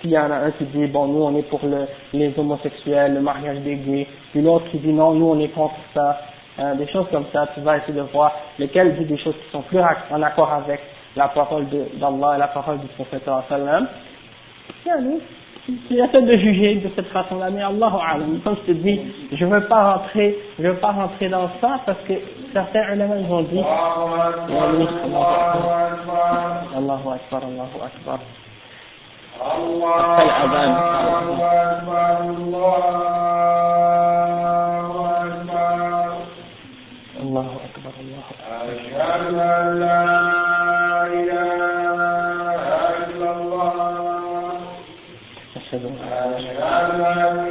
s'il 0.00 0.10
y 0.10 0.18
en 0.18 0.30
a 0.30 0.36
un 0.36 0.50
qui 0.52 0.64
dit, 0.66 0.86
bon, 0.86 1.08
nous 1.08 1.22
on 1.22 1.36
est 1.36 1.42
pour 1.42 1.60
le, 1.64 1.86
les 2.12 2.32
homosexuels, 2.38 3.14
le 3.14 3.20
mariage 3.20 3.58
des 3.58 3.74
gays, 3.74 4.06
puis 4.30 4.42
l'autre 4.42 4.70
qui 4.70 4.78
dit, 4.78 4.92
non, 4.92 5.12
nous 5.14 5.26
on 5.26 5.40
est 5.40 5.48
contre 5.48 5.74
ça, 5.92 6.20
hein, 6.58 6.76
des 6.76 6.86
choses 6.86 7.06
comme 7.10 7.26
ça, 7.32 7.48
tu 7.52 7.60
vas 7.62 7.78
essayer 7.78 7.94
de 7.94 8.02
voir 8.02 8.32
lesquelles 8.60 8.96
dit 8.96 9.06
des 9.06 9.18
choses 9.18 9.34
qui 9.34 9.50
sont 9.50 9.62
plus 9.62 9.80
en 9.80 10.22
accord 10.22 10.52
avec 10.52 10.80
la 11.16 11.28
parole 11.28 11.66
d'Allah 11.94 12.36
et 12.36 12.38
la 12.38 12.48
parole 12.48 12.78
du 12.78 12.86
prophète 12.88 13.24
sallam. 13.48 13.88
Tu 15.66 15.98
essaies 15.98 16.22
de 16.22 16.36
juger 16.36 16.76
de 16.76 16.88
cette 16.94 17.08
façon-là, 17.08 17.50
mais 17.50 17.62
Allah 17.62 17.90
comme 18.44 18.56
je 18.66 18.72
te 18.72 18.78
dis, 18.78 19.00
je 19.32 19.44
ne 19.44 19.50
veux 19.50 19.66
pas 19.66 19.94
rentrer, 19.94 20.38
je 20.60 20.68
veux 20.68 20.76
pas 20.76 20.92
rentrer 20.92 21.28
dans 21.28 21.48
ça 21.60 21.80
parce 21.84 21.98
que 22.06 22.12
certains 22.52 22.94
ulama 22.94 23.16
ils 23.18 23.32
ont 23.32 23.42
dit, 23.42 23.58
Allahu 26.76 27.08
Akbar, 27.14 27.42
Allahu 27.42 27.78
Akbar. 27.84 28.20
Bye. 46.88 47.45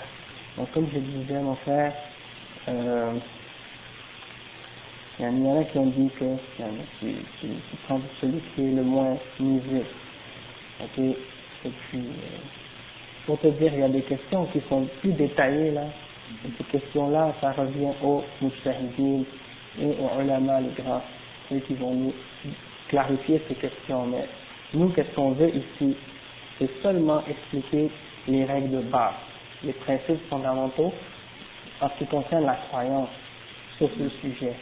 Donc 0.55 0.72
comme 0.72 0.88
je 0.93 0.99
disais, 0.99 1.39
mon 1.39 1.55
frère, 1.55 1.93
euh, 2.68 3.14
il 5.20 5.26
y 5.26 5.28
en 5.28 5.59
a 5.59 5.64
qui 5.64 5.78
ont 5.80 5.88
dit 5.88 6.09
que 6.20 6.36
tu, 6.57 6.64
tu, 6.99 7.47
tu 7.47 7.76
prends 7.88 7.99
celui 8.22 8.39
qui 8.53 8.61
est 8.68 8.72
le 8.72 8.84
moins 8.84 9.18
misé. 9.39 9.84
Ok 10.84 10.99
Et 10.99 11.16
puis, 11.70 11.99
euh, 11.99 12.38
pour 13.26 13.39
te 13.39 13.47
dire, 13.47 13.74
il 13.74 13.80
y 13.80 13.84
a 13.84 13.89
des 13.89 14.03
questions 14.03 14.45
qui 14.47 14.61
sont 14.70 14.88
plus 15.01 15.14
détaillées 15.14 15.72
là. 15.72 15.86
et 16.45 16.51
ces 16.59 16.64
questions-là, 16.64 17.35
ça 17.41 17.53
revient 17.53 17.93
aux 18.03 18.22
mujtahidin 18.43 19.22
et 19.81 19.87
aux 19.87 20.20
ulama, 20.22 20.61
les 20.61 20.83
grands, 20.83 21.03
ceux 21.49 21.59
qui 21.61 21.74
vont 21.74 21.95
nous 21.95 22.12
clarifier 22.89 23.43
ces 23.49 23.55
questions. 23.55 24.07
Mais 24.07 24.26
nous, 24.74 24.89
qu'est-ce 24.91 25.14
qu'on 25.14 25.33
veut 25.33 25.51
ici? 25.55 25.97
C'est 26.59 26.70
seulement 26.83 27.22
expliquer 27.29 27.91
les 28.26 28.45
règles 28.45 28.70
de 28.70 28.81
base 28.83 29.14
les 29.64 29.72
principes 29.72 30.20
fondamentaux 30.29 30.93
en 31.81 31.89
ce 31.89 31.99
qui 31.99 32.07
concerne 32.07 32.45
la 32.47 32.57
croyance 32.68 33.09
sur 33.76 33.89
ce 33.99 34.09
sujet. 34.20 34.55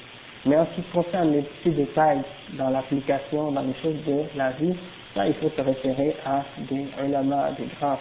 Mais 0.45 0.57
en 0.57 0.67
ce 0.67 0.81
qui 0.81 0.83
concerne 0.93 1.33
les 1.33 1.43
petits 1.43 1.71
détails 1.71 2.23
dans 2.55 2.71
l'application, 2.71 3.51
dans 3.53 3.63
les 3.63 3.75
choses 3.83 3.97
de 4.07 4.23
la 4.37 4.53
vie, 4.53 4.75
là 5.15 5.27
il 5.27 5.35
faut 5.35 5.51
se 5.51 5.61
référer 5.61 6.17
à 6.25 6.45
des 6.71 6.87
ulama, 7.05 7.51
des 7.59 7.67
grands. 7.79 7.99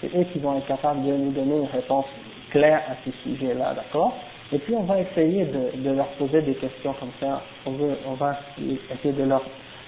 C'est 0.00 0.14
eux 0.14 0.24
qui 0.32 0.38
vont 0.40 0.58
être 0.58 0.66
capables 0.66 1.04
de 1.04 1.12
nous 1.12 1.30
donner 1.32 1.56
une 1.58 1.68
réponse 1.68 2.06
claire 2.50 2.82
à 2.88 2.94
ces 3.04 3.12
sujets-là, 3.22 3.74
d'accord? 3.74 4.14
Et 4.52 4.58
puis 4.58 4.74
on 4.74 4.82
va 4.82 5.00
essayer 5.00 5.44
de, 5.44 5.90
leur 5.90 6.06
poser 6.18 6.40
des 6.42 6.54
questions 6.54 6.94
comme 7.00 7.10
ça. 7.20 7.42
On, 7.66 8.14
va 8.14 8.38
essayer 8.58 9.12
de 9.12 9.24
leur 9.24 9.42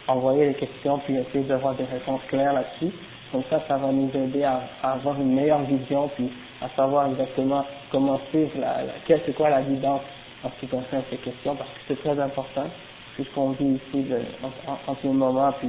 envoyer 0.09 0.49
des 0.49 0.55
questions, 0.55 0.99
puis 0.99 1.17
essayer 1.17 1.45
d'avoir 1.45 1.75
des 1.75 1.85
réponses 1.85 2.23
claires 2.29 2.55
là-dessus. 2.55 2.93
Comme 3.31 3.45
ça, 3.51 3.63
ça 3.69 3.77
va 3.77 3.93
nous 3.93 4.11
aider 4.15 4.43
à, 4.43 4.63
avoir 4.83 5.21
une 5.21 5.35
meilleure 5.35 5.63
vision, 5.63 6.09
puis 6.17 6.31
à 6.61 6.69
savoir 6.71 7.09
exactement 7.09 7.65
comment 7.93 8.19
suivre, 8.31 8.51
la, 8.59 8.83
la, 8.85 9.19
c'est 9.25 9.35
quoi 9.35 9.51
la 9.51 9.63
guidance 9.63 10.01
en 10.43 10.51
ce 10.51 10.61
qui 10.61 10.67
concerne 10.67 11.03
ces 11.11 11.19
questions, 11.19 11.55
parce 11.55 11.71
que 11.71 11.79
c'est 11.89 12.01
très 12.01 12.19
important, 12.19 12.67
puisqu'on 13.15 13.51
vit 13.51 13.75
ici 13.75 14.03
de, 14.03 14.19
en, 14.43 14.91
en, 14.91 14.97
ce 15.01 15.07
moment, 15.07 15.53
puis 15.61 15.69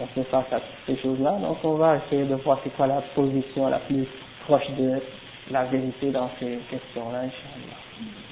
on 0.00 0.06
fait 0.08 0.24
face 0.24 0.52
à 0.52 0.60
ces 0.86 0.96
choses-là. 0.98 1.38
Donc, 1.40 1.58
on 1.64 1.74
va 1.74 1.96
essayer 1.96 2.24
de 2.24 2.34
voir 2.34 2.58
c'est 2.64 2.74
quoi 2.76 2.86
la 2.86 3.00
position 3.14 3.68
la 3.68 3.78
plus 3.78 4.06
proche 4.46 4.68
de 4.78 5.00
la 5.50 5.64
vérité 5.64 6.10
dans 6.10 6.30
ces 6.38 6.58
questions-là, 6.70 7.20
Inch'Allah. 7.20 7.78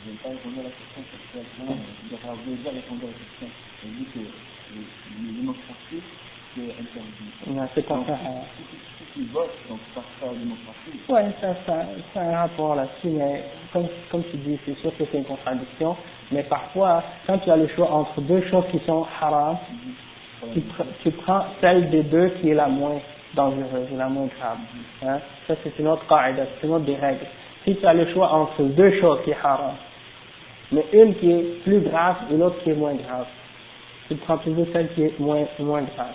Je 0.05 0.11
vais 0.11 0.17
pas 0.19 0.29
répondre 0.29 0.61
à 0.61 0.62
la 0.64 0.71
question 0.71 1.03
vous 1.35 2.17
avez 2.27 2.57
déjà 2.57 2.71
répondu 2.71 3.05
à 3.05 3.09
la 3.09 3.12
question. 3.12 3.49
Vous 3.83 3.91
dit 3.91 4.07
que 4.14 4.19
les 4.21 5.33
démocraties 5.33 6.03
c'est 7.75 7.87
comme 7.87 8.05
ça. 8.07 8.19
Oui, 11.09 11.21
ça, 11.41 11.55
ça, 11.67 11.87
ça 12.14 12.21
a 12.21 12.25
un 12.25 12.37
rapport 12.37 12.75
là-dessus, 12.75 13.09
mais 13.09 13.45
comme, 13.73 13.87
comme 14.11 14.23
tu 14.31 14.37
dis, 14.39 14.59
c'est 14.64 14.77
sûr 14.79 14.97
que 14.97 15.05
c'est 15.11 15.19
une 15.19 15.25
contradiction, 15.25 15.97
mais 16.33 16.43
parfois, 16.45 17.03
quand 17.27 17.39
tu 17.39 17.51
as 17.51 17.57
le 17.57 17.69
choix 17.69 17.91
entre 17.91 18.21
deux 18.23 18.43
choses 18.51 18.64
qui 18.71 18.79
sont 18.87 19.07
haram, 19.21 19.57
tu, 20.53 20.62
tu 21.03 21.11
prends 21.12 21.45
celle 21.61 21.91
des 21.91 22.03
deux 22.03 22.29
qui 22.41 22.51
est 22.51 22.55
la 22.55 22.69
moins 22.69 23.01
dangereuse, 23.37 23.89
la 23.97 24.09
moins 24.09 24.28
grave. 24.39 25.18
Ça, 25.47 25.55
c'est 25.62 25.78
une 25.78 25.89
autre 25.89 26.05
c'est 26.09 26.66
une 26.66 26.72
autre 26.72 26.84
des 26.84 26.97
règles. 26.97 27.26
Si 27.64 27.76
tu 27.76 27.87
as 27.87 27.95
le 27.95 28.12
choix 28.12 28.32
entre 28.32 28.62
deux 28.62 28.99
choses 29.01 29.20
qui 29.24 29.30
sont 29.30 29.37
haram, 29.45 29.74
mais 30.72 30.84
une 30.93 31.14
qui 31.16 31.30
est 31.30 31.62
plus 31.62 31.80
grave 31.80 32.16
et 32.32 32.37
l'autre 32.37 32.57
qui 32.64 32.70
est 32.70 32.74
moins 32.74 32.95
grave, 32.95 33.26
tu 34.09 34.16
prends 34.16 34.39
toujours 34.39 34.66
celle 34.72 34.89
qui 34.95 35.05
est 35.05 35.20
moins, 35.20 35.45
moins 35.61 35.82
grave 35.82 36.14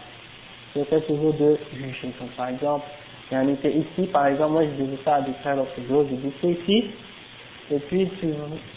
fait 0.79 1.01
toujours 1.01 1.33
de 1.33 1.57
juger. 1.73 2.13
Comme 2.17 2.29
par 2.29 2.49
exemple, 2.49 2.85
il 3.29 3.35
y 3.35 3.37
en 3.37 3.47
était 3.47 3.71
ici, 3.71 4.07
par 4.11 4.27
exemple, 4.27 4.53
moi 4.53 4.63
je 4.63 4.83
disais 4.83 4.97
ça 5.03 5.15
à 5.15 5.21
des 5.21 5.33
frères 5.41 5.55
l'autre 5.55 5.71
jour, 5.87 6.05
je 6.09 6.15
disais 6.15 6.59
ici, 6.59 6.85
et 7.71 7.79
puis 7.79 8.09
tu, 8.19 8.27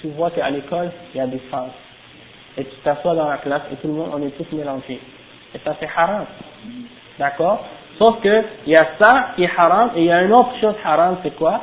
tu 0.00 0.08
vois 0.10 0.30
qu'à 0.30 0.50
l'école, 0.50 0.90
il 1.14 1.18
y 1.18 1.20
a 1.20 1.26
des 1.26 1.38
femmes. 1.50 1.70
Et 2.56 2.64
tu 2.64 2.76
t'assois 2.84 3.14
dans 3.14 3.28
la 3.28 3.38
classe 3.38 3.62
et 3.72 3.76
tout 3.76 3.88
le 3.88 3.94
monde, 3.94 4.10
on 4.14 4.22
est 4.22 4.30
tous 4.30 4.54
mélangés. 4.54 5.00
Et 5.54 5.58
ça 5.64 5.76
c'est 5.80 5.88
haram. 5.96 6.26
D'accord? 7.18 7.64
Sauf 7.98 8.20
que 8.20 8.42
il 8.66 8.72
y 8.72 8.76
a 8.76 8.86
ça 8.98 9.32
qui 9.34 9.44
est 9.44 9.50
haram 9.56 9.90
et 9.96 10.00
il 10.00 10.06
y 10.06 10.12
a 10.12 10.22
une 10.22 10.32
autre 10.32 10.56
chose 10.60 10.74
haram, 10.84 11.18
c'est 11.22 11.34
quoi? 11.36 11.62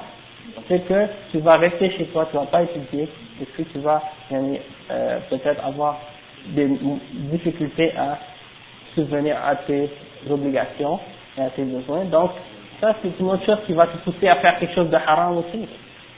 C'est 0.67 0.87
que 0.87 1.07
tu 1.31 1.39
vas 1.39 1.57
rester 1.57 1.91
chez 1.91 2.05
toi, 2.05 2.27
tu 2.29 2.37
vas 2.37 2.45
pas 2.45 2.63
étudier, 2.63 3.09
et 3.41 3.45
puis 3.45 3.65
tu 3.65 3.79
vas 3.79 4.01
euh, 4.31 5.19
peut-être 5.29 5.65
avoir 5.65 5.97
des 6.47 6.69
difficultés 7.31 7.91
à 7.97 8.17
subvenir 8.95 9.37
à 9.45 9.55
tes 9.55 9.89
obligations 10.29 10.99
et 11.37 11.41
à 11.41 11.49
tes 11.49 11.63
besoins. 11.63 12.05
Donc, 12.05 12.31
ça, 12.79 12.95
c'est 13.01 13.19
une 13.19 13.29
autre 13.29 13.45
chose 13.45 13.59
qui 13.65 13.73
va 13.73 13.87
te 13.87 13.97
pousser 13.97 14.27
à 14.27 14.35
faire 14.37 14.57
quelque 14.59 14.73
chose 14.73 14.89
de 14.89 14.95
haram 14.95 15.37
aussi. 15.37 15.67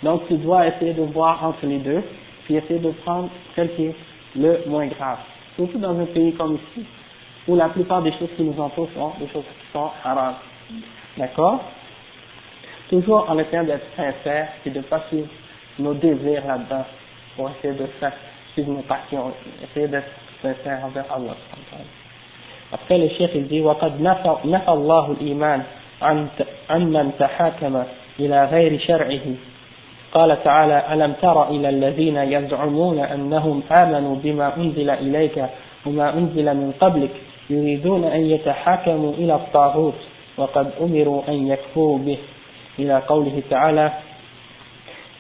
Donc 0.03 0.28
tu 0.28 0.36
dois 0.36 0.68
essayer 0.68 0.93
de 0.93 1.03
voir 1.03 1.43
entre 1.43 1.66
les 1.66 1.78
deux, 1.78 2.03
puis 2.43 2.55
essayer 2.55 2.80
de 2.80 2.91
prendre 2.91 3.30
celle 3.55 3.74
qui 3.76 3.86
est 3.86 3.95
le 4.36 4.59
moins 4.68 4.88
grave. 4.88 5.20
Surtout 5.55 5.78
dans 5.78 5.97
un 5.97 6.05
pays 6.05 6.34
comme 6.34 6.55
ici, 6.55 6.86
où 7.47 7.55
la 7.55 7.70
plupart 7.70 8.01
des 8.01 8.11
choses 8.14 8.30
qui 8.36 8.43
nous 8.43 8.59
entourent 8.61 8.89
sont 8.95 9.14
des 9.20 9.28
choses 9.32 9.43
sont 9.74 9.90
haram. 10.04 10.36
D'accord 11.18 11.60
Toujours 12.90 13.30
en 13.30 13.38
essayant 13.40 13.64
d'être 13.64 13.86
sincère 13.96 14.50
et 14.66 14.70
de 14.70 14.78
ne 14.78 14.84
pas 14.84 15.02
suivre 15.10 15.28
nos 15.80 15.94
désirs 15.94 16.44
là-dedans 16.48 16.86
pour 17.36 17.50
essayer 17.50 17.74
de 17.74 17.88
faire 18.00 18.14
suivre 18.54 18.72
nos 18.72 18.82
passions, 18.84 19.34
essayer 19.64 19.88
d'être 19.88 20.10
sincère 20.42 20.86
envers 20.86 21.06
Allah. 21.12 21.36
Après 22.72 22.98
le 22.98 23.10
chef 23.10 23.32
il 23.36 23.48
dit 23.48 23.62
وقد 23.62 24.02
نفى 24.02 24.70
الله 24.72 25.12
الإيمان 25.12 25.64
عن 26.70 26.92
من 26.92 27.12
تحاكم 27.20 27.84
إلى 28.20 28.46
غير 28.46 28.80
شرعه 28.80 29.26
قال 30.14 30.44
تعالى 30.44 30.94
ألم 30.94 31.14
تر 31.22 31.50
إلى 31.50 31.70
الذين 31.70 32.18
يزعمون 32.18 33.00
أنهم 33.00 33.64
آمنوا 33.72 34.16
بما 34.16 34.58
أنزل 34.58 34.90
إليك 34.90 35.46
وما 35.86 36.14
أنزل 36.14 36.46
من 36.46 36.74
قبلك 36.80 37.12
يريدون 37.50 38.04
أن 38.04 38.26
يتحاكموا 38.26 39.14
إلى 39.14 39.36
الطاغوت 39.36 40.00
وقد 40.38 40.72
أمروا 40.82 41.22
أن 41.28 41.48
يكفروا 41.48 41.98
به. 41.98 42.18
إلى 42.80 42.98
قوله 43.08 43.41
تعالى 43.50 43.91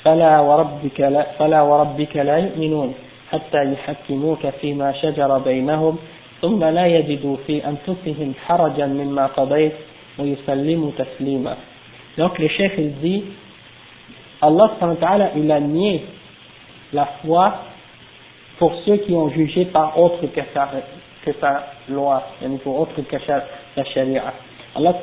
فلا 0.03 0.39
وربك 0.39 0.99
لا, 0.99 1.23
فلا 1.39 1.61
وربك 1.61 2.15
لا 2.17 2.37
يؤمنون 2.37 2.93
حتى 3.31 3.73
يحكموك 3.73 4.47
فيما 4.61 4.91
شجر 4.91 5.37
بينهم 5.37 5.97
ثم 6.41 6.63
لا 6.63 6.87
يجدوا 6.87 7.37
في 7.47 7.61
أنفسهم 7.67 8.33
حرجا 8.45 8.85
مما 8.85 9.25
قضيت 9.25 9.73
ويسلموا 10.19 10.91
تسليما. 10.97 11.55
Donc 12.17 12.37
le 12.37 12.47
chef 12.47 12.73
il 12.77 12.93
dit 13.01 13.23
Allah 14.41 14.71
il 15.35 15.51
a 15.51 15.59
nié 15.59 16.05
la 16.91 17.05
foi 17.25 17.53
pour 18.59 18.75
ceux 18.85 18.97
qui 18.97 19.13
ont 19.13 19.29
jugé 19.29 19.65
par 19.65 19.97
autre 19.97 20.27
que 20.27 20.41
sa, 20.53 20.69
que 21.25 21.31
sa 21.39 21.63
loi, 21.89 22.23
pour 22.63 22.79
autre 22.81 23.01
que 23.01 23.17
sa 23.19 23.83
sharia. 23.85 24.23
Allah 24.75 24.93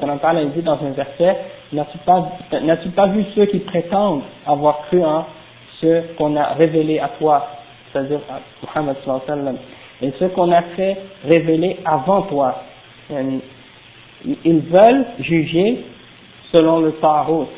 il 0.42 0.50
dit 0.52 0.62
dans 0.62 0.78
un 0.84 0.90
verset, 0.90 1.36
n'as-tu 1.72 1.98
pas, 1.98 2.32
pas 2.96 3.06
vu 3.06 3.24
ceux 3.34 3.46
qui 3.46 3.60
prétendent 3.60 4.22
avoir 4.46 4.82
cru 4.88 5.04
en 5.04 5.26
ce 5.80 6.14
qu'on 6.16 6.36
a 6.36 6.54
révélé 6.54 6.98
à 6.98 7.08
toi, 7.18 7.46
c'est-à-dire 7.92 8.20
à 8.28 8.40
Muhammad 8.62 8.96
sallam, 9.26 9.56
et 10.02 10.12
ce 10.18 10.24
qu'on 10.26 10.50
a 10.50 10.62
fait 10.76 10.96
révéler 11.24 11.78
avant 11.84 12.22
toi? 12.22 12.62
Ils 14.24 14.60
veulent 14.60 15.06
juger 15.20 15.84
selon 16.52 16.80
le 16.80 16.92
tarot. 16.92 17.48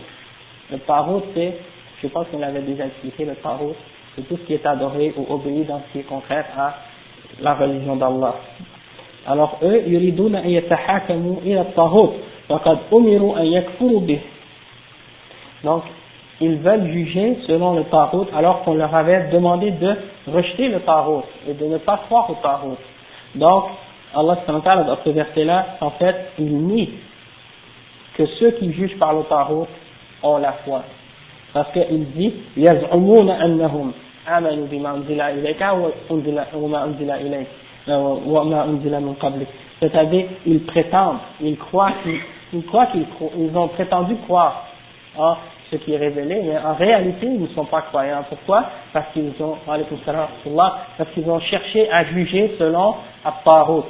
Le 0.71 0.79
tarot, 0.81 1.23
c'est, 1.35 1.55
je 2.03 2.09
pense 2.09 2.27
qu'on 2.29 2.39
l'avait 2.39 2.61
déjà 2.61 2.87
expliqué, 2.87 3.25
le 3.25 3.35
tarot, 3.37 3.75
c'est 4.15 4.29
tout 4.29 4.37
ce 4.37 4.43
qui 4.43 4.55
est 4.55 4.67
adoré 4.67 5.15
ou 5.17 5.27
obéi 5.33 5.65
dans 5.65 5.81
ce 5.81 5.93
qui 5.93 5.99
est 6.01 6.09
contraire 6.09 6.47
à 6.57 6.75
la 7.41 7.55
religion 7.55 7.97
d'Allah. 7.97 8.35
Alors 9.27 9.59
eux. 9.63 9.83
Donc, 15.65 15.83
ils 16.41 16.57
veulent 16.57 16.91
juger 16.93 17.39
selon 17.47 17.75
le 17.75 17.85
tarot 17.85 18.27
alors 18.35 18.63
qu'on 18.63 18.75
leur 18.75 18.95
avait 18.95 19.29
demandé 19.31 19.71
de 19.71 19.97
rejeter 20.27 20.69
le 20.69 20.81
tarot 20.81 21.23
et 21.49 21.55
de 21.55 21.65
ne 21.67 21.79
pas 21.79 21.99
croire 22.09 22.29
au 22.31 22.35
tarot. 22.43 22.77
Donc, 23.37 23.65
Allah 24.15 24.39
dans 24.47 24.99
ce 25.05 25.11
verset-là, 25.11 25.67
en 25.81 25.91
fait, 25.91 26.33
il 26.39 26.53
nie 26.67 26.91
que 28.17 28.27
ceux 28.27 28.51
qui 28.53 28.73
jugent 28.73 28.99
par 28.99 29.15
le 29.15 29.23
tarot 29.25 29.67
ont 30.23 30.39
la 30.39 30.53
foi. 30.65 30.83
Parce 31.53 31.73
qu'il 31.73 32.11
dit, 32.13 32.35
yaz'umuna 32.57 33.35
annahum. 33.41 33.93
آمنوا 34.28 34.68
بما 34.72 34.96
أنزل 34.96 35.22
إليك 35.22 35.62
وما 36.54 36.84
أنزل 36.84 37.10
إليك 37.14 37.48
c'est-à-dire, 39.80 40.26
ils 40.46 40.66
prétendent, 40.66 41.20
ils 41.42 41.58
croient 41.58 41.94
qu'ils 42.04 42.66
croient 42.66 42.88
qu'ils 42.88 43.06
ils 43.38 43.58
ont 43.58 43.70
prétendu 43.70 44.16
croire 44.28 44.66
en 45.18 45.36
ce 45.72 45.78
qui 45.78 45.94
est 45.94 45.98
révélé, 45.98 46.42
mais 46.44 46.58
en 46.58 46.74
réalité, 46.74 47.26
ils 47.28 47.42
ne 47.42 47.48
sont 47.48 47.66
pas 47.66 47.82
croyants. 47.84 48.24
Pourquoi 48.30 48.64
Parce 48.94 49.08
qu'ils 49.14 49.32
ont, 49.42 49.58
parce 49.66 51.10
qu'ils 51.14 51.30
ont 51.30 51.40
cherché 51.42 51.90
à 51.92 52.06
juger 52.06 52.56
selon 52.58 52.96
Apparot. 53.24 53.86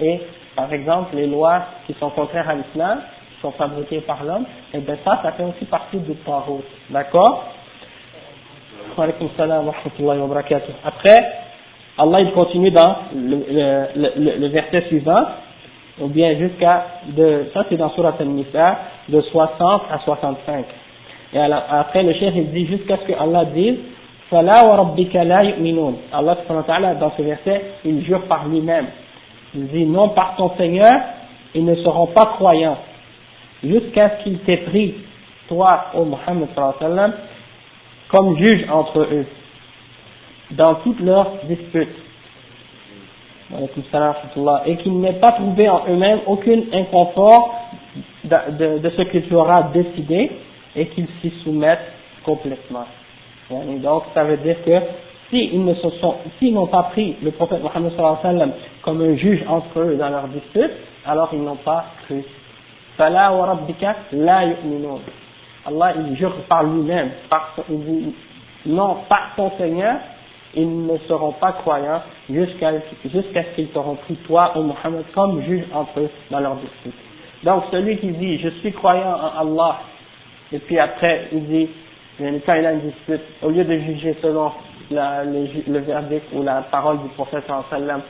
Et, 0.00 0.20
par 0.54 0.72
exemple, 0.72 1.16
les 1.16 1.26
lois 1.26 1.62
qui 1.86 1.94
sont 1.94 2.10
contraires 2.10 2.48
à 2.48 2.54
l'islam, 2.54 3.00
qui 3.34 3.40
sont 3.42 3.50
fabriquées 3.52 4.00
par 4.02 4.22
l'homme, 4.24 4.44
et 4.72 4.78
bien 4.78 4.96
ça, 5.04 5.20
ça 5.22 5.32
fait 5.32 5.44
aussi 5.44 5.64
partie 5.64 5.98
du 5.98 6.12
Parot. 6.14 6.62
D'accord 6.90 7.44
Après, 10.83 11.27
Allah 11.97 12.21
il 12.21 12.31
continue 12.31 12.71
dans 12.71 12.95
le, 13.15 13.37
le, 13.49 14.09
le, 14.17 14.37
le 14.39 14.47
verset 14.47 14.81
suivant, 14.87 15.23
ou 16.01 16.07
bien 16.07 16.35
jusqu'à, 16.37 16.85
de, 17.07 17.45
ça 17.53 17.65
c'est 17.69 17.77
dans 17.77 17.89
Surat 17.91 18.15
al-Nisa, 18.19 18.79
de 19.09 19.21
60 19.21 19.81
à 19.91 19.99
65. 19.99 20.65
Et 21.33 21.39
alors, 21.39 21.63
après 21.69 22.03
le 22.03 22.13
chef 22.13 22.33
il 22.35 22.51
dit 22.51 22.65
jusqu'à 22.67 22.97
ce 22.97 23.03
que 23.03 23.13
Allah 23.13 23.45
dise, 23.45 23.77
Fala 24.29 24.65
wa 24.65 24.75
rabbika 24.77 25.23
la 25.23 25.43
yu'minun. 25.43 25.93
Allah 26.11 26.37
dans 26.99 27.11
ce 27.15 27.21
verset, 27.21 27.61
il 27.85 28.03
jure 28.05 28.23
par 28.23 28.47
lui-même. 28.47 28.87
Il 29.53 29.67
dit 29.67 29.85
non 29.85 30.09
par 30.09 30.35
ton 30.35 30.51
Seigneur, 30.57 30.91
ils 31.53 31.63
ne 31.63 31.75
seront 31.75 32.07
pas 32.07 32.25
croyants. 32.37 32.77
Jusqu'à 33.63 34.17
ce 34.17 34.23
qu'il 34.23 34.39
t'ait 34.39 34.57
pris, 34.57 34.95
toi, 35.47 35.85
ô 35.93 36.05
Muhammad 36.05 36.49
sallallahu 36.55 37.11
comme 38.15 38.37
juge 38.37 38.65
entre 38.71 38.99
eux 38.99 39.25
dans 40.51 40.75
toutes 40.75 40.99
leurs 41.01 41.31
disputes. 41.47 41.97
Et 44.65 44.75
qu'ils 44.77 44.99
n'aient 44.99 45.19
pas 45.19 45.33
trouvé 45.33 45.69
en 45.69 45.81
eux-mêmes 45.87 46.21
aucun 46.25 46.61
inconfort 46.73 47.53
de, 48.23 48.89
ce 48.97 49.01
que 49.03 49.17
tu 49.19 49.35
auras 49.35 49.63
décidé 49.73 50.31
et 50.75 50.87
qu'ils 50.87 51.07
s'y 51.21 51.31
soumettent 51.43 51.91
complètement. 52.23 52.85
Et 53.51 53.79
donc 53.79 54.03
ça 54.13 54.23
veut 54.23 54.37
dire 54.37 54.57
que 54.65 54.79
s'ils 55.29 55.63
ne 55.63 55.73
se 55.75 55.89
sont, 56.01 56.15
n'ont 56.41 56.67
pas 56.67 56.83
pris 56.83 57.15
le 57.21 57.31
prophète 57.31 57.61
Mohammed 57.61 57.91
sallam 58.21 58.51
comme 58.81 59.01
un 59.01 59.15
juge 59.15 59.43
entre 59.47 59.79
eux 59.79 59.95
dans 59.95 60.09
leurs 60.09 60.27
disputes, 60.29 60.71
alors 61.05 61.29
ils 61.33 61.41
n'ont 61.43 61.57
pas 61.57 61.85
cru. 62.05 62.23
Allah 65.65 65.93
il 65.97 66.15
jure 66.15 66.33
par 66.47 66.63
lui-même, 66.63 67.11
non 68.65 68.97
par 69.09 69.33
ton 69.35 69.51
Seigneur, 69.57 69.95
ils 70.55 70.85
ne 70.85 70.97
seront 71.07 71.33
pas 71.33 71.53
croyants 71.53 72.01
jusqu'à 72.29 72.71
jusqu'à 73.05 73.43
ce 73.43 73.55
qu'ils 73.55 73.67
t'auront 73.69 73.95
pris 73.95 74.15
toi 74.27 74.53
ou 74.55 74.61
Mohammed 74.61 75.05
comme 75.13 75.41
juge 75.43 75.65
entre 75.73 75.99
eux 75.99 76.09
dans 76.31 76.39
leur 76.39 76.55
dispute. 76.55 76.93
Donc 77.43 77.63
celui 77.71 77.97
qui 77.97 78.07
dit 78.11 78.39
je 78.39 78.49
suis 78.59 78.71
croyant 78.71 79.17
en 79.17 79.41
Allah 79.41 79.79
et 80.51 80.59
puis 80.59 80.79
après 80.79 81.27
il 81.31 81.45
dit 81.47 81.69
quand 82.45 82.53
il 82.55 82.65
a 82.65 82.71
une 82.71 82.79
dispute, 82.81 83.21
au 83.41 83.49
lieu 83.49 83.63
de 83.63 83.77
juger 83.77 84.15
selon 84.21 84.51
la, 84.89 85.23
le, 85.25 85.79
verdict 85.79 86.25
ou 86.33 86.43
la 86.43 86.61
parole 86.61 87.01
du 87.01 87.09
prophète 87.09 87.43
sallam, 87.69 88.01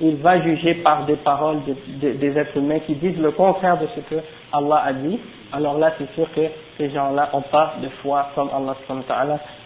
il 0.00 0.16
va 0.16 0.40
juger 0.42 0.74
par 0.74 1.06
des 1.06 1.16
paroles 1.16 1.58
des 2.00 2.38
êtres 2.38 2.56
humains 2.56 2.80
qui 2.80 2.94
disent 2.94 3.18
le 3.18 3.30
contraire 3.30 3.78
de 3.78 3.86
ce 3.94 4.00
que 4.00 4.20
Allah 4.52 4.82
a 4.86 4.92
dit, 4.92 5.18
alors 5.52 5.78
là 5.78 5.94
c'est 5.98 6.12
sûr 6.14 6.26
que 6.34 6.40
ces 6.76 6.90
gens-là 6.90 7.30
n'ont 7.32 7.42
pas 7.42 7.74
de 7.80 7.88
foi 8.02 8.28
comme 8.34 8.50
Allah 8.52 8.74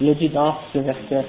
le 0.01 0.15
dit 0.15 0.29
dans 0.29 0.57
ce 0.73 0.79
verset. 0.79 1.25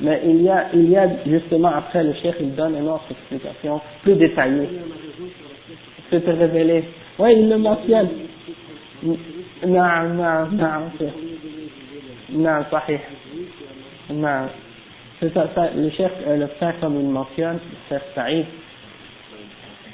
Mais 0.00 0.20
il 0.24 0.42
y 0.42 0.48
a, 0.48 0.66
il 0.72 0.90
y 0.90 0.96
a 0.96 1.08
justement 1.26 1.68
après 1.68 2.04
le 2.04 2.14
chef 2.14 2.36
il 2.40 2.54
donne 2.54 2.76
une 2.76 2.88
autre 2.88 3.04
explication 3.10 3.80
plus 4.02 4.14
détaillée. 4.14 4.68
C'est 6.10 6.24
révélé. 6.26 6.84
Oui, 7.18 7.34
il 7.36 7.48
le 7.50 7.58
mentionne. 7.58 8.08
Non, 9.02 10.08
non, 10.14 10.46
non. 10.52 10.90
Non. 12.30 12.64
Non. 14.10 14.48
Ça, 15.20 15.70
le 15.74 15.90
chef, 15.90 16.12
euh, 16.26 16.36
le 16.36 16.46
frère, 16.46 16.74
comme 16.80 17.00
il 17.00 17.08
mentionne, 17.08 17.58
le 17.70 17.76
frère 17.88 18.02
Saïd, 18.14 18.46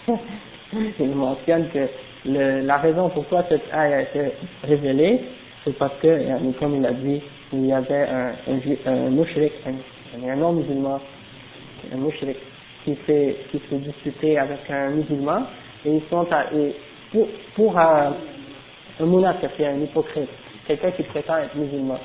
il 1.01 1.15
mentionne 1.15 1.69
que 1.71 1.89
le, 2.27 2.61
la 2.61 2.77
raison 2.79 3.09
pourquoi 3.09 3.45
cette 3.49 3.63
aille 3.73 3.95
a 3.95 4.03
été 4.03 4.33
révélée, 4.65 5.21
c'est 5.65 5.77
parce 5.79 5.95
que, 6.03 6.53
comme 6.59 6.77
il 6.77 6.85
a 6.87 6.93
dit, 6.93 7.23
il 7.53 7.67
y 7.67 7.73
avait 7.73 8.07
un, 8.07 8.33
un, 8.47 10.29
un 10.29 10.37
non-musulman, 10.37 11.01
un 11.93 11.97
mushrik, 11.97 12.37
qui 12.85 12.97
s'est 13.07 13.37
qui 13.51 13.61
s'est 14.21 14.37
avec 14.37 14.59
un 14.71 14.91
musulman, 14.91 15.45
et 15.87 15.97
ils 15.97 16.03
sont 16.11 16.27
à, 16.31 16.53
et 16.55 16.75
pour, 17.13 17.29
pour 17.55 17.79
un, 17.79 18.15
un 19.01 19.35
c'est 19.57 19.67
un 19.67 19.81
hypocrite, 19.81 20.29
quelqu'un 20.67 20.91
qui 20.91 21.03
prétend 21.05 21.39
être 21.39 21.55
musulman, 21.57 21.99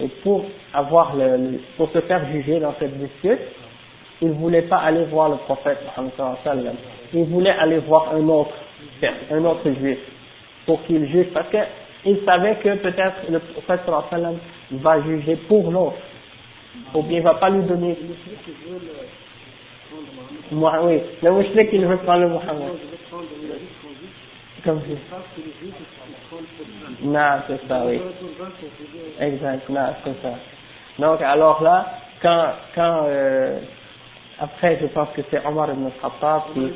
et 0.00 0.08
pour 0.22 0.44
avoir 0.72 1.14
le, 1.16 1.60
pour 1.76 1.90
se 1.90 2.00
faire 2.00 2.24
juger 2.32 2.60
dans 2.60 2.74
cette 2.78 2.96
dispute, 2.98 3.40
il 4.20 4.30
voulait 4.32 4.62
pas 4.62 4.78
aller 4.78 5.04
voir 5.04 5.28
le 5.30 5.36
prophète 5.36 5.78
Mohammed 5.96 6.74
il 7.14 7.24
voulait 7.24 7.50
aller 7.50 7.78
voir 7.78 8.14
un 8.14 8.28
autre 8.28 8.54
un 9.30 9.44
autre 9.44 9.70
juif, 9.72 9.98
pour 10.66 10.82
qu'il 10.84 11.06
juge, 11.10 11.26
parce 11.34 11.48
qu'il 11.50 12.18
savait 12.24 12.56
que 12.56 12.76
peut-être 12.76 13.30
le 13.30 13.38
prophète 13.40 13.80
sallam 14.10 14.36
va 14.70 15.02
juger 15.02 15.36
pour 15.48 15.70
l'autre, 15.70 15.96
ou 16.94 17.02
bien 17.02 17.18
il 17.18 17.24
va 17.24 17.34
pas 17.34 17.50
lui 17.50 17.62
donner. 17.64 17.98
Moi, 20.52 20.72
oui, 20.84 21.00
le 21.22 21.30
mouchrik 21.32 21.68
il 21.72 21.86
veut 21.86 21.96
prendre 21.98 22.20
le 22.22 22.28
Muhammad. 22.28 22.72
Comme 24.64 24.80
ça. 24.80 25.16
Non, 27.02 27.42
c'est 27.48 27.68
ça, 27.68 27.84
oui. 27.86 28.00
Exact, 29.20 29.68
non, 29.68 29.94
c'est 30.04 30.22
ça. 30.22 30.34
Donc, 30.98 31.20
alors 31.22 31.62
là, 31.62 31.86
quand, 32.20 32.46
quand 32.74 33.04
euh, 33.06 33.58
après, 34.38 34.78
je 34.80 34.86
pense 34.86 35.08
que 35.16 35.22
c'est 35.30 35.44
Omar 35.46 35.70
ibn 35.70 35.88
Khattab 36.00 36.42
qui 36.54 36.72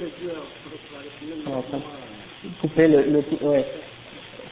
couper 2.60 2.88
le, 2.88 3.02
le 3.02 3.46
ouais, 3.46 3.64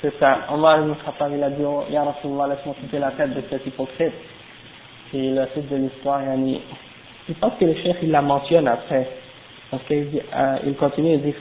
c'est 0.01 0.17
ça. 0.19 0.47
Omar 0.51 0.81
ibn 0.81 0.95
Khattab, 1.05 1.33
il 1.35 1.43
a 1.43 1.51
dit, 1.51 1.65
oh, 1.65 1.85
Ya 1.91 2.05
Rasulallah, 2.05 2.55
laisse-moi 2.55 2.75
couper 2.81 2.99
la 2.99 3.11
tête 3.13 3.35
de 3.35 3.43
cet 3.51 3.67
hypocrite. 3.67 4.13
Et 5.13 5.31
la 5.31 5.47
suite 5.49 5.69
de 5.69 5.77
l'histoire, 5.77 6.23
yani, 6.23 6.61
je 7.29 7.35
pense 7.35 7.55
que 7.59 7.65
le 7.65 7.75
chef, 7.75 7.97
il 8.03 8.11
la 8.11 8.23
mentionne 8.23 8.67
après. 8.69 9.09
Parce 9.75 9.89
qu'il 9.89 10.23
euh, 10.37 10.73
continue, 10.79 11.15
il 11.15 11.23
dit, 11.23 11.33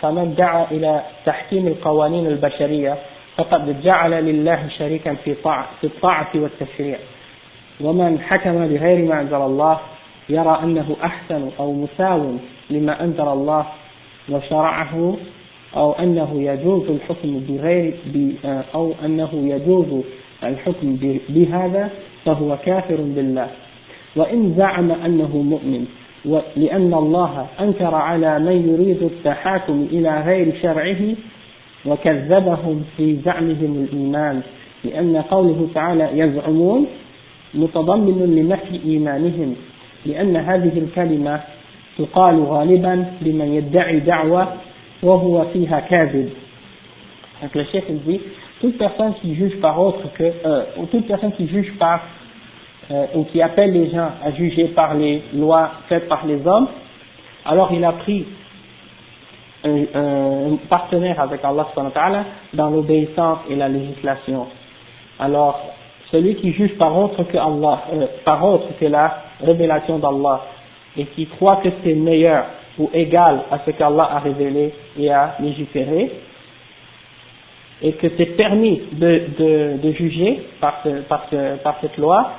فمن, 0.00 0.34
دعا 0.34 0.66
إلى 0.70 1.02
تحكيم 1.26 1.66
القوانين 1.66 2.26
البشرية 2.26 2.96
فقد 3.36 3.82
جعل 3.82 4.24
لله 4.24 4.68
شريكا 4.78 5.14
في, 5.14 5.34
في 5.80 5.84
الطاعة 5.84 6.30
والتشريع. 6.34 6.98
ومن 7.80 8.20
حكم 8.20 8.68
بغير 8.68 9.04
ما 9.04 9.20
أنزل 9.20 9.36
الله 9.36 9.78
يرى 10.28 10.60
أنه 10.62 10.96
أحسن 11.04 11.50
أو 11.60 11.72
مساو 11.72 12.36
لما 12.70 13.04
أنزل 13.04 13.28
الله 13.28 13.66
وشرعه 14.28 15.16
أو 15.76 15.92
أنه 15.92 16.42
يجوز 16.42 16.90
الحكم 16.90 17.40
بغير 17.48 17.94
أو 18.74 18.94
أنه 19.04 19.30
يجوز 19.34 20.04
الحكم 20.44 20.98
بهذا 21.28 21.90
فهو 22.24 22.56
كافر 22.56 22.96
بالله. 22.96 23.48
وإن 24.16 24.54
زعم 24.56 24.90
أنه 24.90 25.36
مؤمن 25.36 25.86
لأن 26.56 26.94
الله 26.94 27.46
أنكر 27.60 27.94
على 27.94 28.38
من 28.38 28.68
يريد 28.68 29.02
التحاكم 29.02 29.86
إلى 29.92 30.20
غير 30.20 30.54
شرعه 30.62 31.14
وكذبهم 31.86 32.84
في 32.96 33.16
زعمهم 33.24 33.86
الإيمان 33.88 34.40
لأن 34.84 35.16
قوله 35.16 35.68
تعالى 35.74 36.08
يزعمون 36.14 36.86
متضمن 37.54 38.34
لنفي 38.36 38.80
إيمانهم 38.84 39.54
لأن 40.06 40.36
هذه 40.36 40.78
الكلمة 40.78 41.40
تقال 41.98 42.44
غالبا 42.44 43.04
لمن 43.22 43.54
يدعي 43.54 44.00
دعوة 44.00 44.48
وهو 45.02 45.44
فيها 45.52 45.80
كاذب. 45.80 46.30
Donc 47.42 47.54
le 47.56 47.64
chef 47.64 47.84
dit, 48.06 48.20
toute 48.60 48.78
personne 48.78 49.14
qui 49.20 49.34
juge 49.34 49.56
par 49.60 49.80
autre 49.80 50.02
que, 50.16 50.22
euh, 50.22 50.62
ou 50.78 50.86
toute 50.86 51.06
personne 51.08 51.32
qui 51.32 51.48
juge 51.48 51.72
par, 51.76 52.00
euh, 52.92 53.06
ou 53.14 53.24
qui 53.24 53.40
appelle 53.40 53.72
les 53.72 53.90
gens 53.90 54.10
à 54.22 54.32
juger 54.32 54.68
par 54.68 54.94
les 54.94 55.22
lois 55.34 55.70
faites 55.88 56.08
par 56.08 56.26
les 56.26 56.46
hommes, 56.46 56.68
alors 57.46 57.70
il 57.72 57.84
a 57.84 57.92
pris 57.92 58.26
un, 59.64 60.56
partenaire 60.68 61.20
avec 61.20 61.40
Allah 61.44 61.66
dans 62.52 62.70
l'obéissance 62.70 63.38
et 63.48 63.56
la 63.56 63.68
législation. 63.68 64.46
Alors, 65.18 65.60
celui 66.10 66.34
qui 66.36 66.52
juge 66.52 66.76
par 66.76 66.96
autre 66.96 67.22
que 67.24 67.36
Allah, 67.38 67.84
euh, 67.94 68.06
par 68.24 68.44
autre 68.44 68.68
que 68.78 68.84
la 68.84 69.22
révélation 69.40 69.98
d'Allah, 69.98 70.42
et 70.96 71.06
qui 71.06 71.26
croit 71.26 71.56
que 71.62 71.68
c'est 71.82 71.94
meilleur 71.94 72.44
ou 72.78 72.90
égal 72.92 73.44
à 73.50 73.60
ce 73.64 73.70
qu'Allah 73.70 74.08
a 74.12 74.18
révélé 74.18 74.74
et 74.98 75.10
a 75.10 75.36
légiféré, 75.40 76.10
et 77.82 77.92
que 77.92 78.06
c'est 78.16 78.36
permis 78.36 78.80
de, 78.92 79.22
de, 79.38 79.76
de, 79.82 79.92
juger 79.92 80.42
par, 80.60 80.80
ce, 80.84 80.88
par, 81.02 81.26
ce, 81.30 81.56
par 81.62 81.76
cette 81.80 81.96
loi, 81.96 82.30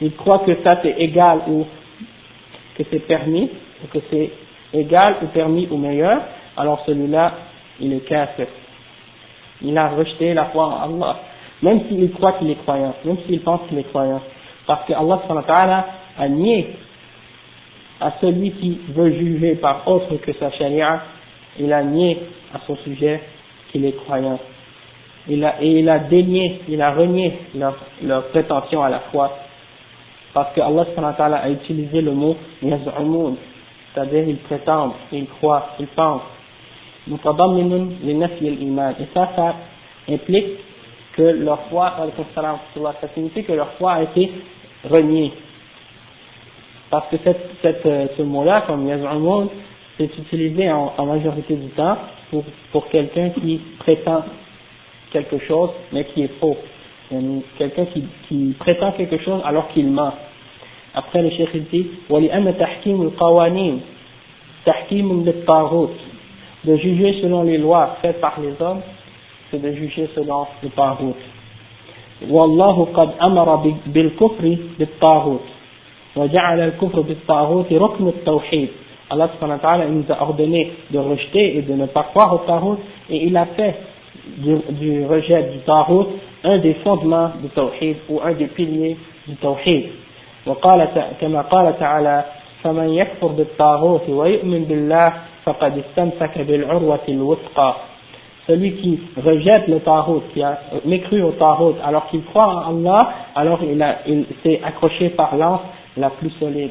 il 0.00 0.16
croit 0.16 0.38
que 0.40 0.54
ça 0.64 0.80
c'est 0.82 0.94
égal 0.98 1.42
ou 1.48 1.66
que 2.76 2.82
c'est 2.90 3.06
permis, 3.06 3.50
ou 3.82 3.86
que 3.88 3.98
c'est 4.10 4.30
égal 4.74 5.16
ou 5.22 5.26
permis 5.26 5.68
ou 5.70 5.76
meilleur, 5.76 6.22
alors 6.56 6.82
celui-là, 6.86 7.32
il 7.80 7.92
est 7.92 8.00
kafir. 8.00 8.46
Il 9.62 9.76
a 9.78 9.88
rejeté 9.90 10.34
la 10.34 10.46
foi 10.46 10.66
en 10.66 11.00
Allah, 11.00 11.16
même 11.62 11.82
s'il 11.88 12.10
croit 12.12 12.32
qu'il 12.32 12.50
est 12.50 12.62
croyant, 12.62 12.94
même 13.04 13.18
s'il 13.26 13.40
pense 13.40 13.60
qu'il 13.68 13.78
est 13.78 13.88
croyant. 13.88 14.20
Parce 14.66 14.86
que 14.86 14.92
Allah 14.92 15.86
a 16.18 16.28
nié 16.28 16.76
à 18.00 18.12
celui 18.20 18.50
qui 18.52 18.80
veut 18.88 19.12
juger 19.12 19.54
par 19.56 19.86
autre 19.86 20.16
que 20.16 20.32
sa 20.34 20.50
charia, 20.52 21.02
il 21.58 21.72
a 21.72 21.82
nié 21.82 22.18
à 22.52 22.60
son 22.66 22.76
sujet 22.76 23.22
qu'il 23.70 23.84
est 23.84 23.96
croyant. 24.04 24.38
Il 25.28 25.44
a, 25.44 25.62
et 25.62 25.78
il 25.78 25.88
a 25.88 26.00
dénié, 26.00 26.60
il 26.68 26.82
a 26.82 26.92
renié 26.92 27.32
leur, 27.54 28.26
prétention 28.30 28.82
à 28.82 28.88
la 28.88 29.00
foi. 29.12 29.30
Parce 30.34 30.52
que 30.54 30.60
Allah 30.60 31.36
a 31.42 31.50
utilisé 31.50 32.00
le 32.00 32.12
mot 32.12 32.36
yaz'umun, 32.62 33.34
c'est-à-dire 33.92 34.24
ils 34.26 34.38
prétendent, 34.38 34.92
ils 35.12 35.26
croient, 35.26 35.68
ils 35.78 35.86
pensent. 35.88 36.22
Et 37.08 37.14
ça, 39.14 39.30
ça 39.36 39.54
implique 40.08 40.46
que 41.14 41.22
leur 41.22 41.60
foi, 41.68 41.94
ça 43.00 43.08
signifie 43.14 43.44
que 43.44 43.52
leur 43.52 43.72
foi 43.72 43.92
a 43.92 44.02
été 44.02 44.30
reniée. 44.88 45.32
Parce 46.90 47.08
que 47.08 47.16
cette, 47.62 48.16
ce 48.16 48.22
mot-là, 48.22 48.64
comme 48.66 48.86
Yaz'amoun, 48.86 49.48
c'est 49.96 50.16
utilisé 50.18 50.70
en, 50.70 50.92
en, 50.96 51.06
majorité 51.06 51.54
du 51.54 51.68
temps 51.68 51.96
pour, 52.30 52.44
pour 52.70 52.88
quelqu'un 52.88 53.30
qui 53.30 53.60
prétend 53.78 54.24
quelque 55.11 55.39
chose, 55.39 55.69
mais 55.91 56.05
qui 56.05 56.23
est 56.23 56.39
faux. 56.39 56.57
Quelqu'un 57.57 57.85
qui, 57.85 58.03
qui 58.27 58.55
prétend 58.59 58.91
quelque 58.91 59.17
chose 59.19 59.41
alors 59.45 59.69
qu'il 59.69 59.87
ment. 59.87 60.13
Après, 60.93 61.21
le 61.21 61.29
cheikh 61.29 61.69
dit, 61.69 61.87
وَلِأَنَّ 62.09 62.53
تَحْكِيمُ 62.57 63.01
الْقَوَانِينَ 63.01 63.79
تَحْكِيمٌ 64.65 65.25
لِلطَّاغُوتِ 65.25 65.91
de 66.67 66.75
juger 66.77 67.21
selon 67.21 67.43
les 67.43 67.57
lois 67.57 67.97
faites 68.01 68.19
par 68.19 68.39
les 68.41 68.53
hommes, 68.59 68.81
c'est 69.49 69.61
de 69.61 69.71
juger 69.73 70.09
selon 70.15 70.47
le 70.61 70.69
tarout. 70.69 71.15
والله 72.29 72.87
قد 72.93 73.09
أمر 73.27 73.55
بالكفر 73.85 74.57
بالطاغوت 74.79 75.47
وجعل 76.15 76.59
الكفر 76.59 77.01
بالطاغوت 77.01 77.73
ركن 77.73 78.07
التوحيد 78.07 78.69
Allah 79.09 79.29
subhanahu 79.33 79.59
wa 79.63 79.63
ta'ala 79.63 79.85
nous 79.87 80.03
a 80.09 80.21
ordonné 80.21 80.73
de 80.91 80.99
rejeter 80.99 81.57
et 81.57 81.61
de 81.61 81.73
ne 81.73 81.85
pas 81.85 82.03
croire 82.03 82.33
au 82.33 82.39
tarout 82.39 82.79
et 83.09 83.27
il 83.27 83.37
a 83.37 83.45
fait 83.45 83.75
du, 84.38 84.56
du 84.70 85.06
rejet 85.06 85.42
du 85.52 85.58
tarout 85.60 86.08
un 86.44 86.58
des 86.58 86.74
fondements 86.74 87.32
du 87.40 87.48
tawhid 87.48 87.96
ou 88.08 88.20
un 88.22 88.32
des 88.32 88.46
piliers 88.46 88.96
du 89.26 89.34
tawhid 89.36 89.90
وقال 90.46 90.88
كما 91.20 91.42
قال 91.42 91.78
تعالى 91.78 92.24
فمن 92.62 92.88
يكفر 92.88 93.26
بالطاغوت 93.26 94.08
ويؤمن 94.08 94.64
بالله 94.64 95.12
celui 98.46 98.72
qui 98.74 99.00
rejette 99.16 99.66
le 99.66 99.80
tarout, 99.80 100.22
qui 100.32 100.42
a 100.42 100.58
mécru 100.84 101.22
au 101.22 101.32
tarout, 101.32 101.74
alors 101.84 102.06
qu'il 102.08 102.22
croit 102.24 102.64
en 102.66 102.78
Allah, 102.86 103.12
alors 103.34 103.60
il, 103.62 103.82
a, 103.82 103.98
il 104.06 104.24
s'est 104.42 104.60
accroché 104.64 105.10
par 105.10 105.36
l'anse 105.36 105.62
la 105.96 106.10
plus 106.10 106.30
solide. 106.38 106.70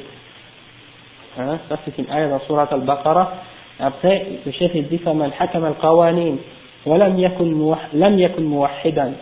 Hein? 1.38 1.60
Ça 1.68 1.80
c'est 1.84 1.98
une 1.98 2.10
ayah 2.12 2.30
dans 2.30 2.40
surat 2.42 2.68
al-Baqarah. 2.72 3.32
Après, 3.80 4.26
le 4.46 4.52
chef 4.52 4.72
il 4.74 4.88
dit 4.88 5.00
فمن 5.00 5.32
حكم 5.34 5.66
القوانين 5.66 6.38
ولم 6.86 7.20
يكن 7.20 7.76
لم 7.94 8.20
يكن 8.20 8.44
موحدا 8.46 9.14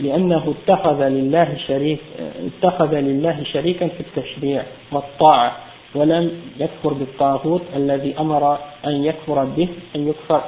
لأنه 0.00 0.54
اتخذ 0.54 1.08
لله 1.08 1.56
شريك 1.66 2.00
اتخذ 2.46 2.94
لله 2.94 3.44
شريكا 3.52 3.88
في 3.88 4.00
التشريع 4.00 4.62
والطاعة 4.92 5.56
ولم 5.94 6.32
يكفر 6.60 6.92
بالطاغوت 6.92 7.62
الذي 7.76 8.14
أمر 8.18 8.58
أن 8.86 9.04
يكفر 9.04 9.44
به 9.44 9.68
أن 9.96 10.08
يكفر, 10.08 10.42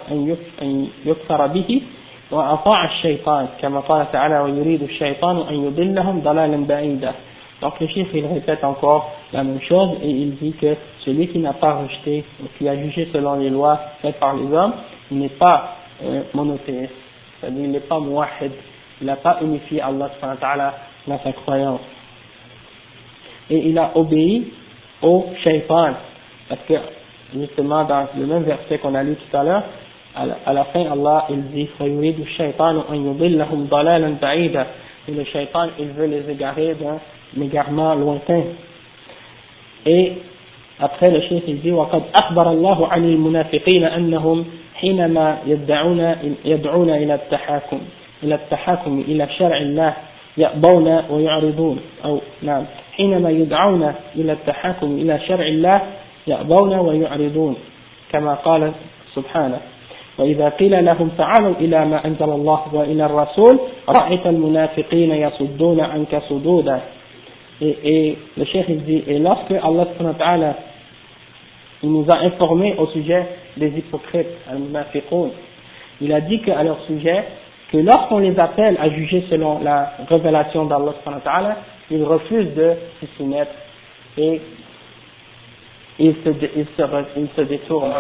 أن 0.63 0.89
يكفر 1.07 1.47
به 1.47 1.83
وأطاع 2.31 2.85
الشيطان 2.85 3.47
كما 3.61 3.81
قال 3.81 4.13
تعالى 4.13 4.41
ويريد 4.41 4.83
الشيطان 4.83 5.37
أن 5.37 5.65
يضلهم 5.65 6.21
ضلالا 6.21 6.67
بعيدا 6.67 7.13
Donc 7.63 7.79
le 7.79 7.89
chiffre 7.89 8.15
il 8.15 8.25
répète 8.25 8.65
encore 8.65 9.13
la 9.35 9.45
même 9.45 9.61
chose 9.61 9.91
et 10.03 10.09
il 10.09 10.35
dit 10.37 10.53
que 10.53 10.77
celui 11.05 11.29
qui 11.29 11.39
n'a 11.41 11.53
pas 11.53 11.75
rejeté 11.75 12.25
ou 12.43 12.47
qui 12.57 12.67
a 12.67 12.75
jugé 12.75 13.09
selon 13.13 13.35
les 13.35 13.51
lois 13.51 13.79
faites 14.01 14.19
par 14.19 14.35
les 14.35 14.51
hommes, 14.51 14.73
n'est 15.11 15.29
pas 15.29 15.77
euh, 16.03 16.23
monothéiste, 16.35 16.93
c'est-à-dire 17.41 17.65
il 17.65 17.71
n'est 17.71 17.81
pas 17.81 18.01
muahid, 18.01 18.53
il 19.01 19.07
n'a 19.07 19.17
pas 19.17 19.39
unifié 19.43 19.81
Allah 19.81 20.11
dans 21.07 21.19
sa 21.23 21.33
croyance. 21.33 21.81
Et 23.49 23.69
il 23.69 23.79
a 23.79 23.91
obéi 23.95 24.53
au 25.03 25.27
shaitan. 25.43 25.95
Parce 26.49 26.61
que, 26.69 26.75
justement, 27.35 27.85
dans 27.85 28.07
le 28.17 28.27
même 28.27 28.43
verset 28.45 28.79
qu'on 28.79 28.95
a 28.95 29.03
lu 29.03 29.17
tout 29.17 29.37
à 29.37 29.45
l'heure, 29.45 29.63
à 30.15 30.53
la 30.53 30.65
fin, 30.65 30.91
Allah, 30.91 31.27
il 31.31 31.43
dit, 31.51 31.69
Et 35.09 35.13
le 35.13 35.25
shaitan, 35.25 35.69
il 35.79 35.89
veut 35.89 36.07
les 36.07 36.31
égarer 36.31 36.75
d'un 36.75 36.99
égarement 37.43 37.95
lointain. 37.95 38.43
Et 39.87 40.13
après 40.81 41.11
le 41.11 41.21
chef 41.21 41.43
il 41.47 41.61
dit 41.61 41.73
وقد 41.73 42.03
أخبر 42.15 42.51
الله 42.51 42.87
عن 42.89 43.05
المنافقين 43.05 43.85
أنهم 43.85 44.45
حينما 44.75 45.39
يدعون 45.47 46.15
يدعون 46.45 46.91
إلى 46.91 47.15
التحاكم 47.15 47.81
إلى 48.23 48.35
التحاكم 48.35 49.05
إلى 49.09 49.29
شرع 49.39 49.57
الله 49.57 49.95
يأبون 50.37 51.03
ويعرضون 51.11 51.81
أو 52.05 52.21
نعم 52.43 52.65
حينما 52.97 53.31
يدعون 53.31 53.95
إلى 54.17 54.33
التحاكم 54.33 54.87
إلى 54.87 55.21
شرع 55.29 55.47
الله 55.47 55.81
يأبون 56.27 56.75
ويعرضون 56.75 57.57
كما 58.13 58.35
قال 58.35 58.73
سبحانه. 59.15 59.59
وإذا 60.19 60.49
قيل 60.49 60.85
لهم 60.85 61.11
تعالوا 61.19 61.55
إلى 61.61 61.87
ما 61.87 62.07
أنزل 62.07 62.31
الله 62.31 62.61
وإلى 62.73 63.05
الرسول 63.07 63.59
رأيت 63.89 64.27
المنافقين 64.27 65.11
يصدون 65.13 65.81
عنك 65.81 66.23
صدودا. 66.29 66.81
Et, 67.63 67.77
et 67.85 68.19
le 68.39 68.45
cheikh 68.47 68.65
il 68.69 68.85
dit 68.85 69.05
et 69.07 69.19
lorsque 69.19 69.53
Allah 69.53 69.87
il 71.83 71.91
nous 71.91 72.05
a 72.11 72.17
informés 72.19 72.75
au 72.77 72.87
sujet 72.89 73.27
des 73.57 73.69
hypocrites, 73.69 74.27
Il 76.01 76.13
a 76.13 76.21
dit 76.21 76.41
qu'à 76.43 76.63
leur 76.63 76.81
sujet, 76.87 77.25
que 77.73 77.79
lorsqu'on 77.79 78.19
les 78.19 78.39
appelle 78.39 78.77
à 78.81 78.91
juger 78.91 79.25
selon 79.31 79.61
la 79.61 79.93
révélation 80.09 80.67
d'Allah, 80.67 81.57
ils 81.91 82.05
refusent 82.05 82.55
de 82.55 82.75
s'y 82.99 83.07
soumettre 83.17 83.53
et 84.19 84.41
ils 85.99 86.15
se, 86.25 87.41
détournent. 87.43 87.93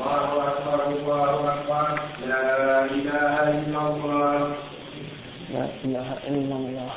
الله 0.00 0.48
أكبر. 0.48 0.78
الله 0.88 1.52
أكبر 1.54 2.00
لا 2.26 2.84
إله 2.84 3.34
إلا 3.52 3.80
الله. 3.88 4.52
لا 5.52 5.66
إله 5.84 6.08
إلا 6.28 6.54
الله. 6.56 6.90